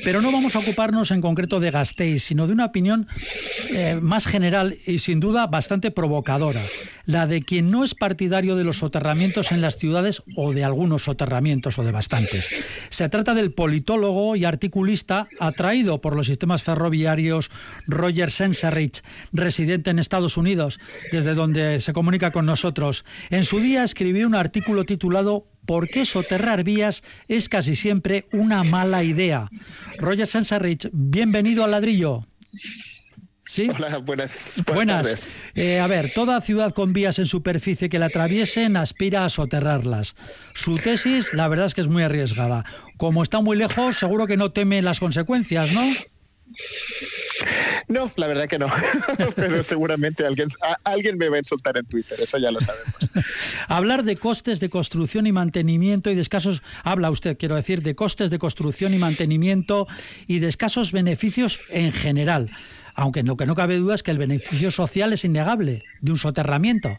Pero 0.04 0.22
no 0.22 0.30
vamos 0.30 0.54
a 0.54 0.60
ocuparnos 0.60 1.10
en 1.10 1.20
concreto 1.20 1.60
de 1.60 1.70
Gasteiz, 1.70 2.22
sino 2.22 2.46
de 2.46 2.52
una 2.52 2.66
opinión 2.66 3.08
eh, 3.70 3.98
más 4.00 4.26
general 4.26 4.76
y 4.86 5.00
sin 5.00 5.20
duda 5.20 5.46
bastante 5.46 5.90
provocadora, 5.90 6.62
la 7.04 7.26
de 7.26 7.42
quien 7.42 7.70
no 7.70 7.84
es 7.84 7.94
partidario 7.94 8.56
de 8.56 8.64
los 8.64 8.78
soterramientos 8.78 9.50
en 9.50 9.60
las 9.60 9.76
ciudades 9.76 10.22
o 10.36 10.52
de 10.52 10.64
algunos 10.64 11.04
soterramientos 11.04 11.78
o 11.78 11.84
de 11.84 11.92
bastantes. 11.92 12.48
Se 12.90 13.08
trata 13.08 13.34
del 13.34 13.52
politólogo 13.52 14.36
y 14.36 14.44
articulista 14.44 15.28
atraído 15.40 16.00
por 16.00 16.14
los 16.14 16.26
sistemas 16.26 16.62
ferroviarios 16.62 17.50
Roger 17.86 18.30
Senserich, 18.30 19.02
residente 19.32 19.90
en 19.90 19.98
Estados 19.98 20.36
Unidos, 20.36 20.78
desde 21.10 21.34
donde 21.34 21.80
se 21.80 21.92
comunica 21.92 22.30
con 22.30 22.46
nosotros. 22.46 23.04
En 23.30 23.44
su 23.44 23.60
día 23.60 23.84
escribió 23.84 24.26
un 24.26 24.34
artículo 24.34 24.84
titulado 24.84 25.46
¿Por 25.68 25.90
qué 25.90 26.06
soterrar 26.06 26.64
vías 26.64 27.02
es 27.28 27.50
casi 27.50 27.76
siempre 27.76 28.26
una 28.32 28.64
mala 28.64 29.04
idea? 29.04 29.50
Roger 29.98 30.26
Sensarich, 30.26 30.88
bienvenido 30.94 31.62
al 31.62 31.72
ladrillo. 31.72 32.26
¿Sí? 33.44 33.68
Hola, 33.76 33.98
buenas. 33.98 34.54
Buenas. 34.72 35.28
Eh, 35.54 35.78
a 35.78 35.86
ver, 35.86 36.10
toda 36.14 36.40
ciudad 36.40 36.72
con 36.72 36.94
vías 36.94 37.18
en 37.18 37.26
superficie 37.26 37.90
que 37.90 37.98
la 37.98 38.06
atraviesen 38.06 38.78
aspira 38.78 39.26
a 39.26 39.28
soterrarlas. 39.28 40.16
Su 40.54 40.78
tesis, 40.78 41.34
la 41.34 41.48
verdad 41.48 41.66
es 41.66 41.74
que 41.74 41.82
es 41.82 41.88
muy 41.88 42.02
arriesgada. 42.02 42.64
Como 42.96 43.22
está 43.22 43.42
muy 43.42 43.58
lejos, 43.58 43.98
seguro 43.98 44.26
que 44.26 44.38
no 44.38 44.52
teme 44.52 44.80
las 44.80 45.00
consecuencias, 45.00 45.70
¿no? 45.74 45.82
No, 47.88 48.12
la 48.16 48.26
verdad 48.26 48.48
que 48.48 48.58
no. 48.58 48.68
Pero 49.36 49.62
seguramente 49.62 50.26
alguien, 50.26 50.48
alguien 50.84 51.16
me 51.16 51.28
va 51.28 51.36
a 51.36 51.38
insultar 51.38 51.76
en 51.78 51.86
Twitter, 51.86 52.18
eso 52.20 52.38
ya 52.38 52.50
lo 52.50 52.60
sabemos. 52.60 52.94
Hablar 53.68 54.04
de 54.04 54.16
costes 54.16 54.60
de 54.60 54.68
construcción 54.68 55.26
y 55.26 55.32
mantenimiento 55.32 56.10
y 56.10 56.14
de 56.14 56.20
escasos, 56.20 56.62
habla 56.84 57.10
usted, 57.10 57.38
quiero 57.38 57.56
decir, 57.56 57.82
de 57.82 57.94
costes 57.94 58.30
de 58.30 58.38
construcción 58.38 58.92
y 58.92 58.98
mantenimiento 58.98 59.86
y 60.26 60.38
de 60.38 60.48
escasos 60.48 60.92
beneficios 60.92 61.60
en 61.70 61.92
general. 61.92 62.50
Aunque 62.94 63.22
lo 63.22 63.36
que 63.36 63.46
no 63.46 63.54
cabe 63.54 63.76
duda 63.76 63.94
es 63.94 64.02
que 64.02 64.10
el 64.10 64.18
beneficio 64.18 64.70
social 64.70 65.12
es 65.12 65.24
innegable 65.24 65.84
de 66.00 66.12
un 66.12 66.18
soterramiento. 66.18 66.96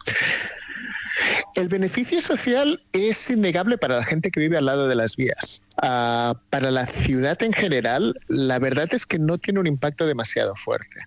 El 1.55 1.67
beneficio 1.67 2.21
social 2.21 2.81
es 2.93 3.29
innegable 3.29 3.77
para 3.77 3.97
la 3.97 4.05
gente 4.05 4.31
que 4.31 4.39
vive 4.39 4.57
al 4.57 4.65
lado 4.65 4.87
de 4.87 4.95
las 4.95 5.15
vías. 5.15 5.63
Ah, 5.81 6.35
para 6.49 6.71
la 6.71 6.85
ciudad 6.85 7.41
en 7.43 7.53
general, 7.53 8.19
la 8.27 8.59
verdad 8.59 8.87
es 8.91 9.05
que 9.05 9.19
no 9.19 9.37
tiene 9.37 9.59
un 9.59 9.67
impacto 9.67 10.05
demasiado 10.05 10.55
fuerte. 10.55 11.01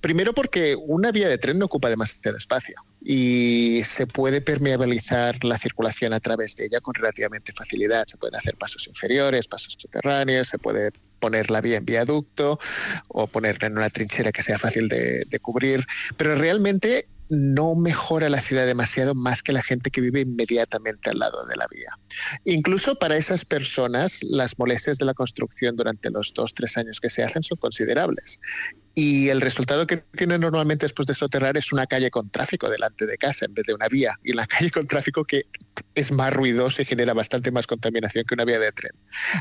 Primero 0.00 0.34
porque 0.34 0.76
una 0.76 1.10
vía 1.12 1.28
de 1.28 1.38
tren 1.38 1.58
no 1.58 1.66
ocupa 1.66 1.88
demasiado 1.88 2.36
espacio 2.36 2.76
y 3.00 3.82
se 3.84 4.06
puede 4.06 4.40
permeabilizar 4.40 5.42
la 5.44 5.56
circulación 5.56 6.12
a 6.12 6.20
través 6.20 6.56
de 6.56 6.66
ella 6.66 6.80
con 6.80 6.94
relativamente 6.94 7.52
facilidad. 7.52 8.06
Se 8.06 8.16
pueden 8.16 8.36
hacer 8.36 8.56
pasos 8.56 8.86
inferiores, 8.88 9.46
pasos 9.46 9.76
subterráneos, 9.78 10.48
se 10.48 10.58
puede 10.58 10.92
poner 11.20 11.50
la 11.50 11.60
vía 11.60 11.78
en 11.78 11.84
viaducto 11.84 12.58
o 13.08 13.26
ponerla 13.26 13.68
en 13.68 13.78
una 13.78 13.90
trinchera 13.90 14.32
que 14.32 14.42
sea 14.42 14.58
fácil 14.58 14.88
de, 14.88 15.24
de 15.24 15.38
cubrir, 15.40 15.84
pero 16.16 16.34
realmente 16.36 17.08
no 17.28 17.74
mejora 17.74 18.28
la 18.28 18.40
ciudad 18.40 18.66
demasiado 18.66 19.14
más 19.14 19.42
que 19.42 19.52
la 19.52 19.62
gente 19.62 19.90
que 19.90 20.00
vive 20.00 20.20
inmediatamente 20.20 21.10
al 21.10 21.18
lado 21.18 21.46
de 21.46 21.56
la 21.56 21.66
vía. 21.70 21.90
Incluso 22.44 22.96
para 22.96 23.16
esas 23.16 23.44
personas, 23.44 24.22
las 24.22 24.58
molestias 24.58 24.98
de 24.98 25.04
la 25.04 25.14
construcción 25.14 25.76
durante 25.76 26.10
los 26.10 26.32
dos, 26.34 26.54
tres 26.54 26.76
años 26.76 27.00
que 27.00 27.10
se 27.10 27.22
hacen 27.22 27.42
son 27.42 27.58
considerables. 27.58 28.40
Y 28.98 29.28
el 29.28 29.40
resultado 29.40 29.86
que 29.86 29.98
tiene 29.98 30.38
normalmente 30.38 30.84
después 30.84 31.06
de 31.06 31.14
soterrar 31.14 31.56
es 31.56 31.72
una 31.72 31.86
calle 31.86 32.10
con 32.10 32.30
tráfico 32.30 32.68
delante 32.68 33.06
de 33.06 33.16
casa 33.16 33.44
en 33.44 33.54
vez 33.54 33.64
de 33.64 33.74
una 33.74 33.86
vía. 33.86 34.18
Y 34.24 34.32
la 34.32 34.46
calle 34.48 34.72
con 34.72 34.88
tráfico 34.88 35.24
que 35.24 35.46
es 35.94 36.10
más 36.10 36.32
ruidosa 36.32 36.82
y 36.82 36.84
genera 36.84 37.14
bastante 37.14 37.52
más 37.52 37.68
contaminación 37.68 38.24
que 38.24 38.34
una 38.34 38.44
vía 38.44 38.58
de 38.58 38.72
tren. 38.72 38.90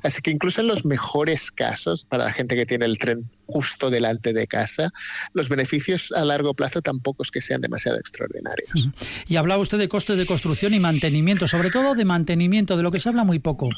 Así 0.04 0.22
que 0.22 0.30
incluso 0.30 0.62
en 0.62 0.68
los 0.68 0.86
mejores 0.86 1.50
casos, 1.50 2.06
para 2.06 2.26
la 2.26 2.32
gente 2.32 2.56
que 2.56 2.68
tiene 2.68 2.86
el 2.86 3.00
tren 3.00 3.32
justo 3.48 3.90
delante 3.90 4.32
de 4.32 4.46
casa, 4.46 4.92
los 5.34 5.50
beneficios 5.50 6.12
a 6.12 6.24
largo 6.24 6.54
plazo 6.54 6.84
tampoco 6.84 7.24
es 7.24 7.32
que 7.32 7.42
sean 7.42 7.62
demasiado 7.62 7.98
extraordinarios. 7.98 8.90
Y 9.28 9.38
hablaba 9.38 9.62
usted 9.62 9.80
de 9.80 9.88
costes 9.88 10.20
de 10.20 10.28
construcción 10.28 10.76
y 10.76 10.80
mantenimiento, 10.80 11.48
sobre 11.48 11.72
todo 11.72 11.96
de 11.96 12.06
mantenimiento, 12.06 12.57
de 12.66 12.84
lo 12.84 12.92
que 12.92 13.00
se 13.00 13.10
habla 13.10 13.24
muy 13.24 13.40
poco. 13.40 13.70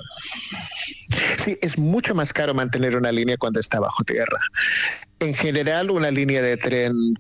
Sí, 1.37 1.57
es 1.61 1.77
mucho 1.77 2.15
más 2.15 2.33
caro 2.33 2.53
mantener 2.53 2.95
una 2.95 3.11
línea 3.11 3.37
cuando 3.37 3.59
está 3.59 3.79
bajo 3.79 4.03
tierra. 4.03 4.39
En 5.19 5.33
general, 5.33 5.91
una 5.91 6.11
línea 6.11 6.41
de 6.41 6.57
tren 6.57 7.15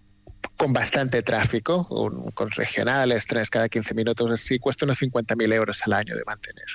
con 0.57 0.73
bastante 0.73 1.21
tráfico, 1.23 1.87
con 2.33 2.51
regionales, 2.51 3.27
trenes 3.27 3.49
cada 3.49 3.69
15 3.69 3.93
minutos, 3.93 4.31
así, 4.31 4.59
cuesta 4.59 4.85
unos 4.85 5.01
50.000 5.01 5.53
euros 5.53 5.81
al 5.85 5.93
año 5.93 6.15
de 6.15 6.23
mantener. 6.25 6.65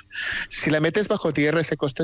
Si 0.49 0.69
la 0.69 0.79
metes 0.79 1.07
bajo 1.07 1.31
tierra, 1.33 1.61
ese 1.61 1.77
coste 1.77 2.03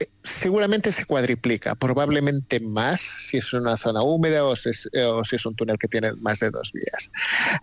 eh, 0.00 0.06
seguramente 0.24 0.90
se 0.90 1.04
cuadriplica, 1.04 1.76
probablemente 1.76 2.58
más 2.58 3.00
si 3.00 3.36
es 3.36 3.52
una 3.52 3.76
zona 3.76 4.02
húmeda 4.02 4.44
o 4.44 4.56
si, 4.56 4.70
es, 4.70 4.88
o 5.06 5.24
si 5.24 5.36
es 5.36 5.46
un 5.46 5.54
túnel 5.54 5.78
que 5.78 5.86
tiene 5.86 6.12
más 6.14 6.40
de 6.40 6.50
dos 6.50 6.72
vías. 6.72 7.10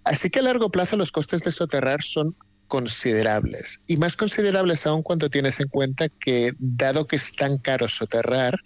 Así 0.05 0.29
que 0.29 0.39
a 0.39 0.43
largo 0.43 0.69
plazo 0.69 0.95
los 0.95 1.11
costes 1.11 1.43
de 1.43 1.51
soterrar 1.51 2.03
son 2.03 2.35
considerables 2.71 3.81
y 3.85 3.97
más 3.97 4.15
considerables 4.15 4.87
aún 4.87 5.03
cuando 5.03 5.29
tienes 5.29 5.59
en 5.59 5.67
cuenta 5.67 6.07
que 6.07 6.53
dado 6.57 7.05
que 7.05 7.17
es 7.17 7.35
tan 7.35 7.57
caro 7.57 7.89
soterrar, 7.89 8.57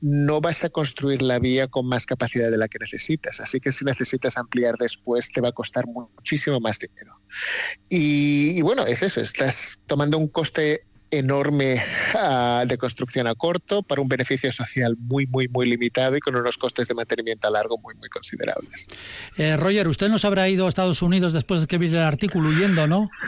no 0.00 0.40
vas 0.40 0.62
a 0.62 0.68
construir 0.68 1.22
la 1.22 1.40
vía 1.40 1.66
con 1.66 1.84
más 1.88 2.06
capacidad 2.06 2.52
de 2.52 2.56
la 2.56 2.68
que 2.68 2.78
necesitas. 2.78 3.40
Así 3.40 3.58
que 3.58 3.72
si 3.72 3.84
necesitas 3.84 4.38
ampliar 4.38 4.76
después 4.78 5.28
te 5.32 5.40
va 5.40 5.48
a 5.48 5.52
costar 5.52 5.86
muchísimo 5.88 6.60
más 6.60 6.78
dinero. 6.78 7.18
Y, 7.88 8.56
y 8.56 8.62
bueno, 8.62 8.86
es 8.86 9.02
eso, 9.02 9.20
estás 9.20 9.80
tomando 9.88 10.18
un 10.18 10.28
coste 10.28 10.84
enorme 11.10 11.82
ah, 12.14 12.64
de 12.66 12.78
construcción 12.78 13.26
a 13.26 13.34
corto 13.34 13.82
para 13.82 14.00
un 14.00 14.08
beneficio 14.08 14.52
social 14.52 14.96
muy, 14.98 15.26
muy, 15.26 15.48
muy 15.48 15.68
limitado 15.68 16.16
y 16.16 16.20
con 16.20 16.36
unos 16.36 16.58
costes 16.58 16.88
de 16.88 16.94
mantenimiento 16.94 17.48
a 17.48 17.50
largo 17.50 17.78
muy, 17.78 17.94
muy 17.96 18.08
considerables. 18.08 18.86
Eh, 19.36 19.56
Roger, 19.56 19.88
usted 19.88 20.08
nos 20.08 20.24
habrá 20.24 20.48
ido 20.48 20.66
a 20.66 20.68
Estados 20.68 21.02
Unidos 21.02 21.32
después 21.32 21.62
de 21.62 21.66
que 21.66 21.78
vi 21.78 21.88
el 21.88 21.98
artículo 21.98 22.50
huyendo, 22.50 22.86
¿no? 22.86 23.10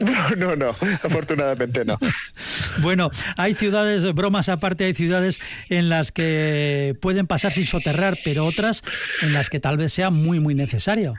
No, 0.00 0.30
no, 0.36 0.56
no, 0.56 0.68
afortunadamente 0.70 1.84
no. 1.84 1.98
bueno, 2.80 3.10
hay 3.36 3.54
ciudades, 3.54 4.12
bromas 4.14 4.48
aparte, 4.48 4.84
hay 4.84 4.94
ciudades 4.94 5.38
en 5.68 5.88
las 5.88 6.12
que 6.12 6.96
pueden 7.00 7.26
pasar 7.26 7.52
sin 7.52 7.66
soterrar, 7.66 8.16
pero 8.24 8.44
otras 8.46 8.82
en 9.22 9.32
las 9.32 9.50
que 9.50 9.60
tal 9.60 9.76
vez 9.76 9.92
sea 9.92 10.10
muy, 10.10 10.40
muy 10.40 10.54
necesario. 10.54 11.14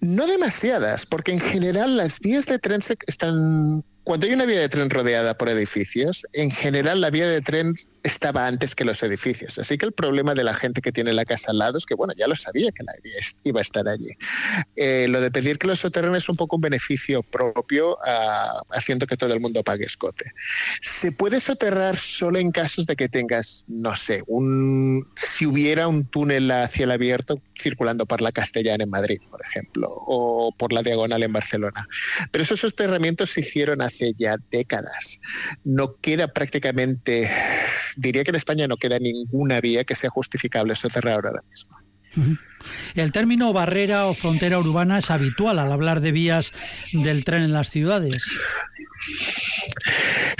No 0.00 0.26
demasiadas, 0.26 1.06
porque 1.06 1.32
en 1.32 1.40
general 1.40 1.96
las 1.96 2.20
vías 2.20 2.46
de 2.46 2.58
tren 2.58 2.80
están 3.06 3.84
cuando 4.06 4.28
hay 4.28 4.34
una 4.34 4.44
vía 4.44 4.60
de 4.60 4.68
tren 4.68 4.88
rodeada 4.88 5.36
por 5.36 5.48
edificios, 5.48 6.28
en 6.32 6.52
general 6.52 7.00
la 7.00 7.10
vía 7.10 7.26
de 7.26 7.40
tren 7.40 7.74
estaba 8.04 8.46
antes 8.46 8.76
que 8.76 8.84
los 8.84 9.02
edificios. 9.02 9.58
Así 9.58 9.76
que 9.78 9.84
el 9.84 9.90
problema 9.90 10.32
de 10.34 10.44
la 10.44 10.54
gente 10.54 10.80
que 10.80 10.92
tiene 10.92 11.12
la 11.12 11.24
casa 11.24 11.50
al 11.50 11.58
lado 11.58 11.76
es 11.76 11.86
que, 11.86 11.96
bueno, 11.96 12.12
ya 12.16 12.28
lo 12.28 12.36
sabía 12.36 12.70
que 12.70 12.84
la 12.84 12.92
vía 13.02 13.14
iba 13.42 13.58
a 13.58 13.62
estar 13.62 13.88
allí. 13.88 14.10
Eh, 14.76 15.08
lo 15.08 15.20
de 15.20 15.32
pedir 15.32 15.58
que 15.58 15.66
los 15.66 15.80
soterren 15.80 16.14
es 16.14 16.28
un 16.28 16.36
poco 16.36 16.54
un 16.54 16.62
beneficio 16.62 17.24
propio, 17.24 17.98
ah, 18.06 18.62
haciendo 18.70 19.08
que 19.08 19.16
todo 19.16 19.34
el 19.34 19.40
mundo 19.40 19.64
pague 19.64 19.86
escote. 19.86 20.30
Se 20.80 21.10
puede 21.10 21.40
soterrar 21.40 21.96
solo 21.96 22.38
en 22.38 22.52
casos 22.52 22.86
de 22.86 22.94
que 22.94 23.08
tengas, 23.08 23.64
no 23.66 23.96
sé, 23.96 24.22
un, 24.28 25.08
si 25.16 25.46
hubiera 25.46 25.88
un 25.88 26.04
túnel 26.04 26.48
a 26.52 26.68
cielo 26.68 26.92
abierto 26.92 27.42
circulando 27.58 28.06
por 28.06 28.20
la 28.20 28.30
Castellana 28.30 28.84
en 28.84 28.90
Madrid, 28.90 29.18
por 29.28 29.42
ejemplo, 29.42 29.88
o 29.90 30.54
por 30.56 30.72
la 30.72 30.84
Diagonal 30.84 31.24
en 31.24 31.32
Barcelona. 31.32 31.88
Pero 32.30 32.44
esos 32.44 32.60
soterramientos 32.60 33.30
se 33.30 33.40
hicieron 33.40 33.82
hace 33.82 33.95
hace 33.96 34.14
ya 34.16 34.36
décadas. 34.50 35.20
No 35.64 35.96
queda 35.96 36.28
prácticamente, 36.28 37.30
diría 37.96 38.24
que 38.24 38.30
en 38.30 38.36
España 38.36 38.68
no 38.68 38.76
queda 38.76 38.98
ninguna 38.98 39.60
vía 39.60 39.84
que 39.84 39.94
sea 39.94 40.10
justificable 40.10 40.74
soterrar 40.74 41.26
ahora 41.26 41.42
mismo. 41.48 41.76
El 42.94 43.12
término 43.12 43.52
barrera 43.52 44.06
o 44.06 44.14
frontera 44.14 44.58
urbana 44.58 44.98
es 44.98 45.10
habitual 45.10 45.58
al 45.58 45.72
hablar 45.72 46.00
de 46.00 46.12
vías 46.12 46.52
del 46.92 47.24
tren 47.24 47.42
en 47.42 47.52
las 47.52 47.70
ciudades. 47.70 48.22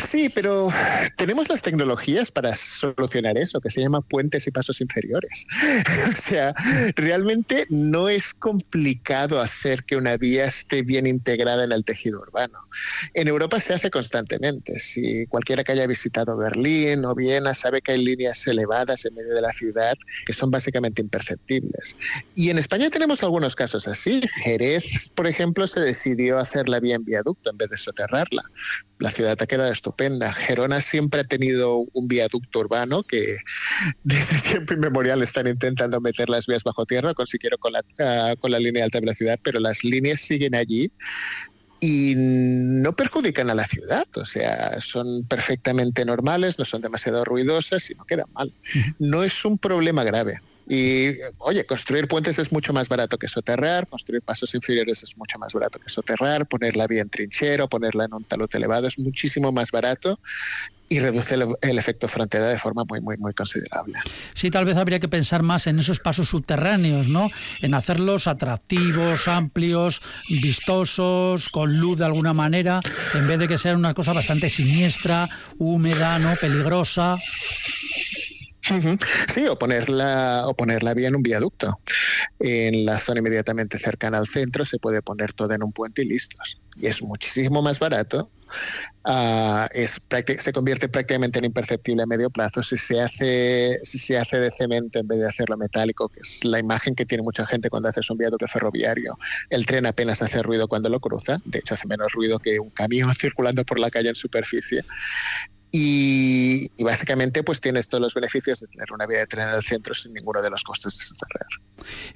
Sí, 0.07 0.29
pero 0.29 0.69
tenemos 1.17 1.49
las 1.49 1.63
tecnologías 1.63 2.31
para 2.31 2.55
solucionar 2.55 3.37
eso, 3.39 3.61
que 3.61 3.71
se 3.71 3.81
llama 3.81 4.01
puentes 4.01 4.47
y 4.47 4.51
pasos 4.51 4.81
inferiores. 4.81 5.47
o 6.13 6.17
sea, 6.17 6.55
realmente 6.95 7.67
no 7.71 8.09
es 8.09 8.33
complicado 8.33 9.41
hacer 9.41 9.85
que 9.85 9.97
una 9.97 10.17
vía 10.17 10.45
esté 10.45 10.83
bien 10.83 11.07
integrada 11.07 11.65
en 11.65 11.73
el 11.73 11.85
tejido 11.85 12.21
urbano. 12.21 12.59
En 13.15 13.29
Europa 13.29 13.61
se 13.61 13.75
hace 13.75 13.91
constantemente. 13.91 14.79
Si 14.79 15.27
cualquiera 15.27 15.65
que 15.65 15.73
haya 15.73 15.87
visitado 15.87 16.37
Berlín 16.37 17.05
o 17.05 17.15
Viena 17.15 17.55
sabe 17.55 17.83
que 17.83 17.93
hay 17.93 18.05
líneas 18.05 18.47
elevadas 18.47 19.05
en 19.05 19.15
medio 19.15 19.35
de 19.35 19.43
la 19.43 19.53
ciudad 19.53 19.95
que 20.25 20.33
son 20.33 20.51
básicamente 20.51 21.03
imperceptibles. 21.03 21.97
Y 22.35 22.51
en 22.51 22.59
España 22.59 22.91
tenemos 22.91 23.23
algunos 23.23 23.57
casos 23.57 23.89
así. 23.89 24.21
Jerez, 24.45 25.11
por 25.15 25.27
ejemplo, 25.27 25.67
se 25.67 25.81
decidió 25.81 26.39
hacer 26.39 26.69
la 26.69 26.81
vía 26.81 26.97
en 26.97 27.05
viaducto 27.05 27.51
en 27.51 27.57
vez 27.57 27.71
de 27.71 27.79
soterrarla 27.79 28.43
la 28.99 29.11
ciudad 29.11 29.37
ha 29.41 29.47
quedado 29.47 29.73
estupenda. 29.73 30.33
Gerona 30.33 30.81
siempre 30.81 31.21
ha 31.21 31.25
tenido 31.25 31.85
un 31.93 32.09
viaducto 32.09 32.61
urbano 32.61 33.03
que 33.03 33.37
desde 34.05 34.41
tiempo 34.41 34.75
inmemorial 34.75 35.23
están 35.23 35.47
intentando 35.47 36.01
meter 36.01 36.29
las 36.29 36.47
vías 36.47 36.65
bajo 36.65 36.87
tierra, 36.87 37.15
consiguieron 37.15 37.59
con 37.59 37.73
la, 37.73 37.85
ah, 38.01 38.35
con 38.39 38.51
la 38.51 38.59
línea 38.59 38.81
de 38.81 38.85
alta 38.85 39.01
velocidad, 39.01 39.39
pero 39.43 39.61
las 39.61 39.85
líneas 39.85 40.21
siguen 40.21 40.55
allí 40.55 40.91
y 41.81 42.15
no 42.17 42.97
perjudican 42.97 43.51
a 43.51 43.55
la 43.55 43.67
ciudad, 43.67 44.07
o 44.17 44.25
sea, 44.25 44.81
son 44.81 45.25
perfectamente 45.29 46.07
normales, 46.07 46.59
no 46.59 46.65
son 46.65 46.81
demasiado 46.81 47.23
ruidosas 47.23 47.91
y 47.91 47.95
no 47.95 48.05
quedan 48.07 48.27
mal. 48.33 48.51
No 48.99 49.23
es 49.25 49.45
un 49.45 49.59
problema 49.59 50.03
grave. 50.03 50.41
Y, 50.69 51.13
oye, 51.39 51.65
construir 51.65 52.09
puentes 52.09 52.39
es 52.39 52.53
mucho 52.53 52.73
más 52.73 52.89
barato 52.89 53.19
que 53.19 53.29
soterrar, 53.29 53.87
construir 53.87 54.23
pasos 54.23 54.55
inferiores 54.55 55.03
es 55.03 55.17
mucho 55.17 55.39
más 55.39 55.53
barato 55.53 55.79
que 55.79 55.89
soterrar, 55.89 56.47
poner 56.47 56.77
la 56.77 56.87
vía 56.87 57.03
en 57.03 57.11
trinchero, 57.11 57.69
ponerla 57.69 58.07
en 58.07 58.15
un 58.15 58.25
talud 58.25 58.49
elevado 58.53 58.89
es 58.89 58.99
muchísimo 58.99 59.53
más 59.53 59.71
barato 59.71 60.19
y 60.89 61.01
reduce 61.01 61.35
el, 61.35 61.79
efecto 61.79 62.07
frontera 62.09 62.47
de 62.47 62.59
forma 62.59 62.85
muy, 62.89 63.01
muy, 63.01 63.17
muy 63.17 63.33
considerable. 63.33 63.95
Sí, 64.35 64.51
tal 64.51 64.65
vez 64.65 64.77
habría 64.77 65.01
que 65.01 65.09
pensar 65.09 65.43
más 65.43 65.67
en 65.67 65.79
esos 65.79 65.99
pasos 65.99 66.29
subterráneos, 66.29 67.09
¿no? 67.09 67.31
En 67.61 67.75
hacerlos 67.75 68.29
atractivos, 68.29 69.27
amplios, 69.27 70.01
vistosos, 70.29 71.49
con 71.49 71.81
luz 71.81 71.99
de 71.99 72.05
alguna 72.05 72.35
manera, 72.35 72.81
en 73.15 73.27
vez 73.27 73.39
de 73.39 73.49
que 73.49 73.59
sea 73.59 73.75
una 73.75 73.95
cosa 73.95 74.13
bastante 74.13 74.49
siniestra, 74.49 75.29
húmeda, 75.59 76.19
¿no? 76.19 76.37
Peligrosa. 76.37 77.19
Sí, 79.33 79.47
o 79.47 79.59
ponerla, 79.59 80.45
o 80.47 80.55
ponerla 80.55 80.95
bien 80.95 81.09
en 81.09 81.17
un 81.17 81.23
viaducto. 81.23 81.79
En 82.41 82.85
la 82.85 82.99
zona 82.99 83.21
inmediatamente 83.21 83.79
cercana 83.79 84.19
al 84.19 84.27
centro 84.27 84.65
se 84.65 84.79
puede 84.79 85.03
poner 85.03 85.33
todo 85.33 85.53
en 85.53 85.63
un 85.63 85.73
puente 85.73 86.03
y 86.03 86.07
listos. 86.07 86.61
Y 86.77 86.87
es 86.87 87.03
muchísimo 87.03 87.63
más 87.63 87.79
barato. 87.79 88.31
Uh, 89.05 89.67
es 89.73 90.01
se 90.39 90.53
convierte 90.53 90.89
prácticamente 90.89 91.39
en 91.39 91.45
imperceptible 91.45 92.03
a 92.03 92.07
medio 92.07 92.31
plazo 92.31 92.63
si 92.63 92.79
se 92.79 93.01
hace 93.01 93.79
si 93.83 93.99
se 93.99 94.17
hace 94.19 94.39
de 94.39 94.51
cemento 94.51 94.99
en 94.99 95.07
vez 95.07 95.19
de 95.19 95.29
hacerlo 95.29 95.57
metálico, 95.57 96.09
que 96.09 96.21
es 96.21 96.45
la 96.45 96.59
imagen 96.59 96.95
que 96.95 97.05
tiene 97.07 97.23
mucha 97.23 97.47
gente 97.47 97.71
cuando 97.71 97.89
haces 97.89 98.09
un 98.11 98.19
viaducto 98.19 98.47
ferroviario. 98.49 99.19
El 99.51 99.67
tren 99.67 99.87
apenas 99.87 100.23
hace 100.23 100.43
ruido 100.43 100.69
cuando 100.69 100.89
lo 100.89 101.01
cruza, 101.01 101.41
de 101.45 101.59
hecho 101.59 101.75
hace 101.75 101.87
menos 101.87 102.13
ruido 102.13 102.39
que 102.39 102.59
un 102.59 102.71
camión 102.71 103.15
circulando 103.21 103.65
por 103.65 103.79
la 103.79 103.91
calle 103.91 104.09
en 104.09 104.17
superficie. 104.17 104.85
Y, 105.73 106.69
básicamente 106.83 107.43
pues 107.43 107.61
tienes 107.61 107.89
todos 107.89 108.01
los 108.01 108.15
beneficios 108.15 108.61
de 108.61 108.69
tener 108.69 108.93
una 108.93 109.07
vía 109.07 109.19
de 109.19 109.27
tren 109.27 109.49
en 109.49 109.55
el 109.55 109.63
centro 109.63 109.95
sin 109.95 110.13
ninguno 110.15 110.41
de 110.41 110.51
los 110.51 110.63
costes 110.63 110.97
de 110.97 111.05
soterrar. 111.05 111.47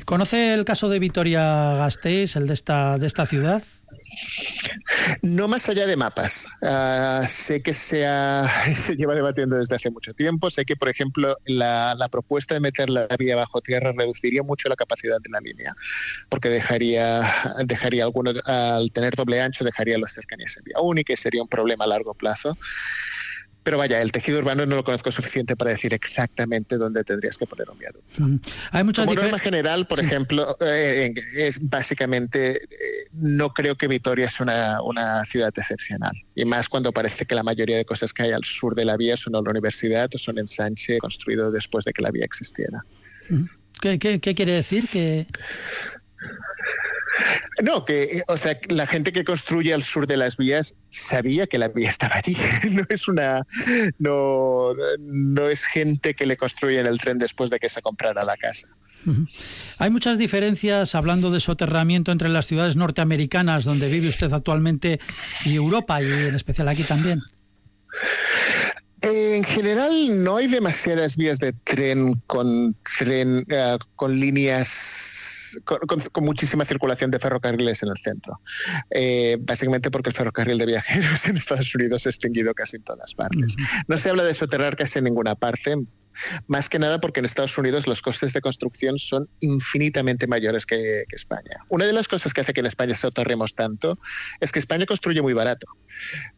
¿Conoce 0.05 0.55
el 0.55 0.65
caso 0.65 0.89
de 0.89 0.99
Vitoria 0.99 1.75
Gasteiz, 1.75 2.37
el 2.37 2.47
de 2.47 2.55
esta, 2.55 2.99
de 2.99 3.07
esta 3.07 3.27
ciudad? 3.27 3.63
No 5.23 5.49
más 5.49 5.69
allá 5.69 5.87
de 5.87 5.97
mapas. 5.97 6.47
Ah, 6.63 7.25
sé 7.29 7.63
que 7.63 7.75
se, 7.75 8.07
se, 8.75 8.97
lleva 8.97 9.15
debatiendo 9.15 9.57
desde 9.57 9.77
hace 9.77 9.91
mucho 9.91 10.13
tiempo. 10.13 10.51
Sé 10.51 10.65
que, 10.65 10.77
por 10.77 10.89
ejemplo, 10.89 11.37
la, 11.47 11.95
la, 11.95 12.09
propuesta 12.09 12.55
de 12.55 12.61
meter 12.61 12.91
la 12.91 13.07
vía 13.19 13.37
bajo 13.37 13.61
tierra 13.61 13.93
reduciría 13.97 14.43
mucho 14.43 14.69
la 14.69 14.77
capacidad 14.77 15.19
de 15.21 15.31
la 15.31 15.41
línea, 15.41 15.75
porque 16.29 16.49
dejaría, 16.49 17.55
dejaría 17.65 18.05
algunos, 18.05 18.37
al 18.47 18.91
tener 18.93 19.15
doble 19.15 19.41
ancho, 19.41 19.65
dejaría 19.65 19.99
las 19.99 20.13
cercanías 20.13 20.57
en 20.57 20.65
vía 20.65 20.81
única 20.81 21.13
y 21.13 21.17
sería 21.17 21.43
un 21.43 21.49
problema 21.49 21.85
a 21.85 21.89
largo 21.89 22.15
plazo. 22.15 22.57
Pero 23.71 23.79
vaya, 23.79 24.03
el 24.03 24.11
tejido 24.11 24.41
urbano 24.41 24.66
no 24.66 24.75
lo 24.75 24.83
conozco 24.83 25.12
suficiente 25.12 25.55
para 25.55 25.71
decir 25.71 25.95
exactamente 25.95 26.77
dónde 26.77 27.05
tendrías 27.05 27.39
que 27.39 27.47
poner 27.47 27.71
un 27.71 27.79
viaducto. 27.79 28.21
Mm. 28.21 28.41
Hay 28.73 28.83
muchas 28.83 29.07
Como 29.07 29.21
norma 29.21 29.39
general, 29.39 29.87
por 29.87 30.01
ejemplo, 30.01 30.57
eh, 30.61 31.14
es 31.37 31.61
básicamente 31.62 32.64
eh, 32.64 33.09
no 33.12 33.51
creo 33.55 33.77
que 33.77 33.87
Vitoria 33.87 34.27
es 34.27 34.41
una, 34.41 34.83
una, 34.83 35.25
ciudad 35.25 35.53
excepcional. 35.57 36.21
Y 36.35 36.45
más 36.47 36.68
cuando 36.68 36.91
parece 36.91 37.27
que 37.27 37.37
la 37.37 37.45
mayoría 37.45 37.77
de 37.77 37.85
cosas 37.85 38.12
que 38.12 38.25
hay 38.25 38.33
al 38.33 38.43
sur 38.43 38.75
de 38.75 38.85
la 38.85 38.97
vía 38.97 39.16
son 39.16 39.35
la 39.35 39.39
universidad 39.39 40.11
o 40.16 40.18
son 40.18 40.41
ensanche 40.41 40.99
construido 40.99 41.53
después 41.53 41.85
de 41.85 41.93
que 41.93 42.03
la 42.03 42.11
vía 42.11 42.25
existiera. 42.25 42.85
¿Qué, 43.81 44.01
qué, 44.01 44.18
qué 44.18 44.35
quiere 44.35 44.51
decir? 44.51 44.89
Que 44.89 45.29
no, 47.62 47.85
que, 47.85 48.23
o 48.29 48.37
sea, 48.37 48.59
la 48.68 48.87
gente 48.87 49.12
que 49.12 49.25
construye 49.25 49.73
al 49.73 49.83
sur 49.83 50.07
de 50.07 50.16
las 50.16 50.37
vías 50.37 50.75
sabía 50.91 51.47
que 51.47 51.59
la 51.59 51.68
vía 51.68 51.89
estaba 51.89 52.16
allí. 52.16 52.37
No 52.71 52.85
es 52.89 53.09
una, 53.09 53.47
no, 53.99 54.73
no 54.99 55.49
es 55.49 55.64
gente 55.64 56.14
que 56.14 56.27
le 56.27 56.37
construye 56.37 56.81
el 56.81 56.99
tren 56.99 57.18
después 57.18 57.51
de 57.51 57.59
que 57.59 57.68
se 57.68 57.83
comprara 57.83 58.25
la 58.25 58.37
casa. 58.37 58.68
Hay 59.79 59.91
muchas 59.91 60.18
diferencias, 60.18 60.95
hablando 60.95 61.31
de 61.31 61.41
soterramiento, 61.41 62.12
entre 62.12 62.29
las 62.29 62.47
ciudades 62.47 62.77
norteamericanas 62.77 63.64
donde 63.64 63.89
vive 63.89 64.09
usted 64.09 64.33
actualmente 64.33 65.01
y 65.45 65.55
Europa, 65.55 66.03
y 66.03 66.07
en 66.07 66.35
especial 66.35 66.68
aquí 66.68 66.83
también. 66.83 67.21
En 69.01 69.45
general 69.45 70.23
no 70.23 70.37
hay 70.37 70.47
demasiadas 70.47 71.16
vías 71.16 71.39
de 71.39 71.55
tren 71.64 72.21
con 72.27 72.77
tren 72.99 73.47
eh, 73.49 73.79
con 73.97 74.21
líneas 74.21 75.39
con, 75.65 76.25
muchísima 76.25 76.65
circulación 76.65 77.11
de 77.11 77.19
ferrocarriles 77.19 77.83
en 77.83 77.89
el 77.91 77.97
centro. 77.97 78.41
Eh, 78.91 79.37
básicamente 79.41 79.91
porque 79.91 80.11
el 80.11 80.17
ferrocarril 80.17 80.59
de 80.59 80.67
viajeros 80.67 81.25
en 81.29 81.37
Estados 81.37 81.75
Unidos 81.75 82.07
ha 82.07 82.11
extinguido 82.11 82.55
casi 82.55 82.77
en 82.77 82.85
todas 82.85 83.15
partes. 83.15 83.57
No 83.89 83.99
se 83.99 84.11
habla 84.11 84.25
de 84.25 84.35
soterrar 84.35 84.77
casi 84.77 84.99
en 84.99 85.05
ninguna 85.05 85.35
parte, 85.35 85.77
más 86.47 86.69
que 86.69 86.79
nada 86.79 87.01
porque 87.01 87.21
en 87.21 87.27
Estados 87.27 87.57
Unidos 87.57 87.87
los 87.87 88.03
costes 88.03 88.33
de 88.33 88.41
construcción 88.41 88.99
son 88.99 89.29
infinitamente 89.41 90.27
mayores 90.27 90.67
que, 90.67 91.05
España. 91.11 91.65
Una 91.69 91.87
de 91.87 91.93
las 91.93 92.09
cosas 92.09 92.35
que 92.35 92.41
hace 92.41 92.53
que 92.53 92.61
en 92.61 92.67
España 92.67 92.95
se 92.95 93.03
soterremos 93.03 93.55
tanto 93.55 93.99
es 94.41 94.53
que 94.53 94.59
España 94.59 94.87
construye 94.87 95.23
muy 95.23 95.33
barato. 95.33 95.67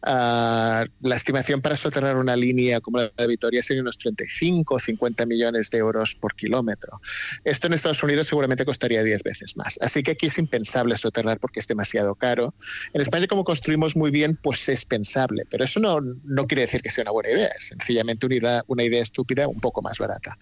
Ah, 0.03 0.85
la 1.01 1.17
estimación 1.17 1.61
para 1.61 1.77
soterrar 1.77 2.17
una 2.17 2.37
línea 2.37 2.81
como 2.81 2.99
la 2.99 3.13
de 3.17 3.27
Vitoria 3.27 3.63
sería 3.63 3.83
unos 3.83 3.99
35 3.99 4.75
o 4.75 4.79
50 4.79 5.27
millones 5.27 5.71
de 5.71 5.79
euros 5.79 6.15
por 6.15 6.35
kilómetro. 6.35 7.01
Esto 7.45 7.67
en 7.67 7.75
Estados 7.75 8.03
Unidos 8.03 8.29
seguramente 8.29 8.65
costaría 8.65 9.03
10 9.03 9.23
veces 9.23 9.57
más. 9.57 9.79
Así 9.81 10.03
que 10.03 10.13
aquí 10.13 10.27
es 10.27 10.39
impensable 10.39 10.97
soterrar 10.97 11.39
porque 11.39 11.61
es 11.61 11.67
demasiado 11.67 12.15
caro. 12.15 12.55
En 12.93 13.01
España, 13.01 13.27
como 13.27 13.45
construimos 13.45 13.97
muy 13.97 14.11
bien, 14.11 14.39
pues 14.43 14.69
es 14.69 14.85
pensable. 14.85 15.45
Pero 15.51 15.65
eso 15.65 15.81
no, 15.81 16.01
no 16.01 16.47
quiere 16.47 16.63
decir 16.63 16.83
que 16.83 16.91
sea 16.91 17.03
una 17.03 17.13
buena 17.13 17.31
idea. 17.31 17.51
Es 17.59 17.69
sencillamente 17.69 18.27
una 18.27 18.63
una 18.67 18.85
idea 18.85 19.03
estúpida, 19.03 19.49
un 19.49 19.61
poco 19.61 19.83
más 19.83 19.99
barata. 19.99 20.39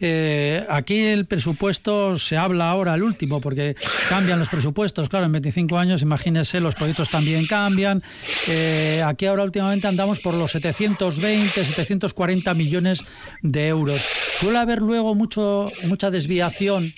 Eh, 0.00 0.64
aquí 0.68 0.98
el 0.98 1.26
presupuesto 1.26 2.18
se 2.18 2.36
habla 2.36 2.70
ahora 2.70 2.92
al 2.92 3.02
último 3.02 3.40
porque 3.40 3.76
cambian 4.08 4.38
los 4.38 4.48
presupuestos, 4.48 5.08
claro, 5.08 5.26
en 5.26 5.32
25 5.32 5.78
años, 5.78 6.02
imagínese, 6.02 6.60
los 6.60 6.74
proyectos 6.74 7.08
también 7.08 7.46
cambian. 7.46 8.02
Eh, 8.48 9.02
aquí 9.04 9.26
ahora 9.26 9.44
últimamente 9.44 9.86
andamos 9.86 10.20
por 10.20 10.34
los 10.34 10.52
720, 10.52 11.64
740 11.64 12.54
millones 12.54 13.04
de 13.42 13.68
euros. 13.68 14.00
¿Suele 14.40 14.58
haber 14.58 14.82
luego 14.82 15.14
mucho, 15.14 15.70
mucha 15.84 16.10
desviación 16.10 16.92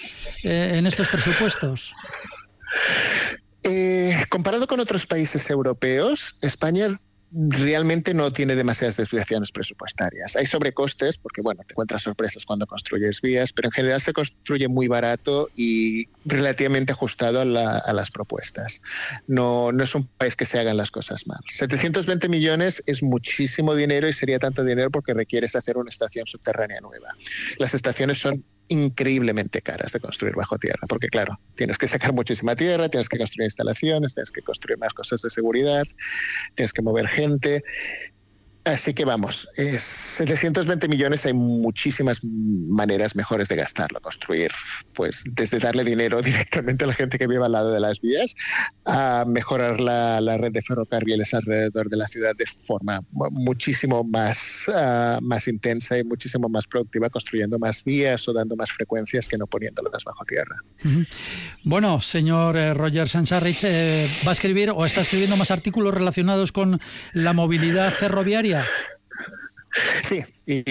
eh, 0.44 0.74
en 0.76 0.86
estos 0.86 1.08
presupuestos? 1.08 1.94
comparado 4.28 4.68
con 4.68 4.78
otros 4.78 5.06
países 5.06 5.50
europeos, 5.50 6.36
España 6.40 7.00
realmente 7.36 8.14
no 8.14 8.32
tiene 8.32 8.56
demasiadas 8.56 8.96
desviaciones 8.96 9.52
presupuestarias. 9.52 10.36
Hay 10.36 10.46
sobrecostes, 10.46 11.18
porque 11.18 11.42
bueno, 11.42 11.62
te 11.66 11.74
encuentras 11.74 12.02
sorpresas 12.02 12.46
cuando 12.46 12.66
construyes 12.66 13.20
vías, 13.20 13.52
pero 13.52 13.68
en 13.68 13.72
general 13.72 14.00
se 14.00 14.14
construye 14.14 14.68
muy 14.68 14.88
barato 14.88 15.50
y 15.54 16.08
relativamente 16.24 16.92
ajustado 16.92 17.42
a, 17.42 17.44
las 17.92 18.10
propuestas. 18.10 18.80
No, 19.26 19.70
no 19.70 19.84
es 19.84 19.94
un 19.94 20.06
país 20.06 20.34
que 20.34 20.46
se 20.46 20.58
hagan 20.58 20.78
las 20.78 20.90
cosas 20.90 21.26
mal. 21.26 21.40
720 21.48 22.28
millones 22.28 22.82
es 22.86 23.02
muchísimo 23.02 23.74
dinero 23.74 24.08
y 24.08 24.14
sería 24.14 24.38
tanto 24.38 24.64
dinero 24.64 24.90
porque 24.90 25.12
requieres 25.12 25.54
hacer 25.56 25.76
una 25.76 25.90
estación 25.90 26.26
subterránea 26.26 26.80
nueva. 26.80 27.08
Las 27.58 27.74
estaciones 27.74 28.18
son 28.18 28.44
increíblemente 28.68 29.62
caras 29.62 29.92
de 29.92 30.00
construir 30.00 30.34
bajo 30.34 30.58
tierra, 30.58 30.86
porque 30.88 31.08
claro, 31.08 31.38
tienes 31.54 31.78
que 31.78 31.88
sacar 31.88 32.12
muchísima 32.12 32.56
tierra, 32.56 32.88
tienes 32.88 33.08
que 33.08 33.18
construir 33.18 33.46
instalaciones, 33.46 34.14
tienes 34.14 34.30
que 34.30 34.42
construir 34.42 34.78
más 34.78 34.92
cosas 34.92 35.22
de 35.22 35.30
seguridad, 35.30 35.84
tienes 36.54 36.72
que 36.72 36.82
mover 36.82 37.08
gente 37.08 37.62
Así 38.66 38.94
que 38.94 39.04
vamos, 39.04 39.48
720 39.54 40.88
millones 40.88 41.24
hay 41.24 41.32
muchísimas 41.34 42.18
maneras 42.24 43.14
mejores 43.14 43.46
de 43.48 43.54
gastarlo, 43.54 44.00
construir, 44.00 44.50
pues 44.92 45.22
desde 45.24 45.60
darle 45.60 45.84
dinero 45.84 46.20
directamente 46.22 46.82
a 46.82 46.88
la 46.88 46.94
gente 46.94 47.16
que 47.16 47.28
vive 47.28 47.44
al 47.44 47.52
lado 47.52 47.70
de 47.70 47.78
las 47.78 48.00
vías, 48.00 48.34
a 48.84 49.24
mejorar 49.24 49.80
la, 49.80 50.36
red 50.36 50.50
de 50.50 50.62
ferrocarriles 50.62 51.32
alrededor 51.32 51.88
de 51.88 51.96
la 51.96 52.06
ciudad 52.08 52.34
de 52.36 52.44
forma 52.44 53.02
muchísimo 53.12 54.02
más, 54.02 54.68
ah, 54.74 55.20
más 55.22 55.46
intensa 55.46 55.96
y 55.96 56.02
muchísimo 56.02 56.48
más 56.48 56.66
productiva, 56.66 57.08
construyendo 57.08 57.60
más 57.60 57.84
vías 57.84 58.26
o 58.26 58.32
dando 58.32 58.56
más 58.56 58.72
frecuencias 58.72 59.28
que 59.28 59.38
no 59.38 59.46
poniéndolas 59.46 60.02
bajo 60.02 60.24
tierra. 60.24 60.56
Bueno, 61.62 62.00
señor 62.00 62.56
eh, 62.56 62.74
Roger 62.74 63.08
Sancharrich, 63.08 63.62
eh, 63.62 64.08
¿va 64.26 64.30
a 64.30 64.34
escribir 64.34 64.70
o 64.70 64.84
está 64.84 65.02
escribiendo 65.02 65.36
más 65.36 65.52
artículos 65.52 65.94
relacionados 65.94 66.50
con 66.50 66.80
la 67.12 67.32
movilidad 67.32 67.92
ferroviaria? 67.92 68.55
Sí, 70.02 70.22
y 70.46 70.62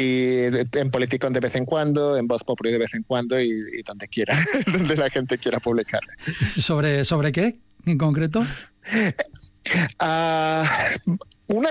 en 0.45 0.91
Politicon 0.91 1.33
de 1.33 1.39
vez 1.39 1.55
en 1.55 1.65
cuando, 1.65 2.17
en 2.17 2.27
Voz 2.27 2.43
Popular 2.43 2.73
de 2.73 2.79
vez 2.79 2.93
en 2.95 3.03
cuando 3.03 3.39
y, 3.39 3.51
donde 3.85 4.07
quiera, 4.07 4.43
donde 4.73 4.95
la 4.95 5.09
gente 5.09 5.37
quiera 5.37 5.59
publicar. 5.59 6.01
¿Sobre, 6.57 7.05
sobre 7.05 7.31
qué 7.31 7.59
en 7.85 7.97
concreto? 7.97 8.43
Ah, 9.99 10.89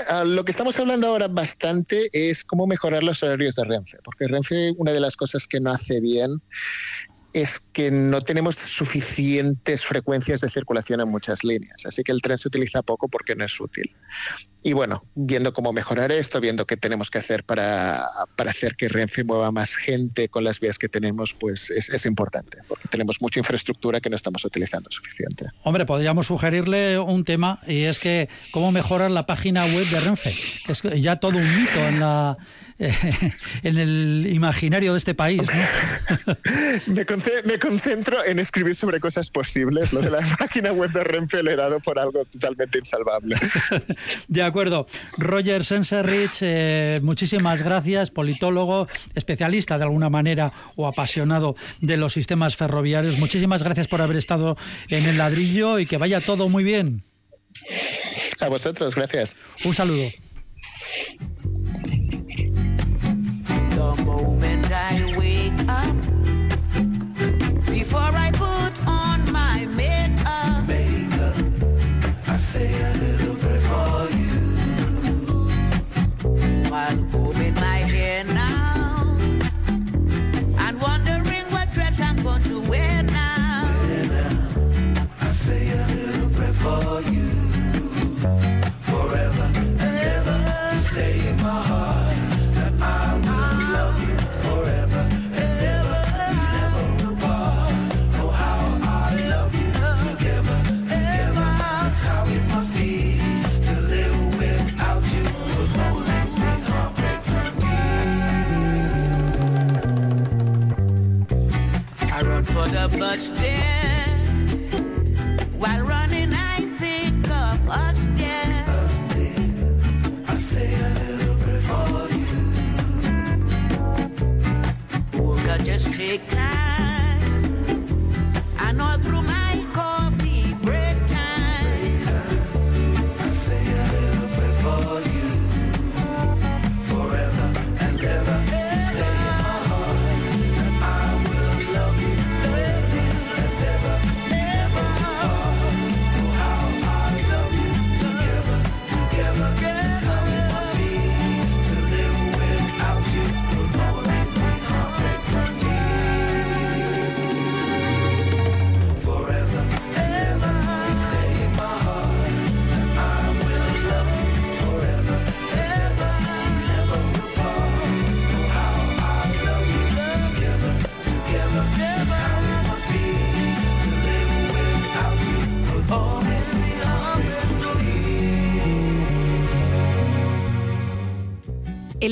ah, 0.08 0.24
lo 0.24 0.44
que 0.44 0.50
estamos 0.50 0.78
hablando 0.78 1.08
ahora 1.08 1.28
bastante 1.28 2.08
es 2.12 2.44
cómo 2.44 2.66
mejorar 2.66 3.02
los 3.02 3.22
horarios 3.22 3.56
de 3.56 3.64
Renfe, 3.64 3.98
porque 4.04 4.28
Renfe 4.28 4.72
una 4.76 4.92
de 4.92 5.00
las 5.00 5.16
cosas 5.16 5.48
que 5.48 5.60
no 5.60 5.70
hace 5.70 6.00
bien 6.00 6.40
es 7.34 7.58
que 7.58 7.90
no 7.90 8.20
tenemos 8.20 8.54
suficientes 8.54 9.84
frecuencias 9.84 10.40
de 10.40 10.48
circulación 10.48 11.00
en 11.00 11.08
muchas 11.08 11.42
líneas, 11.42 11.84
así 11.84 12.02
que 12.04 12.12
el 12.12 12.22
tren 12.22 12.38
se 12.38 12.48
utiliza 12.48 12.80
poco 12.82 13.08
porque 13.08 13.34
no 13.34 13.44
es 13.44 13.60
útil. 13.60 13.90
Y 14.62 14.72
bueno, 14.72 15.04
viendo 15.14 15.52
cómo 15.52 15.72
mejorar 15.72 16.10
esto, 16.12 16.40
viendo 16.40 16.64
qué 16.66 16.76
tenemos 16.78 17.10
que 17.10 17.18
hacer 17.18 17.44
para, 17.44 18.06
hacer 18.46 18.76
que 18.76 18.88
Renfe 18.88 19.24
mueva 19.24 19.50
más 19.50 19.74
gente 19.74 20.28
con 20.28 20.44
las 20.44 20.60
vías 20.60 20.78
que 20.78 20.88
tenemos, 20.88 21.34
pues 21.34 21.70
es, 21.70 21.90
es, 21.90 22.06
importante, 22.06 22.58
porque 22.68 22.88
tenemos 22.88 23.20
mucha 23.20 23.40
infraestructura 23.40 24.00
que 24.00 24.08
no 24.08 24.16
estamos 24.16 24.42
utilizando 24.44 24.90
suficiente. 24.90 25.46
Hombre, 25.64 25.84
podríamos 25.84 26.28
sugerirle 26.28 26.98
un 26.98 27.24
tema 27.24 27.60
y 27.66 27.82
es 27.82 27.98
que 27.98 28.28
cómo 28.52 28.72
mejorar 28.72 29.10
la 29.10 29.26
página 29.26 29.66
web 29.66 29.86
de 29.88 30.00
Renfe. 30.00 30.32
Es 30.68 30.82
ya 30.82 31.16
todo 31.16 31.36
un 31.36 31.60
mito 31.60 31.80
en 31.80 32.00
la, 32.00 32.38
en 32.78 33.78
el 33.78 34.26
imaginario 34.32 34.92
de 34.92 34.98
este 34.98 35.14
país. 35.14 35.42
me, 36.86 37.58
concentro 37.58 38.24
en 38.24 38.38
escribir 38.38 38.74
sobre 38.74 38.98
cosas 38.98 39.30
posibles. 39.30 39.92
Lo 39.92 40.00
de 40.00 40.10
la 40.10 40.18
página 40.38 40.72
web 40.72 40.90
de 40.92 41.04
Renfe 41.04 41.38
he 41.38 41.56
dado 41.56 41.78
por 41.80 41.98
algo 41.98 42.24
totalmente 42.24 42.78
insalvable. 42.78 43.36
de 44.28 44.42
acuerdo. 44.42 44.86
Roger 45.18 45.64
Senserrich, 45.64 46.38
eh, 46.40 46.98
muchísimas 47.02 47.62
gracias, 47.62 48.10
politólogo, 48.10 48.88
especialista 49.14 49.78
de 49.78 49.84
alguna 49.84 50.10
manera 50.10 50.52
o 50.76 50.86
apasionado 50.86 51.54
de 51.80 51.96
los 51.96 52.12
sistemas 52.12 52.56
ferroviarios. 52.56 53.18
Muchísimas 53.18 53.62
gracias 53.62 53.86
por 53.86 54.02
haber 54.02 54.16
estado 54.16 54.56
en 54.88 55.04
el 55.06 55.18
ladrillo 55.18 55.78
y 55.78 55.86
que 55.86 55.96
vaya 55.96 56.20
todo 56.20 56.48
muy 56.48 56.64
bien. 56.64 57.02
A 58.40 58.48
vosotros, 58.48 58.94
gracias. 58.94 59.36
Un 59.64 59.74
saludo. 59.74 60.08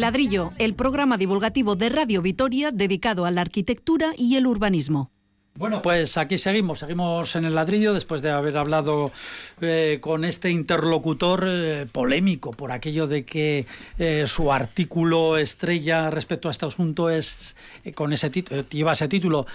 Ladrillo, 0.03 0.53
el 0.59 0.75
programa 0.75 1.17
divulgativo 1.17 1.77
de 1.77 1.89
Radio 1.89 2.23
Vitoria 2.23 2.73
dedicado 2.73 3.25
a 3.25 3.31
la 3.31 3.41
arquitectura 3.41 4.15
y 4.19 4.35
el 4.35 4.49
urbanismo. 4.49 5.13
Bueno, 5.55 5.81
pues 5.81 6.17
aquí 6.17 6.39
seguimos, 6.39 6.81
seguimos 6.81 7.37
en 7.37 7.45
el 7.45 7.55
ladrillo 7.55 7.95
después 7.95 8.21
de 8.21 8.31
haber 8.31 8.59
hablado 8.59 9.13
eh, 9.61 9.99
con 10.01 10.25
este 10.25 10.51
interlocutor 10.51 11.45
eh, 11.47 11.87
polémico 11.93 12.51
por 12.51 12.73
aquello 12.73 13.07
de 13.07 13.25
que 13.25 13.67
eh, 13.97 14.25
su 14.27 14.53
artículo 14.53 15.37
estrella 15.37 16.11
respecto 16.11 16.49
a 16.49 16.51
este 16.51 16.67
asunto 16.67 17.09
es 17.09 17.55
con 17.95 18.13
ese 18.13 18.29
lleva 18.71 18.95
ese 18.95 19.07
título 19.07 19.47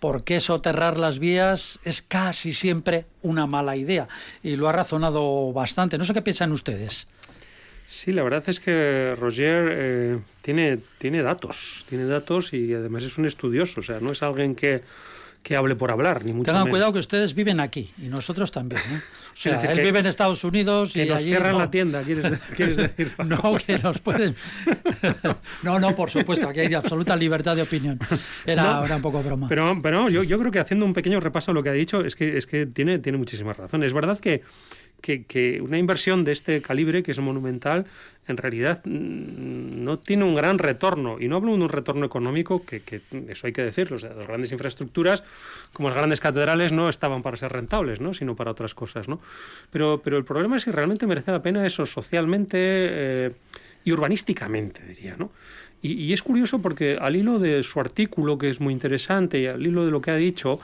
¿Por 0.00 0.24
qué 0.24 0.40
soterrar 0.40 0.98
las 0.98 1.18
vías 1.18 1.78
es 1.84 2.00
casi 2.00 2.54
siempre 2.54 3.04
una 3.20 3.46
mala 3.46 3.76
idea? 3.76 4.08
Y 4.42 4.56
lo 4.56 4.70
ha 4.70 4.72
razonado 4.72 5.52
bastante. 5.52 5.98
No 5.98 6.06
sé 6.06 6.14
qué 6.14 6.22
piensan 6.22 6.50
ustedes. 6.50 7.08
Sí, 7.86 8.12
la 8.12 8.22
verdad 8.22 8.42
es 8.46 8.60
que 8.60 9.14
Roger 9.18 9.68
eh, 9.70 10.18
tiene, 10.42 10.78
tiene 10.98 11.22
datos, 11.22 11.84
tiene 11.88 12.04
datos 12.04 12.52
y 12.52 12.72
además 12.72 13.04
es 13.04 13.18
un 13.18 13.26
estudioso, 13.26 13.80
o 13.80 13.82
sea, 13.82 14.00
no 14.00 14.12
es 14.12 14.22
alguien 14.22 14.54
que, 14.54 14.82
que 15.44 15.54
hable 15.54 15.76
por 15.76 15.92
hablar, 15.92 16.24
ni 16.24 16.32
mucho 16.32 16.50
Tengan 16.50 16.70
cuidado 16.70 16.92
que 16.94 16.98
ustedes 16.98 17.34
viven 17.34 17.60
aquí 17.60 17.92
y 17.98 18.06
nosotros 18.06 18.50
también. 18.50 18.80
¿eh? 18.90 19.00
O 19.34 19.36
sea, 19.36 19.60
él 19.62 19.80
vive 19.80 19.98
en 19.98 20.06
Estados 20.06 20.44
Unidos 20.44 20.92
que 20.92 21.04
y 21.04 21.08
nos 21.08 21.20
cierran 21.20 21.58
la 21.58 21.68
tienda, 21.68 22.02
¿quieres, 22.02 22.38
quieres 22.56 22.76
decir? 22.76 23.12
no, 23.18 23.56
que 23.56 23.76
nos 23.78 23.98
pueden. 23.98 24.36
no, 25.64 25.80
no, 25.80 25.94
por 25.94 26.08
supuesto, 26.08 26.48
aquí 26.48 26.60
hay 26.60 26.72
absoluta 26.72 27.16
libertad 27.16 27.56
de 27.56 27.62
opinión. 27.62 27.98
Era, 28.46 28.80
un 28.80 29.02
poco 29.02 29.22
broma. 29.22 29.48
Pero, 29.48 29.80
pero 29.82 30.08
yo, 30.08 30.22
yo 30.22 30.38
creo 30.38 30.52
que 30.52 30.60
haciendo 30.60 30.86
un 30.86 30.94
pequeño 30.94 31.18
repaso 31.18 31.50
a 31.50 31.54
lo 31.54 31.64
que 31.64 31.68
ha 31.68 31.72
dicho, 31.72 32.04
es 32.04 32.14
que, 32.14 32.38
es 32.38 32.46
que 32.46 32.66
tiene, 32.66 33.00
tiene 33.00 33.18
muchísimas 33.18 33.56
razones. 33.56 33.88
Es 33.88 33.92
verdad 33.92 34.18
que 34.20 34.42
que, 35.04 35.60
una 35.60 35.78
inversión 35.78 36.24
de 36.24 36.32
este 36.32 36.62
calibre, 36.62 37.02
que 37.02 37.12
es 37.12 37.18
monumental, 37.18 37.84
en 38.26 38.38
realidad 38.38 38.80
mm, 38.84 39.84
no 39.84 39.98
tiene 39.98 40.24
un 40.24 40.34
gran 40.34 40.58
retorno. 40.58 41.18
Y 41.20 41.28
no 41.28 41.36
hablo 41.36 41.52
de 41.56 41.62
un 41.62 41.68
retorno 41.68 42.06
económico, 42.06 42.64
que, 42.64 42.80
eso 43.28 43.46
hay 43.46 43.52
que 43.52 43.62
decirlo. 43.62 43.96
O 43.96 43.98
sea, 43.98 44.14
las 44.14 44.26
grandes 44.26 44.50
infraestructuras, 44.52 45.22
como 45.74 45.90
las 45.90 45.98
grandes 45.98 46.20
catedrales, 46.20 46.72
no 46.72 46.88
estaban 46.88 47.22
para 47.22 47.36
ser 47.36 47.52
rentables, 47.52 48.00
¿no? 48.00 48.14
sino 48.14 48.34
para 48.34 48.50
otras 48.50 48.74
cosas. 48.74 49.08
¿no? 49.08 49.20
Pero, 49.70 50.00
pero 50.02 50.16
el 50.16 50.24
problema 50.24 50.56
es 50.56 50.62
si 50.62 50.70
realmente 50.70 51.06
merece 51.06 51.32
la 51.32 51.42
pena 51.42 51.66
eso 51.66 51.84
socialmente 51.84 52.56
eh, 52.58 53.30
y 53.84 53.92
urbanísticamente, 53.92 54.82
diría. 54.86 55.16
¿no? 55.18 55.30
Y, 55.82 55.92
y 55.92 56.12
es 56.14 56.22
curioso 56.22 56.62
porque 56.62 56.96
al 56.98 57.14
hilo 57.14 57.38
de 57.38 57.62
su 57.62 57.78
artículo, 57.78 58.38
que 58.38 58.48
es 58.48 58.58
muy 58.58 58.72
interesante, 58.72 59.40
y 59.40 59.46
al 59.46 59.66
hilo 59.66 59.84
de 59.84 59.90
lo 59.90 60.00
que 60.00 60.10
ha 60.10 60.16
dicho, 60.16 60.60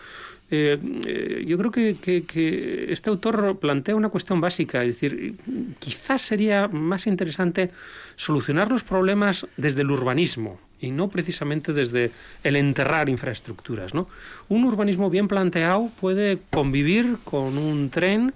eh, 0.51 0.78
eh, 1.07 1.44
yo 1.46 1.57
creo 1.59 1.70
que, 1.70 2.86
este 2.90 3.11
autor 3.11 3.59
plantea 3.59 3.94
una 3.94 4.09
cuestión 4.09 4.40
básica, 4.40 4.82
es 4.82 5.01
decir, 5.01 5.36
quizás 5.78 6.22
sería 6.22 6.66
más 6.68 7.07
interesante 7.07 7.70
solucionar 8.16 8.70
los 8.70 8.82
problemas 8.82 9.46
desde 9.57 9.82
el 9.82 9.90
urbanismo 9.90 10.59
y 10.80 10.90
no 10.90 11.09
precisamente 11.09 11.72
desde 11.72 12.11
el 12.42 12.57
enterrar 12.57 13.09
infraestructuras. 13.09 13.94
¿no? 13.94 14.09
Un 14.48 14.64
urbanismo 14.64 15.09
bien 15.11 15.28
planteado 15.28 15.90
puede 16.01 16.38
convivir 16.51 17.18
con 17.24 17.57
un 17.59 17.90
tren 17.90 18.32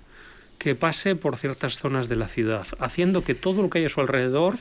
que 0.59 0.75
pase 0.75 1.17
por 1.17 1.37
ciertas 1.37 1.79
zonas 1.79 2.09
de 2.09 2.17
la 2.17 2.29
ciudad, 2.29 2.65
haciendo 2.79 3.25
que 3.25 3.35
todo 3.35 3.61
lo 3.61 3.71
que 3.71 3.79
hay 3.79 3.85
a 3.87 3.89
su 3.89 4.01
alrededor 4.01 4.55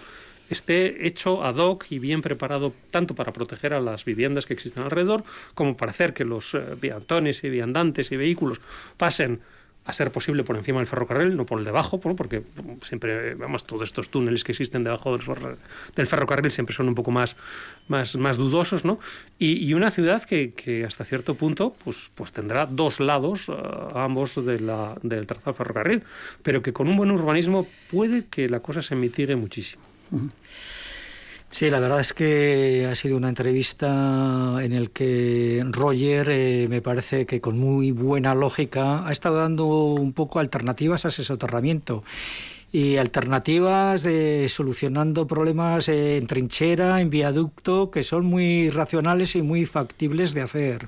esté 0.50 1.08
hecho 1.08 1.44
ad 1.44 1.56
hoc 1.56 1.86
y 1.90 2.00
bien 2.00 2.22
preparado 2.22 2.74
tanto 2.92 3.16
para 3.16 3.34
proteger 3.34 3.74
a 3.74 3.82
las 3.82 4.06
viviendas 4.06 4.46
que 4.46 4.54
existen 4.54 4.84
alrededor 4.84 5.24
como 5.54 5.78
para 5.78 5.92
hacer 5.92 6.14
que 6.14 6.26
los 6.26 6.54
eh, 6.54 6.76
viantones 6.80 7.44
y 7.44 7.50
viandantes 7.50 8.12
y 8.12 8.18
vehículos 8.18 8.62
pasen 8.98 9.42
a 9.86 9.92
ser 9.92 10.12
posible 10.12 10.44
por 10.44 10.56
encima 10.56 10.80
del 10.80 10.88
ferrocarril, 10.88 11.36
no 11.36 11.46
por 11.46 11.60
el 11.60 11.66
debajo, 11.66 12.00
porque 12.00 12.44
siempre, 12.86 13.36
vamos, 13.36 13.66
todos 13.66 13.84
estos 13.84 14.10
túneles 14.10 14.44
que 14.44 14.54
existen 14.54 14.84
debajo 14.84 15.18
del 15.18 16.08
ferrocarril 16.08 16.52
siempre 16.52 16.74
son 16.74 16.88
un 16.88 16.96
poco 16.96 17.12
más, 17.12 17.36
más, 17.90 18.16
más 18.16 18.38
dudosos, 18.38 18.86
¿no? 18.86 19.00
Y, 19.40 19.74
una 19.74 19.92
ciudad 19.92 20.24
que, 20.24 20.86
hasta 20.88 21.04
cierto 21.04 21.36
punto 21.36 21.76
pues, 21.84 22.12
pues 22.16 22.32
tendrá 22.32 22.66
dos 22.66 23.00
lados, 23.00 23.50
eh, 23.50 23.54
ambos 23.96 24.44
de 24.46 24.60
la, 24.60 24.96
del 25.02 25.28
trazado 25.28 25.54
ferrocarril, 25.54 26.04
pero 26.44 26.62
que 26.62 26.72
con 26.72 26.88
un 26.88 26.96
buen 26.96 27.12
urbanismo 27.12 27.68
puede 27.92 28.26
que 28.28 28.48
la 28.48 28.62
cosa 28.62 28.82
se 28.82 28.96
mitigue 28.96 29.36
muchísimo. 29.36 29.93
Sí, 31.54 31.70
la 31.70 31.80
verdad 31.80 32.00
es 32.00 32.14
que 32.14 32.88
ha 32.90 32.96
sido 32.96 33.16
una 33.16 33.30
entrevista 33.30 34.58
en 34.60 34.74
el 34.74 34.90
que 34.90 35.64
Roger 35.70 36.28
eh, 36.32 36.68
me 36.68 36.82
parece 36.82 37.28
que 37.28 37.42
con 37.42 37.60
muy 37.60 37.92
buena 37.92 38.34
lógica 38.34 39.08
ha 39.08 39.12
estado 39.12 39.38
dando 39.38 39.68
un 39.68 40.14
poco 40.14 40.40
alternativas 40.40 41.06
a 41.06 41.10
ese 41.10 41.24
soterramiento 41.24 42.04
y 42.72 42.98
alternativas 42.98 44.02
de 44.02 44.48
solucionando 44.50 45.28
problemas 45.28 45.90
en 45.90 46.26
trinchera, 46.26 47.00
en 47.02 47.12
viaducto, 47.12 47.92
que 47.92 48.02
son 48.02 48.26
muy 48.26 48.72
racionales 48.72 49.36
y 49.36 49.44
muy 49.44 49.68
factibles 49.68 50.34
de 50.34 50.42
hacer. 50.42 50.88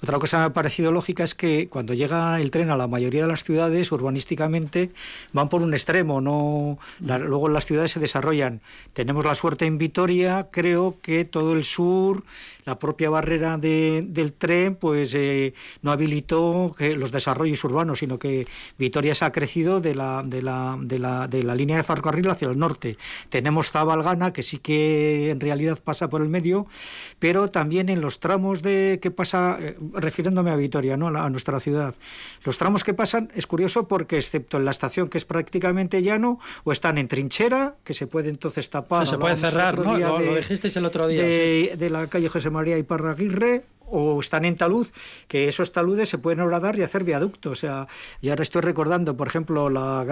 Otra 0.00 0.18
cosa 0.18 0.36
que 0.36 0.40
me 0.40 0.46
ha 0.46 0.52
parecido 0.52 0.92
lógica 0.92 1.24
es 1.24 1.34
que 1.34 1.68
cuando 1.68 1.92
llega 1.92 2.40
el 2.40 2.52
tren 2.52 2.70
a 2.70 2.76
la 2.76 2.86
mayoría 2.86 3.22
de 3.22 3.28
las 3.28 3.42
ciudades, 3.42 3.90
urbanísticamente, 3.90 4.92
van 5.32 5.48
por 5.48 5.62
un 5.62 5.74
extremo, 5.74 6.20
no 6.20 6.78
luego 7.00 7.48
las 7.48 7.66
ciudades 7.66 7.90
se 7.90 8.00
desarrollan. 8.00 8.60
Tenemos 8.92 9.24
la 9.24 9.34
suerte 9.34 9.66
en 9.66 9.76
Vitoria, 9.76 10.48
creo 10.52 10.96
que 11.02 11.24
todo 11.24 11.52
el 11.52 11.64
sur, 11.64 12.22
la 12.68 12.78
propia 12.78 13.08
barrera 13.08 13.56
del 13.56 14.32
tren, 14.36 14.74
pues 14.74 15.14
eh, 15.14 15.54
no 15.80 15.90
habilitó 15.90 16.76
los 16.78 17.10
desarrollos 17.10 17.64
urbanos, 17.64 18.00
sino 18.00 18.18
que 18.18 18.46
Vitoria 18.76 19.14
se 19.14 19.24
ha 19.24 19.32
crecido 19.32 19.80
de 19.80 19.94
la, 19.94 20.22
de 20.22 20.42
la, 20.42 20.76
de 20.78 20.98
la, 20.98 21.28
de 21.28 21.42
la 21.42 21.54
línea 21.54 21.78
de 21.78 21.82
ferrocarril 21.82 22.28
hacia 22.28 22.50
el 22.50 22.58
norte. 22.58 22.98
Tenemos 23.30 23.70
Zabalgana, 23.70 24.34
que 24.34 24.42
sí 24.42 24.58
que 24.58 25.30
en 25.30 25.40
realidad 25.40 25.78
pasa 25.82 26.10
por 26.10 26.20
el 26.20 26.28
medio, 26.28 26.66
pero 27.18 27.48
también 27.48 27.88
en 27.88 28.02
los 28.02 28.20
tramos 28.20 28.60
de 28.60 28.98
que 29.00 29.10
pasa 29.10 29.56
eh, 29.58 29.74
refiriéndome 29.94 30.50
a 30.50 30.56
Vitoria, 30.56 30.98
¿no? 30.98 31.08
a, 31.08 31.30
nuestra 31.30 31.60
ciudad. 31.60 31.94
Los 32.44 32.58
tramos 32.58 32.84
que 32.84 32.92
pasan 32.92 33.32
es 33.34 33.46
curioso 33.46 33.88
porque, 33.88 34.16
excepto 34.16 34.58
en 34.58 34.66
la 34.66 34.72
estación 34.72 35.08
que 35.08 35.16
es 35.16 35.24
prácticamente 35.24 36.02
llano, 36.02 36.38
o 36.64 36.72
están 36.72 36.98
en 36.98 37.08
trinchera, 37.08 37.76
que 37.82 37.94
se 37.94 38.06
puede 38.06 38.28
entonces 38.28 38.68
tapar. 38.68 39.06
se 39.06 39.16
puede 39.16 39.36
cerrar, 39.36 39.78
¿no? 39.78 39.96
Lo, 39.96 40.18
dijisteis 40.36 40.76
el 40.76 40.84
otro 40.84 41.06
día. 41.06 41.22
De, 41.22 41.76
de 41.78 41.88
la 41.88 42.06
calle 42.08 42.28
José 42.28 42.50
María 42.58 42.76
y 42.76 42.82
Parraguirre, 42.82 43.62
o 43.90 44.20
están 44.20 44.44
en 44.44 44.56
talud, 44.56 44.86
que 45.28 45.48
esos 45.48 45.72
taludes 45.72 46.08
se 46.08 46.18
pueden 46.18 46.40
horadar 46.40 46.78
y 46.78 46.82
hacer 46.82 47.04
viaductos. 47.04 47.52
O 47.52 47.54
sea, 47.54 47.88
y 48.20 48.28
ahora 48.28 48.42
estoy 48.42 48.62
recordando, 48.62 49.16
por 49.16 49.28
ejemplo, 49.28 49.70
la, 49.70 50.04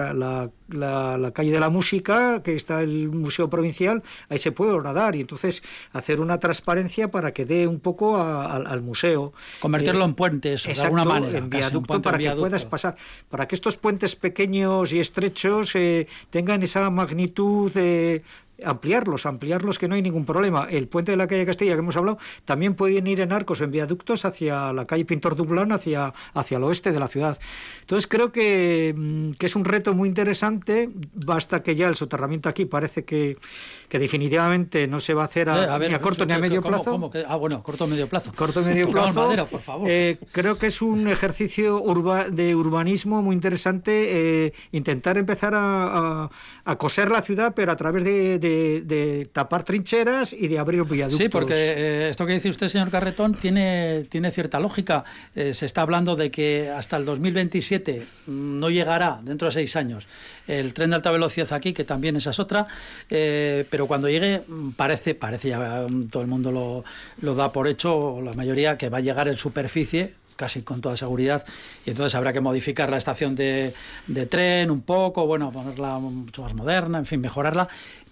la, 0.69 1.31
calle 1.31 1.51
de 1.51 1.59
la 1.59 1.69
música, 1.69 2.41
que 2.41 2.55
está 2.55 2.81
el 2.81 3.09
Museo 3.09 3.49
Provincial, 3.49 4.03
ahí 4.29 4.39
se 4.39 4.51
puede 4.51 4.71
horadar 4.71 5.15
y 5.15 5.21
entonces 5.21 5.61
hacer 5.91 6.21
una 6.21 6.39
transparencia 6.39 7.11
para 7.11 7.33
que 7.33 7.45
dé 7.45 7.67
un 7.67 7.79
poco 7.79 8.17
al 8.17 8.81
museo. 8.81 9.33
Convertirlo 9.59 10.05
en 10.05 10.15
puentes, 10.15 10.63
de 10.63 10.81
alguna 10.81 11.05
manera. 11.05 11.37
En 11.37 11.49
viaducto 11.49 12.01
para 12.01 12.17
que 12.17 12.31
puedas 12.31 12.65
pasar. 12.65 12.95
Para 13.29 13.47
que 13.47 13.55
estos 13.55 13.77
puentes 13.77 14.15
pequeños 14.15 14.93
y 14.93 14.99
estrechos 14.99 15.75
eh, 15.75 16.07
tengan 16.29 16.63
esa 16.63 16.89
magnitud 16.89 17.71
de 17.71 18.23
ampliarlos, 18.63 19.25
ampliarlos 19.25 19.79
que 19.79 19.87
no 19.87 19.95
hay 19.95 20.01
ningún 20.01 20.25
problema. 20.25 20.67
El 20.69 20.87
puente 20.87 21.11
de 21.11 21.17
la 21.17 21.27
calle 21.27 21.45
Castilla 21.45 21.73
que 21.73 21.79
hemos 21.79 21.97
hablado 21.97 22.17
también 22.45 22.75
pueden 22.75 23.07
ir 23.07 23.21
en 23.21 23.31
arcos, 23.31 23.61
en 23.61 23.71
viaductos 23.71 24.25
hacia 24.25 24.73
la 24.73 24.85
calle 24.85 25.05
Pintor 25.05 25.35
Dublán, 25.35 25.71
hacia, 25.71 26.13
hacia 26.33 26.57
el 26.57 26.63
oeste 26.63 26.91
de 26.91 26.99
la 26.99 27.07
ciudad. 27.07 27.39
Entonces 27.81 28.07
creo 28.07 28.31
que, 28.31 28.93
mm, 28.95 29.31
que 29.33 29.45
es 29.45 29.55
un 29.55 29.65
reto 29.65 29.93
muy 29.93 30.09
interesante, 30.09 30.89
basta 31.13 31.63
que 31.63 31.75
ya 31.75 31.87
el 31.87 31.95
soterramiento 31.95 32.49
aquí 32.49 32.65
parece 32.65 33.05
que, 33.05 33.37
que 33.89 33.99
definitivamente 33.99 34.87
no 34.87 34.99
se 34.99 35.13
va 35.13 35.21
a 35.21 35.25
hacer 35.25 35.49
a, 35.49 35.77
eh, 35.77 35.89
ni 35.89 35.95
a 35.95 36.01
corto 36.01 36.25
ni 36.25 36.33
a 36.33 36.39
medio 36.39 36.61
plazo. 36.61 37.11
ah, 37.27 37.35
bueno, 37.37 37.63
corto 37.63 37.87
medio 37.87 38.07
plazo. 38.09 38.33
Corto 38.35 38.61
medio 38.61 38.89
plazo. 38.91 39.47
por 39.49 39.61
favor. 39.61 39.89
Eh, 39.89 40.17
creo 40.31 40.57
que 40.57 40.67
es 40.67 40.81
un 40.81 41.07
ejercicio 41.07 41.81
de 42.29 42.55
urbanismo 42.55 43.21
muy 43.21 43.33
interesante 43.33 44.45
eh, 44.45 44.53
intentar 44.73 45.17
empezar 45.17 45.53
a, 45.55 46.29
a, 46.65 46.75
coser 46.77 47.09
la 47.11 47.21
ciudad, 47.21 47.53
pero 47.55 47.71
a 47.71 47.77
través 47.77 48.03
de, 48.03 48.39
de, 48.39 49.29
tapar 49.31 49.63
trincheras 49.63 50.33
y 50.33 50.47
de 50.47 50.59
abrir 50.59 50.83
viaductos. 50.83 51.23
Sí, 51.23 51.29
porque 51.29 52.09
esto 52.09 52.25
que 52.25 52.33
dice 52.33 52.49
usted, 52.49 52.67
señor 52.67 52.89
Carretón, 52.89 53.33
tiene, 53.33 54.05
tiene 54.09 54.31
cierta 54.31 54.59
lógica. 54.59 55.05
se 55.33 55.65
está 55.65 55.81
hablando 55.81 56.15
de 56.15 56.29
que 56.29 56.69
hasta 56.69 56.97
el 56.97 57.05
2027 57.05 58.03
no 58.27 58.69
llegará, 58.69 59.19
dentro 59.23 59.47
de 59.47 59.53
seis 59.53 59.75
años, 59.75 60.07
el 60.47 60.73
tren 60.73 60.89
de 60.89 60.97
alta 60.97 61.11
velocidad 61.11 61.51
aquí, 61.53 61.73
que 61.73 61.83
también 61.83 62.15
esa 62.15 62.31
es 62.31 62.39
otra, 62.39 62.67
eh, 63.09 63.65
pero 63.77 63.85
cuando 63.85 64.09
llegue 64.09 64.41
mm, 64.47 64.71
parece, 64.71 65.13
parece 65.13 65.49
ya 65.49 65.85
mm, 65.87 66.07
todo 66.07 66.23
el 66.23 66.27
mundo 66.27 66.83
lo, 67.21 67.35
da 67.35 67.51
por 67.51 67.67
hecho, 67.67 68.19
la 68.23 68.33
mayoría, 68.33 68.75
que 68.75 68.89
va 68.89 68.97
a 68.97 69.01
llegar 69.01 69.27
en 69.27 69.35
superficie, 69.35 70.15
casi 70.35 70.63
con 70.63 70.81
toda 70.81 70.97
seguridad, 70.97 71.45
y 71.85 71.91
entonces 71.91 72.15
habrá 72.15 72.33
que 72.33 72.41
modificar 72.41 72.89
la 72.89 72.97
estación 72.97 73.35
de, 73.35 73.75
de, 74.07 74.25
tren 74.25 74.71
un 74.71 74.81
poco, 74.81 75.27
bueno, 75.27 75.51
ponerla 75.51 75.99
mucho 75.99 76.41
más 76.41 76.55
moderna, 76.55 76.97
en 76.97 77.05
fin, 77.05 77.21
mejorarla, 77.21 77.67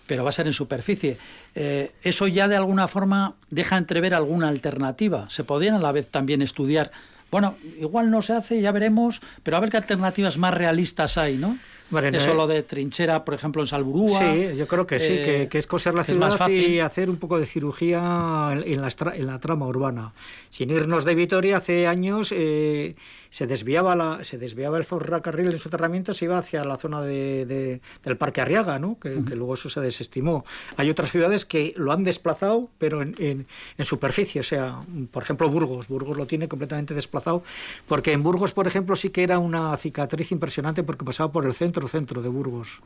pero 0.05 0.23
va 0.23 0.29
a 0.29 0.33
ser 0.33 0.45
en 0.45 0.53
superficie. 0.53 1.17
Eh, 1.55 1.93
eso 2.03 2.27
ya 2.27 2.47
de 2.47 2.57
alguna 2.57 2.87
forma 2.87 3.33
deja 3.49 3.75
entrever 3.75 4.13
alguna 4.13 4.49
alternativa. 4.49 5.27
Se 5.31 5.43
podrían 5.43 5.73
a 5.73 5.79
la 5.79 5.91
vez 5.91 6.09
también 6.09 6.43
estudiar, 6.43 6.91
bueno, 7.31 7.55
igual 7.79 8.11
no 8.11 8.21
se 8.21 8.33
hace, 8.33 8.61
ya 8.61 8.71
veremos, 8.71 9.21
pero 9.43 9.57
a 9.57 9.59
ver 9.59 9.69
qué 9.69 9.77
alternativas 9.77 10.37
más 10.37 10.53
realistas 10.53 11.17
hay, 11.17 11.37
¿no? 11.37 11.57
Eso 11.91 12.33
lo 12.33 12.47
de 12.47 12.63
trinchera, 12.63 13.23
por 13.23 13.35
ejemplo, 13.35 13.61
en 13.61 13.67
Salburúa. 13.67 14.19
Sí, 14.19 14.57
yo 14.57 14.67
creo 14.67 14.87
que 14.87 14.97
sí, 14.99 15.07
que, 15.07 15.43
eh, 15.43 15.49
es 15.51 15.67
coser 15.67 15.93
la 15.93 16.03
ciudad 16.03 16.49
y 16.49 16.79
hacer 16.79 17.11
un 17.11 17.17
poco 17.17 17.37
de 17.37 17.45
cirugía 17.45 18.49
en 18.53 18.81
la, 18.81 18.89
en 19.13 19.27
la 19.27 19.39
trama 19.39 19.67
urbana. 19.67 20.13
Sin 20.49 20.71
irnos 20.71 21.05
de 21.05 21.13
Vitoria, 21.13 21.57
hace 21.57 21.85
años 21.85 22.33
eh, 22.35 22.95
se 23.35 23.47
desviaba 23.47 23.97
la, 23.97 24.23
se 24.23 24.37
desviaba 24.37 24.77
el 24.77 24.85
ferrocarril 24.85 25.47
en 25.51 25.59
soterramiento, 25.59 26.13
se 26.13 26.23
iba 26.23 26.37
hacia 26.37 26.63
la 26.63 26.77
zona 26.77 27.01
de, 27.01 27.81
del 28.01 28.15
Parque 28.15 28.39
Arriaga, 28.39 28.79
¿no? 28.79 28.97
Que, 28.97 29.09
luego 29.09 29.55
eso 29.55 29.69
se 29.69 29.81
desestimó. 29.81 30.45
Hay 30.77 30.89
otras 30.89 31.11
ciudades 31.11 31.43
que 31.43 31.73
lo 31.75 31.91
han 31.91 32.05
desplazado, 32.05 32.69
pero 32.77 33.01
en, 33.01 33.13
en, 33.19 33.45
superficie, 33.83 34.39
o 34.39 34.43
sea, 34.45 34.79
por 35.11 35.23
ejemplo 35.23 35.49
Burgos, 35.49 35.89
Burgos 35.89 36.15
lo 36.15 36.25
tiene 36.27 36.47
completamente 36.47 36.93
desplazado, 36.93 37.43
porque 37.89 38.13
en 38.13 38.23
Burgos, 38.23 38.53
por 38.53 38.67
ejemplo, 38.67 38.95
sí 38.95 39.09
que 39.09 39.23
era 39.23 39.37
una 39.37 39.75
cicatriz 39.75 40.31
impresionante 40.31 40.83
porque 40.83 41.03
pasaba 41.03 41.29
por 41.29 41.45
el 41.45 41.53
centro, 41.53 41.89
centro 41.89 42.21
de 42.21 42.29
Burgos. 42.29 42.79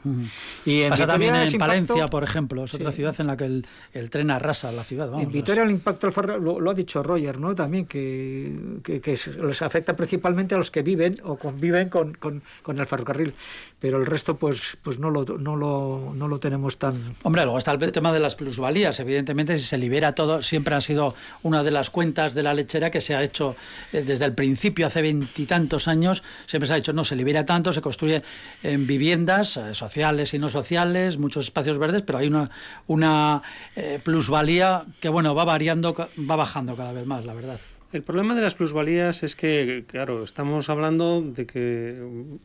Y 0.66 0.82
en 0.82 0.90
Pasa 0.90 1.06
también 1.06 1.36
en 1.36 1.60
Palencia, 1.60 2.08
por 2.08 2.24
ejemplo, 2.24 2.64
es 2.64 2.74
otra 2.74 2.92
ciudad 2.92 3.14
en 3.20 3.28
la 3.28 3.38
que 3.38 3.46
el, 3.46 3.68
el, 3.94 4.10
tren 4.10 4.32
arrasa 4.32 4.72
la 4.72 4.84
ciudad. 4.84 5.14
en 5.22 5.32
Vitoria 5.32 5.62
el 5.62 5.70
impacto 5.70 6.08
del 6.08 6.14
ferrocarril, 6.16 6.64
lo, 6.64 6.72
ha 6.72 6.74
dicho 6.74 7.04
Roger, 7.04 7.40
¿no? 7.40 7.54
También 7.54 7.86
que, 7.86 8.80
que, 8.82 9.00
que 9.00 9.16
les 9.44 9.62
afecta 9.62 9.96
principalmente 9.96 10.39
a 10.40 10.58
los 10.58 10.72
que 10.72 10.82
viven 10.82 11.20
o 11.24 11.38
conviven 11.38 11.90
con, 11.90 12.14
con, 12.14 12.42
el 12.80 12.86
ferrocarril, 12.86 13.34
pero 13.80 13.98
el 13.98 14.06
resto 14.06 14.38
pues, 14.38 14.78
pues 14.82 15.00
no, 15.00 15.10
lo, 15.10 15.26
no, 15.26 15.56
lo, 15.56 16.14
no 16.16 16.28
lo 16.28 16.40
tenemos 16.40 16.78
tan... 16.78 17.14
Hombre, 17.24 17.44
luego 17.44 17.58
está 17.58 17.72
el 17.72 17.92
tema 17.92 18.14
de 18.14 18.20
las 18.20 18.36
plusvalías, 18.36 19.00
evidentemente 19.00 19.58
si 19.58 19.66
se 19.66 19.78
libera 19.78 20.14
todo, 20.16 20.42
siempre 20.42 20.76
ha 20.76 20.82
sido 20.82 21.16
una 21.44 21.64
de 21.64 21.72
las 21.72 21.90
cuentas 21.90 22.34
de 22.34 22.44
la 22.44 22.54
lechera 22.54 22.92
que 22.92 23.02
se 23.02 23.16
ha 23.16 23.24
hecho 23.24 23.56
eh, 23.92 24.02
desde 24.02 24.26
el 24.26 24.34
principio, 24.34 24.88
hace 24.88 25.02
veintitantos 25.02 25.88
años, 25.88 26.24
siempre 26.46 26.68
se 26.68 26.74
ha 26.74 26.78
dicho, 26.78 26.94
no, 26.94 27.04
se 27.04 27.16
libera 27.16 27.46
tanto, 27.46 27.74
se 27.74 27.82
construye 27.82 28.22
en 28.64 28.88
viviendas 28.88 29.58
eh, 29.58 29.76
sociales 29.76 30.34
y 30.34 30.40
no 30.40 30.50
sociales, 30.50 31.18
muchos 31.18 31.46
espacios 31.46 31.78
verdes, 31.78 32.02
pero 32.02 32.20
hay 32.20 32.28
una, 32.28 32.50
una 32.88 33.42
eh, 33.76 34.00
plusvalía 34.04 34.84
que, 35.00 35.10
bueno, 35.10 35.36
va 35.36 35.46
variando, 35.46 35.94
va 35.94 36.36
bajando 36.36 36.76
cada 36.76 36.94
vez 36.94 37.06
más, 37.06 37.26
la 37.26 37.34
verdad. 37.34 37.60
El 37.92 38.04
problema 38.04 38.36
de 38.36 38.42
las 38.42 38.54
plusvalías 38.54 39.24
es 39.24 39.36
que, 39.36 39.84
claro, 39.88 40.24
estamos 40.24 40.70
hablando 40.70 41.22
de 41.22 41.48
que 41.48 42.04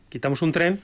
quitamos 0.09 0.41
un 0.41 0.53
tren 0.53 0.81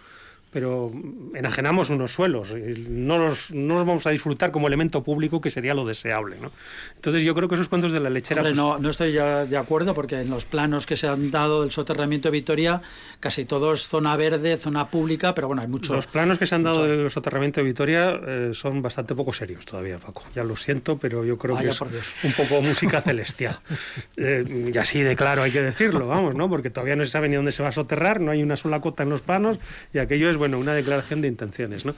pero 0.51 0.93
enajenamos 1.35 1.91
unos 1.91 2.13
suelos, 2.13 2.53
no 2.89 3.19
los, 3.19 3.53
no 3.53 3.75
los 3.75 3.87
vamos 3.87 4.07
a 4.07 4.11
disfrutar 4.11 4.51
como 4.51 4.67
elemento 4.67 5.03
público 5.03 5.41
que 5.41 5.51
sería 5.51 5.75
lo 5.75 5.87
deseable. 5.87 6.37
¿no? 6.41 6.51
Entonces 6.97 7.23
yo 7.23 7.35
creo 7.35 7.49
que 7.49 7.55
esos 7.55 7.69
cuentos 7.69 7.93
de 7.93 8.01
la 8.01 8.11
lechera... 8.11 8.43
Pues 8.43 8.57
no, 8.57 8.79
no 8.79 8.91
estoy 8.91 9.13
ya 9.13 9.45
de 9.45 9.57
acuerdo 9.57 9.95
porque 9.95 10.21
en 10.21 10.31
los 10.31 10.45
planos 10.45 10.87
que 10.87 10.97
se 10.97 11.07
han 11.07 11.31
dado 11.31 11.61
del 11.63 11.71
soterramiento 11.71 12.29
de 12.29 12.33
Vitoria 12.33 12.83
casi 13.21 13.45
todo 13.45 13.73
es 13.73 13.87
zona 13.87 14.17
verde, 14.17 14.57
zona 14.57 14.89
pública, 14.89 15.35
pero 15.35 15.47
bueno, 15.47 15.63
hay 15.63 15.69
muchos... 15.69 15.95
Los 15.95 16.07
planos 16.07 16.39
que 16.39 16.47
se 16.47 16.55
han 16.55 16.65
dado 16.65 16.87
del 16.87 17.11
soterramiento 17.11 17.61
de 17.61 17.67
Vitoria 17.67 18.21
eh, 18.27 18.51
son 18.53 18.83
bastante 18.83 19.15
poco 19.15 19.33
serios 19.33 19.65
todavía, 19.65 19.99
Paco. 19.99 20.25
Ya 20.35 20.43
lo 20.43 20.57
siento, 20.57 20.99
pero 20.99 21.25
yo 21.25 21.39
creo 21.39 21.57
que 21.59 21.69
es 21.69 21.81
un 21.81 22.33
poco 22.37 22.61
música 22.63 23.01
celestial. 23.01 23.59
Eh, 24.17 24.71
y 24.75 24.77
así 24.77 25.03
de 25.03 25.17
claro 25.17 25.43
hay 25.43 25.51
que 25.51 25.63
decirlo, 25.63 26.07
vamos, 26.09 26.35
¿no? 26.35 26.49
Porque 26.49 26.69
todavía 26.69 26.95
no 26.97 27.05
se 27.05 27.11
sabe 27.11 27.29
ni 27.29 27.37
dónde 27.37 27.53
se 27.53 27.63
va 27.63 27.71
a 27.71 27.73
soterrar, 27.73 28.21
no 28.21 28.33
hay 28.33 28.43
una 28.43 28.57
sola 28.57 28.81
cota 28.81 29.03
en 29.03 29.09
los 29.09 29.23
planos 29.23 29.59
y 29.95 29.99
aquello 29.99 30.29
es 30.29 30.37
bueno, 30.41 30.59
una 30.59 30.75
declaración 30.75 31.21
de 31.21 31.29
intenciones, 31.29 31.85
¿no? 31.85 31.95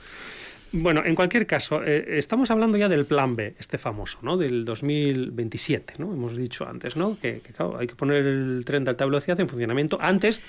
Bueno, 0.73 1.03
en 1.05 1.15
cualquier 1.15 1.47
caso, 1.47 1.83
eh, 1.85 2.19
estamos 2.19 2.51
hablando 2.51 2.77
ya 2.77 2.89
del 2.89 3.05
plan 3.05 3.37
B, 3.37 3.55
este 3.59 3.79
famoso, 3.79 4.19
¿no? 4.23 4.37
Del 4.37 4.65
2027, 4.65 5.95
¿no? 5.99 6.13
Hemos 6.13 6.37
dicho 6.37 6.67
antes, 6.67 6.97
¿no? 6.97 7.17
Que, 7.21 7.41
hay 7.79 7.87
que 7.87 7.95
poner 7.95 8.27
el 8.27 8.65
tren 8.67 8.83
de 8.83 8.91
alta 8.91 9.05
velocidad 9.05 9.39
en 9.39 9.49
funcionamiento 9.49 9.97
antes 10.01 10.41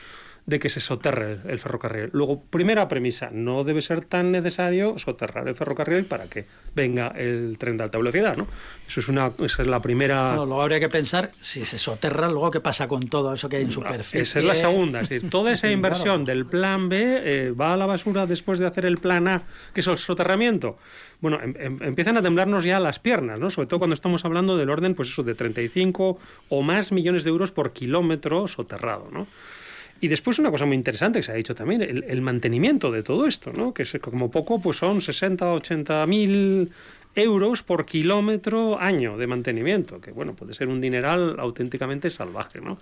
de 0.46 0.60
que 0.60 0.70
se 0.70 0.82
soterre 0.82 1.38
el 1.48 1.60
ferrocarril. 1.60 2.10
Luego, 2.12 2.44
primera 2.44 2.88
premisa, 2.90 3.30
no 3.32 3.64
debe 3.64 3.82
ser 3.82 4.04
tan 4.04 4.32
necesario 4.32 4.98
soterrar 4.98 5.48
el 5.48 5.56
ferrocarril 5.56 6.04
para 6.06 6.28
que 6.28 6.46
venga 6.76 7.08
el 7.16 7.58
tren 7.58 7.78
de 7.78 7.84
alta 7.84 7.98
velocidad, 7.98 8.36
¿no? 8.36 8.48
Eso 8.86 9.00
es 9.00 9.08
una, 9.08 9.32
esa 9.40 9.62
es 9.62 9.68
la 9.68 9.82
primera... 9.82 10.36
luego 10.36 10.62
habría 10.62 10.82
que 10.82 10.90
pensar, 10.90 11.32
si 11.40 11.64
se 11.66 11.78
soterra, 11.78 12.28
luego 12.28 12.52
qué 12.52 12.60
pasa 12.60 12.88
con 12.88 13.08
todo 13.08 13.34
eso 13.34 13.48
que 13.48 13.58
hay 13.58 13.64
en 13.64 13.72
superficie. 13.72 14.22
Esa 14.22 14.40
es 14.40 14.46
la 14.46 14.56
segunda, 14.56 15.02
es 15.02 15.10
decir, 15.10 15.30
toda 15.30 15.54
esa 15.54 15.72
inversión 15.72 16.26
del 16.26 16.46
plan 16.46 16.90
B 16.90 17.22
eh, 17.24 17.52
va 17.52 17.74
a 17.74 17.78
la 17.78 17.86
basura 17.86 18.26
después 18.26 18.60
de 18.60 18.68
hacer 18.68 18.86
el 18.86 18.98
plan 18.98 19.28
A, 19.30 19.44
que 19.74 19.80
es 19.80 19.88
el 19.88 19.98
soterramiento. 19.98 20.78
Bueno, 21.22 21.40
em, 21.42 21.56
em, 21.58 21.84
empiezan 21.84 22.18
a 22.18 22.22
temblarnos 22.22 22.66
ya 22.66 22.82
las 22.82 23.00
piernas, 23.00 23.40
¿no? 23.40 23.50
Sobre 23.50 23.68
todo 23.68 23.80
cuando 23.80 23.94
estamos 23.94 24.26
hablando 24.26 24.58
del 24.58 24.70
orden, 24.70 24.94
pues 24.94 25.08
eso, 25.08 25.24
de 25.24 25.36
35 25.36 26.20
o 26.50 26.62
más 26.64 26.92
millones 26.92 27.24
de 27.24 27.30
euros 27.30 27.54
por 27.54 27.72
kilómetro 27.72 28.46
soterrado, 28.50 29.08
¿no? 29.10 29.26
Y 30.04 30.10
después 30.10 30.38
una 30.38 30.52
cosa 30.52 30.66
muy 30.66 30.76
interesante 30.76 31.20
que 31.20 31.24
se 31.24 31.32
ha 31.32 31.36
dicho 31.36 31.56
también, 31.56 31.82
el, 31.82 32.22
mantenimiento 32.22 32.92
de 32.92 33.04
todo 33.04 33.26
esto, 33.26 33.54
¿no? 33.54 33.74
que 33.74 33.84
es, 33.84 33.98
como 34.02 34.30
poco 34.30 34.60
pues 34.60 34.76
son 34.76 35.00
60, 35.00 35.54
80 35.54 36.06
mil 36.08 36.70
euros 37.16 37.64
por 37.64 37.86
kilómetro 37.86 38.78
año 38.82 39.16
de 39.16 39.28
mantenimiento, 39.28 40.02
que 40.02 40.12
bueno, 40.12 40.34
puede 40.34 40.54
ser 40.54 40.68
un 40.68 40.82
dineral 40.82 41.38
auténticamente 41.40 42.10
salvaje. 42.10 42.60
¿no? 42.60 42.78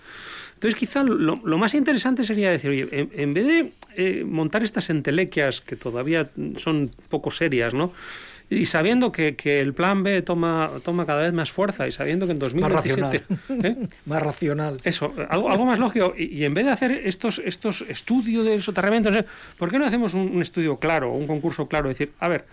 Entonces 0.56 0.74
quizá 0.74 1.04
lo, 1.04 1.38
más 1.60 1.76
interesante 1.76 2.24
sería 2.24 2.50
decir, 2.50 2.72
oye, 2.72 2.88
en, 2.92 3.34
vez 3.36 3.46
de 3.46 3.72
eh, 3.98 4.24
montar 4.24 4.64
estas 4.64 4.90
entelequias 4.90 5.62
que 5.62 5.76
todavía 5.76 6.28
son 6.56 6.90
poco 7.08 7.30
serias, 7.30 7.76
¿no? 7.76 7.94
Y 8.52 8.66
sabiendo 8.66 9.14
que, 9.14 9.38
que, 9.38 9.62
el 9.62 9.74
plan 9.74 10.04
B 10.04 10.22
toma, 10.24 10.70
toma 10.84 11.06
cada 11.06 11.22
vez 11.22 11.32
más 11.32 11.54
fuerza 11.54 11.88
y 11.88 11.93
sabiendo 11.93 12.26
que 12.26 12.34
en 12.34 12.39
2027... 12.39 13.02
Más 13.02 13.30
racional. 13.30 13.66
¿eh? 13.66 13.88
más 14.06 14.22
racional. 14.22 14.82
Eso, 14.84 15.14
algo, 15.30 15.49
algo 15.49 15.66
más 15.66 15.80
lógico. 15.80 16.14
Y, 16.18 16.43
en 16.43 16.54
vez 16.54 16.66
de 16.66 16.72
hacer 16.72 16.91
estos, 16.91 17.41
estos 17.45 17.80
estudios 17.82 18.43
del 18.43 18.62
soterramiento, 18.62 19.10
¿por 19.58 19.72
qué 19.72 19.80
no 19.80 19.86
hacemos 19.86 20.14
un, 20.14 20.41
estudio 20.41 20.76
claro, 20.76 21.14
un 21.14 21.28
concurso 21.28 21.70
claro? 21.70 21.88
Decir, 21.88 22.12
a 22.20 22.28
ver, 22.28 22.45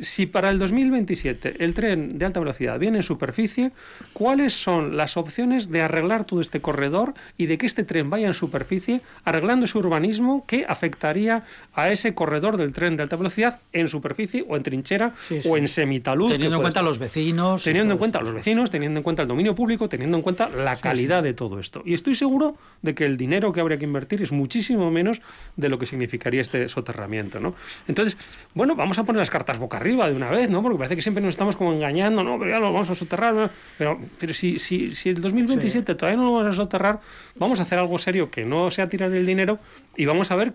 si 0.00 0.24
para 0.24 0.48
el 0.48 0.58
2027 0.58 1.56
el 1.58 1.74
tren 1.74 2.16
de 2.16 2.24
alta 2.24 2.40
velocidad 2.40 2.78
viene 2.78 2.98
en 2.98 3.02
superficie, 3.02 3.72
¿cuáles 4.14 4.54
son 4.54 4.96
las 4.96 5.18
opciones 5.18 5.70
de 5.70 5.82
arreglar 5.82 6.24
todo 6.24 6.40
este 6.40 6.62
corredor 6.62 7.12
y 7.36 7.44
de 7.44 7.58
que 7.58 7.66
este 7.66 7.84
tren 7.84 8.08
vaya 8.08 8.26
en 8.26 8.34
superficie, 8.34 9.02
arreglando 9.26 9.66
ese 9.66 9.76
urbanismo 9.76 10.46
que 10.46 10.64
afectaría 10.66 11.44
a 11.74 11.90
ese 11.90 12.14
corredor 12.14 12.56
del 12.56 12.72
tren 12.72 12.96
de 12.96 13.02
alta 13.02 13.16
velocidad 13.16 13.60
en 13.74 13.88
superficie 13.88 14.46
o 14.48 14.56
en 14.56 14.62
trinchera? 14.62 15.12
O 15.48 15.56
en 15.56 15.68
semitalud. 15.68 16.30
Teniendo 16.30 16.56
en 16.56 16.62
cuenta 16.62 16.82
los 16.82 16.98
vecinos. 16.98 17.64
Teniendo 17.64 17.94
en 17.94 17.98
cuenta 17.98 18.20
los 18.20 18.34
vecinos, 18.34 18.70
teniendo 18.70 18.98
en 18.98 19.04
cuenta 19.04 19.22
el 19.22 19.28
dominio 19.28 19.54
público, 19.54 19.88
teniendo 19.88 20.16
en 20.16 20.22
cuenta 20.22 20.48
la 20.48 20.76
calidad 20.76 21.22
de 21.22 21.34
todo 21.34 21.58
esto. 21.58 21.82
Y 21.84 21.94
estoy 21.94 22.14
seguro 22.14 22.56
de 22.82 22.94
que 22.94 23.04
el 23.04 23.16
dinero 23.16 23.52
que 23.52 23.60
habría 23.60 23.78
que 23.78 23.84
invertir 23.84 24.22
es 24.22 24.32
muchísimo 24.32 24.90
menos 24.90 25.20
de 25.56 25.68
lo 25.68 25.78
que 25.78 25.86
significaría 25.86 26.42
este 26.42 26.68
soterramiento, 26.68 27.40
¿no? 27.40 27.54
Entonces, 27.88 28.16
bueno, 28.54 28.74
vamos 28.74 28.98
a 28.98 29.04
poner 29.04 29.20
las 29.20 29.30
cartas 29.30 29.58
boca 29.58 29.76
arriba 29.76 30.08
de 30.08 30.16
una 30.16 30.30
vez, 30.30 30.50
¿no? 30.50 30.62
Porque 30.62 30.78
parece 30.78 30.96
que 30.96 31.02
siempre 31.02 31.22
nos 31.22 31.30
estamos 31.30 31.56
como 31.56 31.72
engañando, 31.72 32.22
¿no? 32.24 32.38
Pero 32.38 32.50
ya 32.50 32.58
lo 32.58 32.72
vamos 32.72 32.90
a 32.90 32.94
soterrar, 32.94 33.50
Pero, 33.78 34.00
pero 34.18 34.34
si, 34.34 34.58
si, 34.58 34.90
si 34.90 35.10
el 35.10 35.20
2027 35.20 35.94
todavía 35.94 36.16
no 36.16 36.24
lo 36.24 36.32
vamos 36.34 36.54
a 36.54 36.56
soterrar, 36.56 37.00
vamos 37.36 37.60
a 37.60 37.62
hacer 37.62 37.78
algo 37.78 37.98
serio 37.98 38.30
que 38.30 38.44
no 38.44 38.70
sea 38.70 38.88
tirar 38.88 39.12
el 39.12 39.26
dinero 39.26 39.58
y 39.96 40.04
vamos 40.04 40.30
a 40.30 40.36
ver 40.36 40.54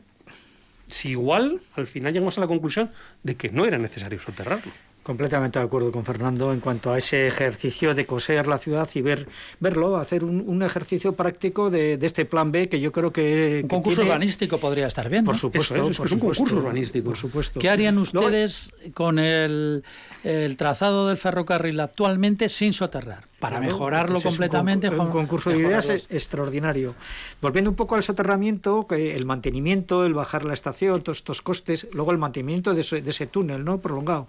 si 0.88 1.10
igual 1.10 1.60
al 1.76 1.88
final 1.88 2.14
llegamos 2.14 2.38
a 2.38 2.42
la 2.42 2.48
conclusión 2.48 2.90
de 3.24 3.36
que 3.36 3.50
no 3.50 3.66
era 3.66 3.78
necesario 3.78 4.20
soterrarlo. 4.20 4.72
Completamente 5.04 5.58
de 5.58 5.64
acuerdo 5.64 5.90
con 5.90 6.04
Fernando 6.04 6.52
en 6.52 6.60
cuanto 6.60 6.92
a 6.92 6.98
ese 6.98 7.28
ejercicio 7.28 7.96
de 7.96 8.06
coser 8.06 8.46
la 8.46 8.58
ciudad 8.58 8.90
y 8.94 9.02
ver 9.02 9.26
verlo, 9.62 9.96
hacer 9.96 10.26
un, 10.26 10.62
ejercicio 10.62 11.14
práctico 11.14 11.70
de, 11.70 11.98
este 12.02 12.26
plan 12.26 12.52
B 12.52 12.68
que 12.68 12.82
yo 12.82 12.92
creo 12.92 13.14
que... 13.14 13.62
Un 13.64 13.70
concurso 13.70 14.02
urbanístico 14.02 14.58
podría 14.58 14.88
estar 14.88 15.10
bien. 15.10 15.24
Por 15.24 15.38
supuesto, 15.38 15.90
es, 15.90 16.00
un 16.00 16.20
concurso 16.20 16.58
urbanístico. 16.58 17.06
Por 17.06 17.18
supuesto. 17.18 17.58
¿Qué 17.58 17.70
harían 17.70 17.98
ustedes 18.00 18.74
con 18.94 19.18
el, 19.18 19.86
el 20.26 20.58
trazado 20.58 21.08
del 21.08 21.16
ferrocarril 21.16 21.80
actualmente 21.80 22.50
sin 22.50 22.74
soterrar? 22.74 23.24
Para 23.40 23.60
mejorarlo 23.60 24.22
completamente. 24.22 24.90
Un, 24.90 25.10
concurso 25.10 25.52
de 25.52 25.58
ideas 25.58 25.90
extraordinario. 25.90 26.96
Volviendo 27.42 27.70
un 27.70 27.76
poco 27.76 27.96
al 27.96 28.04
soterramiento, 28.04 28.88
que 28.88 29.16
el 29.16 29.26
mantenimiento, 29.26 30.06
el 30.06 30.14
bajar 30.14 30.44
la 30.44 30.54
estación, 30.54 31.02
todos 31.02 31.20
estos 31.20 31.42
costes, 31.42 31.88
luego 31.92 32.12
el 32.12 32.18
mantenimiento 32.18 32.74
de 32.74 32.82
ese, 32.82 33.28
túnel 33.28 33.64
no 33.64 33.80
prolongado. 33.80 34.28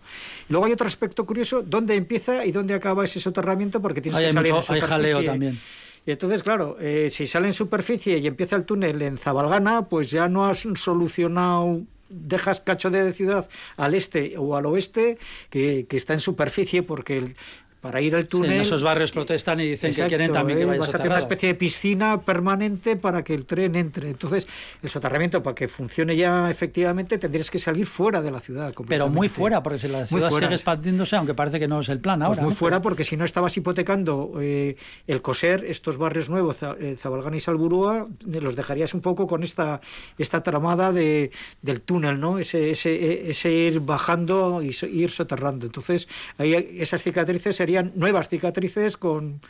luego 0.49 0.67
hay 0.67 0.73
otro 0.73 0.87
aspecto 0.87 1.25
curioso, 1.25 1.63
¿dónde 1.63 1.95
empieza 1.95 2.45
y 2.45 2.53
dónde 2.53 2.75
acaba 2.75 3.05
ese 3.05 3.21
soterramiento? 3.21 3.81
Porque 3.81 4.01
tienes 4.01 4.21
que 4.21 4.33
salir 4.33 4.49
superficie. 4.49 4.75
Hay 4.75 4.81
jaleo 4.81 5.25
también. 5.25 5.59
Y 6.07 6.11
entonces, 6.11 6.43
claro, 6.43 6.77
eh, 6.81 7.09
si 7.11 7.27
sale 7.27 7.49
en 7.49 7.53
superficie 7.53 8.19
y 8.19 8.27
empieza 8.27 8.57
el 8.57 8.65
túnel 8.65 9.03
en 9.03 9.19
Zabalgana, 9.19 9.89
pues 9.89 10.11
ya 10.11 10.29
no 10.29 10.47
has 10.47 10.67
solucionado 10.75 11.83
dejas 12.11 12.61
cacho 12.61 12.89
de 12.89 13.13
ciudad 13.13 13.49
al 13.77 13.95
este 13.95 14.35
o 14.39 14.57
al 14.57 14.65
oeste 14.65 15.19
que, 15.51 15.85
que, 15.87 15.99
está 15.99 16.15
en 16.15 16.21
superficie 16.21 16.83
porque 16.83 17.19
el, 17.19 17.37
para 17.81 18.01
ir 18.01 18.17
al 18.17 18.27
túnel. 18.27 18.53
en 18.53 18.61
esos 18.61 18.83
barrios 18.83 19.13
protestan 19.13 19.61
y 19.61 19.69
dicen 19.71 19.95
que 19.95 20.07
quieren 20.07 20.33
también 20.33 20.59
que 20.59 20.65
vaya 20.65 20.81
vas 20.81 20.95
a 20.95 20.97
hacer 20.97 21.07
una 21.07 21.19
especie 21.19 21.49
de 21.49 21.55
piscina 21.55 22.21
permanente 22.21 22.97
para 22.97 23.23
que 23.23 23.35
el 23.35 23.47
tren 23.47 23.77
entre. 23.77 24.11
Entonces, 24.11 24.49
el 24.83 24.91
soterramiento, 24.91 25.43
para 25.43 25.55
que 25.55 25.69
funcione 25.69 26.17
ya 26.17 26.51
efectivamente, 26.51 27.19
tendrías 27.19 27.51
que 27.51 27.59
salir 27.59 27.87
fuera 27.87 28.21
de 28.21 28.31
la 28.31 28.41
ciudad. 28.41 28.75
Pero 28.89 29.09
muy 29.09 29.29
fuera, 29.29 29.63
porque 29.63 29.79
si 29.79 29.89
la 29.89 30.07
ciudad 30.07 30.31
sigue 30.31 30.55
expandiéndose, 30.55 31.17
aunque 31.17 31.35
parece 31.35 31.61
que 31.61 31.69
no 31.69 31.81
es 31.81 31.89
el 31.89 32.01
plan 32.01 32.19
pues 32.19 32.29
ahora. 32.29 32.43
muy 32.43 32.55
fuera, 32.55 32.83
porque 32.83 33.05
si 33.05 33.17
no 33.17 33.25
estabas 33.25 33.57
hipotecando 33.57 34.33
eh, 34.41 34.77
el 35.07 35.23
coser, 35.23 35.65
estos 35.65 35.99
barrios 35.99 36.29
nuevos, 36.29 36.59
eh, 36.63 36.97
Zabalgana 36.99 37.37
y 37.37 37.41
Salburúa, 37.41 38.09
los 38.25 38.57
dejarías 38.57 38.95
un 38.95 39.01
poco 39.01 39.27
con 39.27 39.43
esta, 39.43 39.81
esta 40.19 40.43
tramada 40.43 40.93
de, 40.93 41.31
del 41.63 41.81
túnel, 41.81 42.19
¿no? 42.19 42.39
Ese, 42.39 42.71
ese, 42.71 43.31
ese 43.31 43.51
ir 43.51 43.81
bajando 43.81 44.63
y 44.63 44.75
ir 44.91 45.11
soterrando. 45.11 45.67
Entonces, 45.67 46.09
ahí 46.39 46.55
esas 46.79 47.03
cicatrices 47.03 47.57
serían 47.57 47.78
nuevas 47.83 48.29
cicatrices 48.29 48.97
con, 48.97 49.41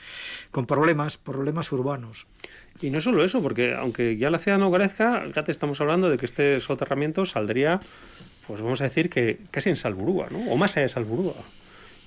con 0.50 0.66
problemas, 0.66 1.18
problemas 1.18 1.70
urbanos. 1.72 2.26
Y 2.80 2.90
no 2.90 3.00
solo 3.00 3.24
eso, 3.24 3.42
porque 3.42 3.74
aunque 3.74 4.16
ya 4.16 4.30
la 4.30 4.38
ciudad 4.38 4.58
no 4.58 4.70
crezca, 4.70 5.24
ya 5.34 5.44
te 5.44 5.52
estamos 5.52 5.80
hablando 5.80 6.10
de 6.10 6.16
que 6.16 6.26
este 6.26 6.60
soterramiento 6.60 7.24
saldría, 7.24 7.80
pues 8.46 8.60
vamos 8.62 8.80
a 8.80 8.84
decir 8.84 9.10
que 9.10 9.38
casi 9.50 9.68
en 9.68 9.76
Salburúa, 9.76 10.28
¿no? 10.30 10.38
O 10.50 10.56
más 10.56 10.76
allá 10.76 10.84
de 10.84 10.88
Salburúa 10.90 11.34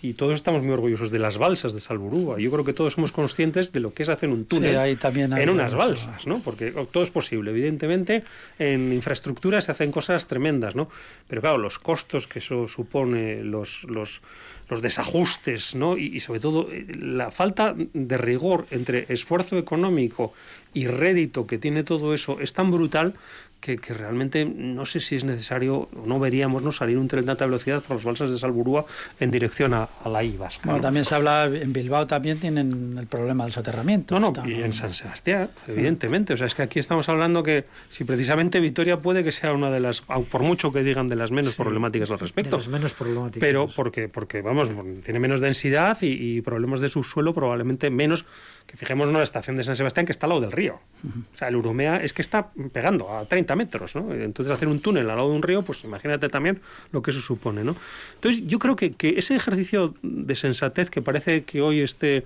y 0.01 0.13
todos 0.13 0.35
estamos 0.35 0.63
muy 0.63 0.73
orgullosos 0.73 1.11
de 1.11 1.19
las 1.19 1.37
balsas 1.37 1.73
de 1.73 1.79
Salburúa. 1.79 2.39
Yo 2.39 2.51
creo 2.51 2.65
que 2.65 2.73
todos 2.73 2.93
somos 2.93 3.11
conscientes 3.11 3.71
de 3.71 3.79
lo 3.79 3.93
que 3.93 4.03
es 4.03 4.09
hacer 4.09 4.29
un 4.29 4.45
túnel 4.45 4.97
también 4.97 5.31
en 5.33 5.49
unas 5.49 5.75
balsas, 5.75 6.25
¿no? 6.25 6.39
Porque 6.39 6.71
todo 6.91 7.03
es 7.03 7.11
posible. 7.11 7.51
Evidentemente, 7.51 8.23
en 8.57 8.91
infraestructura 8.93 9.61
se 9.61 9.71
hacen 9.71 9.91
cosas 9.91 10.27
tremendas, 10.27 10.75
¿no? 10.75 10.89
Pero 11.27 11.41
claro, 11.41 11.57
los 11.57 11.77
costos 11.77 12.27
que 12.27 12.39
eso 12.39 12.67
supone, 12.67 13.43
los, 13.43 13.83
los, 13.83 14.21
los 14.69 14.81
desajustes, 14.81 15.75
¿no? 15.75 15.97
Y, 15.97 16.15
y 16.15 16.19
sobre 16.19 16.39
todo 16.39 16.71
eh, 16.71 16.85
la 16.99 17.29
falta 17.29 17.75
de 17.77 18.17
rigor 18.17 18.65
entre 18.71 19.05
esfuerzo 19.09 19.57
económico 19.57 20.33
y 20.73 20.87
rédito 20.87 21.45
que 21.45 21.57
tiene 21.57 21.83
todo 21.83 22.13
eso 22.13 22.39
es 22.39 22.53
tan 22.53 22.71
brutal 22.71 23.13
que, 23.61 23.77
realmente 23.93 24.43
no 24.43 24.85
sé 24.85 24.99
si 24.99 25.15
es 25.15 25.23
necesario, 25.23 25.87
no 26.05 26.19
veríamos 26.19 26.63
no 26.63 26.71
salir 26.71 26.97
un 26.97 27.07
tren 27.07 27.25
de 27.25 27.31
alta 27.31 27.45
velocidad 27.45 27.81
por 27.81 27.97
las 27.97 28.05
balsas 28.05 28.31
de 28.31 28.39
Salburúa 28.39 28.85
en 29.19 29.29
dirección 29.29 29.73
a, 29.75 29.87
la 30.05 30.23
IVAS. 30.23 30.59
Bueno, 30.63 30.81
también 30.81 31.05
se 31.05 31.13
habla, 31.13 31.45
en 31.45 31.71
Bilbao 31.71 32.07
también 32.07 32.39
tienen 32.39 32.97
el 32.97 33.05
problema 33.05 33.43
del 33.43 33.53
soterramiento. 33.53 34.19
No, 34.19 34.31
no, 34.31 34.47
y 34.47 34.63
en 34.63 34.73
San 34.73 34.93
Sebastián, 34.93 35.49
evidentemente. 35.67 36.33
O 36.33 36.37
sea, 36.37 36.47
es 36.47 36.55
que 36.55 36.63
aquí 36.63 36.79
estamos 36.79 37.07
hablando 37.07 37.43
que 37.43 37.65
si 37.89 38.03
precisamente 38.03 38.59
Vitoria 38.59 38.97
puede 38.97 39.23
que 39.23 39.31
sea 39.31 39.53
una 39.53 39.69
de 39.69 39.79
las, 39.79 40.01
por 40.01 40.41
mucho 40.41 40.71
que 40.71 40.83
digan 40.83 41.07
de 41.07 41.15
las 41.15 41.31
menos 41.31 41.55
problemáticas 41.55 42.09
al 42.09 42.19
respecto. 42.19 42.57
De 42.57 42.63
las 42.63 42.69
menos 42.69 42.93
problemáticas. 42.93 43.39
Pero 43.39 43.67
porque, 43.67 44.09
porque 44.09 44.41
vamos, 44.41 44.71
tiene 45.05 45.19
menos 45.19 45.39
densidad 45.39 45.97
y 46.01 46.41
problemas 46.41 46.81
de 46.81 46.89
subsuelo 46.89 47.33
probablemente 47.33 47.91
menos 47.91 48.25
que 48.65 48.77
fijémonos 48.77 49.11
en 49.11 49.17
la 49.17 49.23
estación 49.23 49.57
de 49.57 49.63
San 49.63 49.75
Sebastián 49.75 50.05
que 50.05 50.11
está 50.11 50.25
al 50.25 50.31
lado 50.31 50.41
del 50.41 50.51
río. 50.51 50.79
O 51.03 51.35
sea, 51.35 51.47
el 51.47 51.55
Urumea 51.55 51.97
es 51.97 52.13
que 52.13 52.21
está 52.21 52.51
pegando 52.71 53.15
a 53.15 53.25
30 53.25 53.55
metros, 53.55 53.95
¿no? 53.95 54.13
Entonces 54.13 54.51
hacer 54.51 54.67
un 54.67 54.79
túnel 54.79 55.09
al 55.09 55.17
lado 55.17 55.29
de 55.29 55.35
un 55.35 55.43
río, 55.43 55.61
pues 55.61 55.83
imagínate 55.83 56.29
también 56.29 56.61
lo 56.91 57.01
que 57.01 57.11
eso 57.11 57.21
supone, 57.21 57.63
¿no? 57.63 57.75
Entonces 58.15 58.45
yo 58.47 58.59
creo 58.59 58.75
que, 58.75 58.91
que 58.91 59.15
ese 59.17 59.35
ejercicio 59.35 59.93
de 60.01 60.35
sensatez 60.35 60.89
que 60.89 61.01
parece 61.01 61.43
que 61.43 61.61
hoy 61.61 61.81
este, 61.81 62.25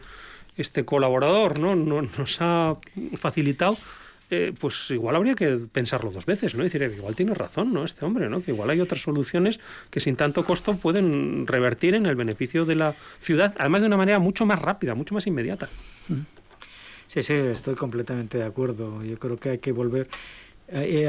este 0.58 0.86
colaborador 0.86 1.60
¿no? 1.60 1.76
nos 1.76 2.38
ha 2.40 2.76
facilitado, 3.16 3.78
eh, 4.32 4.54
pues 4.60 4.90
igual 4.90 5.16
habría 5.16 5.36
que 5.36 5.58
pensarlo 5.72 6.10
dos 6.10 6.26
veces, 6.26 6.56
¿no? 6.56 6.64
decir, 6.64 6.82
eh, 6.82 6.92
igual 6.98 7.16
tiene 7.16 7.36
razón, 7.36 7.72
¿no? 7.72 7.86
Este 7.86 8.06
hombre, 8.06 8.28
¿no? 8.28 8.42
Que 8.42 8.52
igual 8.52 8.72
hay 8.72 8.82
otras 8.82 9.02
soluciones 9.02 9.60
que 9.92 10.00
sin 10.00 10.16
tanto 10.16 10.44
costo 10.44 10.76
pueden 10.78 11.46
revertir 11.46 11.94
en 11.94 12.08
el 12.08 12.16
beneficio 12.16 12.66
de 12.66 12.76
la 12.76 12.96
ciudad, 13.20 13.54
además 13.60 13.82
de 13.82 13.88
una 13.88 13.98
manera 13.98 14.18
mucho 14.18 14.46
más 14.46 14.60
rápida, 14.60 14.96
mucho 14.96 15.14
más 15.14 15.28
inmediata. 15.28 15.70
Sí, 17.08 17.22
sí, 17.22 17.34
estoy 17.34 17.76
completamente 17.76 18.40
de 18.40 18.46
acuerdo. 18.46 19.04
Yo 19.04 19.20
creo 19.20 19.38
que 19.38 19.50
hay 19.50 19.58
que 19.60 19.72
volver. 19.72 20.08
Eh, 20.70 21.08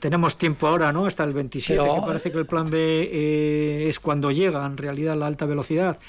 tenemos 0.00 0.36
tiempo 0.36 0.66
ahora, 0.66 0.92
¿no? 0.92 1.06
Hasta 1.06 1.22
el 1.22 1.32
27, 1.32 1.80
que 1.80 2.00
parece 2.04 2.32
que 2.32 2.38
el 2.38 2.46
plan 2.46 2.66
B 2.68 3.88
es 3.88 4.00
cuando 4.00 4.32
llega 4.32 4.66
en 4.66 4.76
realidad 4.76 5.16
la 5.16 5.28
alta 5.28 5.46
velocidad 5.46 6.00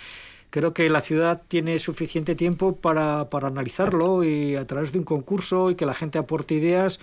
creo 0.49 0.73
que 0.73 0.89
la 0.89 1.01
ciudad 1.01 1.41
tiene 1.47 1.79
suficiente 1.79 2.35
tiempo 2.35 2.75
para, 2.75 3.29
para 3.29 3.47
analizarlo 3.47 4.23
y 4.23 4.55
a 4.55 4.65
través 4.65 4.91
de 4.91 4.99
un 4.99 5.05
concurso 5.05 5.69
y 5.69 5.75
que 5.75 5.85
la 5.85 5.93
gente 5.93 6.17
aporte 6.17 6.55
ideas 6.55 6.99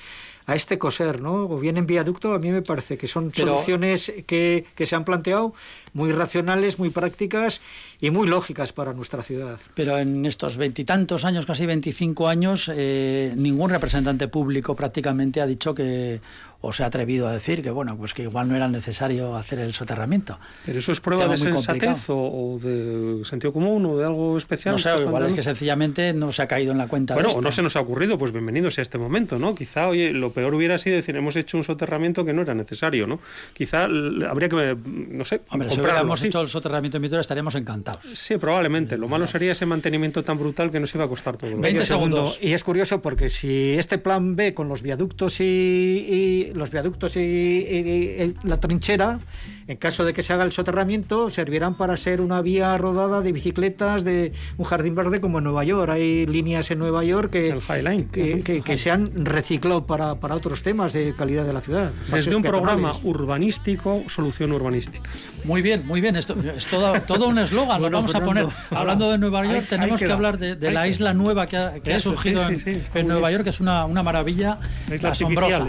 a 0.46 0.54
este 0.54 0.78
coser, 0.78 1.20
¿no? 1.20 1.44
O 1.46 1.58
bien 1.58 1.76
en 1.76 1.86
viaducto, 1.86 2.32
a 2.32 2.38
mí 2.38 2.50
me 2.50 2.62
parece 2.62 2.96
que 2.96 3.08
son 3.08 3.34
soluciones 3.34 4.12
que, 4.26 4.64
que, 4.76 4.86
se 4.86 4.94
han 4.94 5.04
planteado 5.04 5.52
muy 5.92 6.12
racionales, 6.12 6.78
muy 6.78 6.90
prácticas 6.90 7.60
y 8.00 8.10
muy 8.10 8.28
lógicas 8.28 8.72
para 8.72 8.92
nuestra 8.92 9.24
ciudad. 9.24 9.58
Pero 9.74 9.98
en 9.98 10.24
estos 10.24 10.56
veintitantos 10.56 11.24
años, 11.24 11.46
casi 11.46 11.66
veinticinco 11.66 12.28
años, 12.28 12.70
eh, 12.72 13.32
ningún 13.36 13.70
representante 13.70 14.28
público 14.28 14.76
prácticamente 14.76 15.40
ha 15.40 15.46
dicho 15.46 15.74
que 15.74 16.20
o 16.60 16.72
se 16.72 16.82
ha 16.82 16.86
atrevido 16.86 17.28
a 17.28 17.32
decir 17.32 17.62
que 17.62 17.70
bueno 17.70 17.96
pues 17.96 18.14
que 18.14 18.22
igual 18.22 18.48
no 18.48 18.56
era 18.56 18.68
necesario 18.68 19.36
hacer 19.36 19.58
el 19.58 19.72
soterramiento. 19.74 20.38
Pero 20.64 20.78
eso 20.78 20.92
es 20.92 21.00
prueba 21.00 21.28
de 21.28 21.36
sensatez 21.36 22.06
o, 22.08 22.58
de 22.62 23.24
sentido 23.24 23.52
común 23.52 23.84
o 23.86 23.96
de 23.96 24.04
algo 24.04 24.36
especial. 24.36 24.74
No 24.74 24.78
sé, 24.78 24.90
igual 25.02 25.26
es 25.26 25.32
que 25.32 25.42
sencillamente 25.42 26.12
no 26.12 26.32
se 26.32 26.42
ha 26.42 26.48
caído 26.48 26.72
en 26.72 26.78
la 26.78 26.88
cuenta. 26.88 27.14
Bueno, 27.14 27.30
o 27.30 27.40
no 27.40 27.52
se 27.52 27.62
nos 27.62 27.76
ha 27.76 27.80
ocurrido, 27.80 28.18
pues 28.18 28.32
bienvenidos 28.32 28.74
sea 28.74 28.82
este 28.82 28.98
momento, 28.98 29.38
¿no? 29.38 29.54
Quizá, 29.54 29.88
oye, 29.88 30.12
lo 30.12 30.30
peor 30.32 30.54
hubiera 30.54 30.78
sido 30.78 30.96
decir 30.96 31.16
hemos 31.16 31.36
hecho 31.36 31.56
un 31.56 31.64
soterramiento 31.64 32.24
que 32.24 32.32
no 32.32 32.42
era 32.42 32.54
necesario, 32.54 33.06
¿no? 33.06 33.20
Quizá 33.52 33.84
habría 33.84 34.48
que, 34.48 34.76
no 34.84 35.24
sé, 35.24 35.42
Hombre, 35.50 35.70
si 35.70 35.80
hubiéramos 35.80 36.22
hecho 36.22 36.40
el 36.40 36.48
soterramiento 36.48 36.98
en 36.98 37.02
Vitoria 37.02 37.20
estaríamos 37.20 37.54
encantados. 37.54 38.04
Sí, 38.14 38.36
probablemente. 38.36 38.96
Lo 38.96 39.08
malo 39.08 39.26
sería 39.26 39.52
ese 39.52 39.66
mantenimiento 39.66 40.22
tan 40.22 40.38
brutal 40.38 40.70
que 40.70 40.80
nos 40.80 40.94
iba 40.94 41.04
a 41.04 41.08
costar 41.08 41.36
todo. 41.36 41.56
20 41.56 41.84
segundos. 41.84 42.38
Y 42.42 42.52
es 42.52 42.64
curioso 42.64 43.02
porque 43.02 43.28
si 43.28 43.72
este 43.72 43.98
plan 43.98 44.36
B 44.36 44.54
con 44.54 44.68
los 44.68 44.82
viaductos 44.82 45.40
y 45.40 46.45
los 46.54 46.70
viaductos 46.70 47.16
y, 47.16 48.34
la 48.42 48.58
trinchera, 48.58 49.18
en 49.66 49.76
caso 49.76 50.04
de 50.04 50.14
que 50.14 50.22
se 50.22 50.32
haga 50.32 50.44
el 50.44 50.52
soterramiento, 50.52 51.30
servirán 51.30 51.76
para 51.76 51.96
ser 51.96 52.20
una 52.20 52.40
vía 52.40 52.76
rodada 52.78 53.20
de 53.20 53.32
bicicletas 53.32 54.04
de 54.04 54.32
un 54.58 54.64
jardín 54.64 54.94
verde 54.94 55.20
como 55.20 55.38
en 55.38 55.44
Nueva 55.44 55.64
York. 55.64 55.90
Hay 55.90 56.26
líneas 56.26 56.70
en 56.70 56.78
Nueva 56.78 57.04
York 57.04 57.30
que, 57.30 58.62
que, 58.64 58.76
se 58.76 58.90
han 58.90 59.24
reciclado 59.24 59.86
para, 59.86 60.16
para, 60.16 60.36
otros 60.36 60.62
temas 60.62 60.92
de 60.92 61.14
calidad 61.16 61.44
de 61.44 61.52
la 61.52 61.60
ciudad. 61.60 61.90
Desde 62.12 62.36
un 62.36 62.42
programa 62.42 62.92
urbanístico, 63.02 64.04
solución 64.08 64.52
urbanística. 64.52 65.08
Muy 65.44 65.62
bien, 65.62 65.86
muy 65.86 66.00
bien. 66.00 66.16
Esto 66.16 66.36
es 66.56 66.66
todo, 66.66 67.00
todo 67.02 67.28
un 67.28 67.38
eslogan, 67.38 67.82
lo 67.82 67.90
vamos 67.90 68.14
a 68.14 68.20
poner. 68.20 68.46
Hablando 68.70 69.10
de 69.10 69.18
Nueva 69.18 69.44
York, 69.46 69.66
tenemos 69.68 70.00
que, 70.00 70.12
hablar 70.12 70.38
de, 70.38 70.70
la 70.70 70.86
isla 70.86 71.12
nueva 71.12 71.46
que 71.46 71.56
ha, 71.56 71.98
surgido 71.98 72.46
en, 72.48 73.08
Nueva 73.08 73.30
York, 73.32 73.44
que 73.44 73.50
es 73.50 73.60
una, 73.60 73.84
una 73.84 74.02
maravilla 74.02 74.58
asombrosa. 75.02 75.66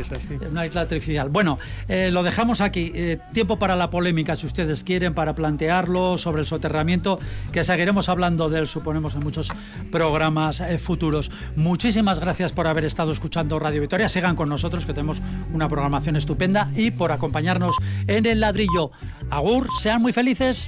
una 0.49 0.66
isla 0.67 0.81
artificial. 0.81 1.29
Bueno, 1.29 1.57
eh, 1.87 2.09
lo 2.11 2.23
dejamos 2.23 2.61
aquí. 2.61 2.91
Eh, 2.93 3.17
tiempo 3.33 3.57
para 3.57 3.75
la 3.75 3.89
polémica, 3.89 4.35
si 4.35 4.45
ustedes 4.45 4.83
quieren, 4.83 5.13
para 5.13 5.33
plantearlo 5.33 6.17
sobre 6.17 6.41
el 6.41 6.47
soterramiento, 6.47 7.19
que 7.51 7.63
seguiremos 7.63 8.09
hablando 8.09 8.49
de 8.49 8.59
él, 8.59 8.67
suponemos, 8.67 9.15
en 9.15 9.23
muchos 9.23 9.49
programas 9.91 10.61
eh, 10.61 10.77
futuros. 10.77 11.31
Muchísimas 11.55 12.19
gracias 12.19 12.53
por 12.53 12.67
haber 12.67 12.85
estado 12.85 13.11
escuchando 13.11 13.57
Radio 13.59 13.81
Victoria. 13.81 14.09
Sigan 14.09 14.35
con 14.35 14.49
nosotros, 14.49 14.85
que 14.85 14.93
tenemos 14.93 15.21
una 15.53 15.67
programación 15.67 16.15
estupenda, 16.15 16.69
y 16.75 16.91
por 16.91 17.11
acompañarnos 17.11 17.75
en 18.07 18.25
el 18.25 18.39
ladrillo. 18.39 18.91
Agur, 19.29 19.67
sean 19.81 20.01
muy 20.01 20.13
felices. 20.13 20.67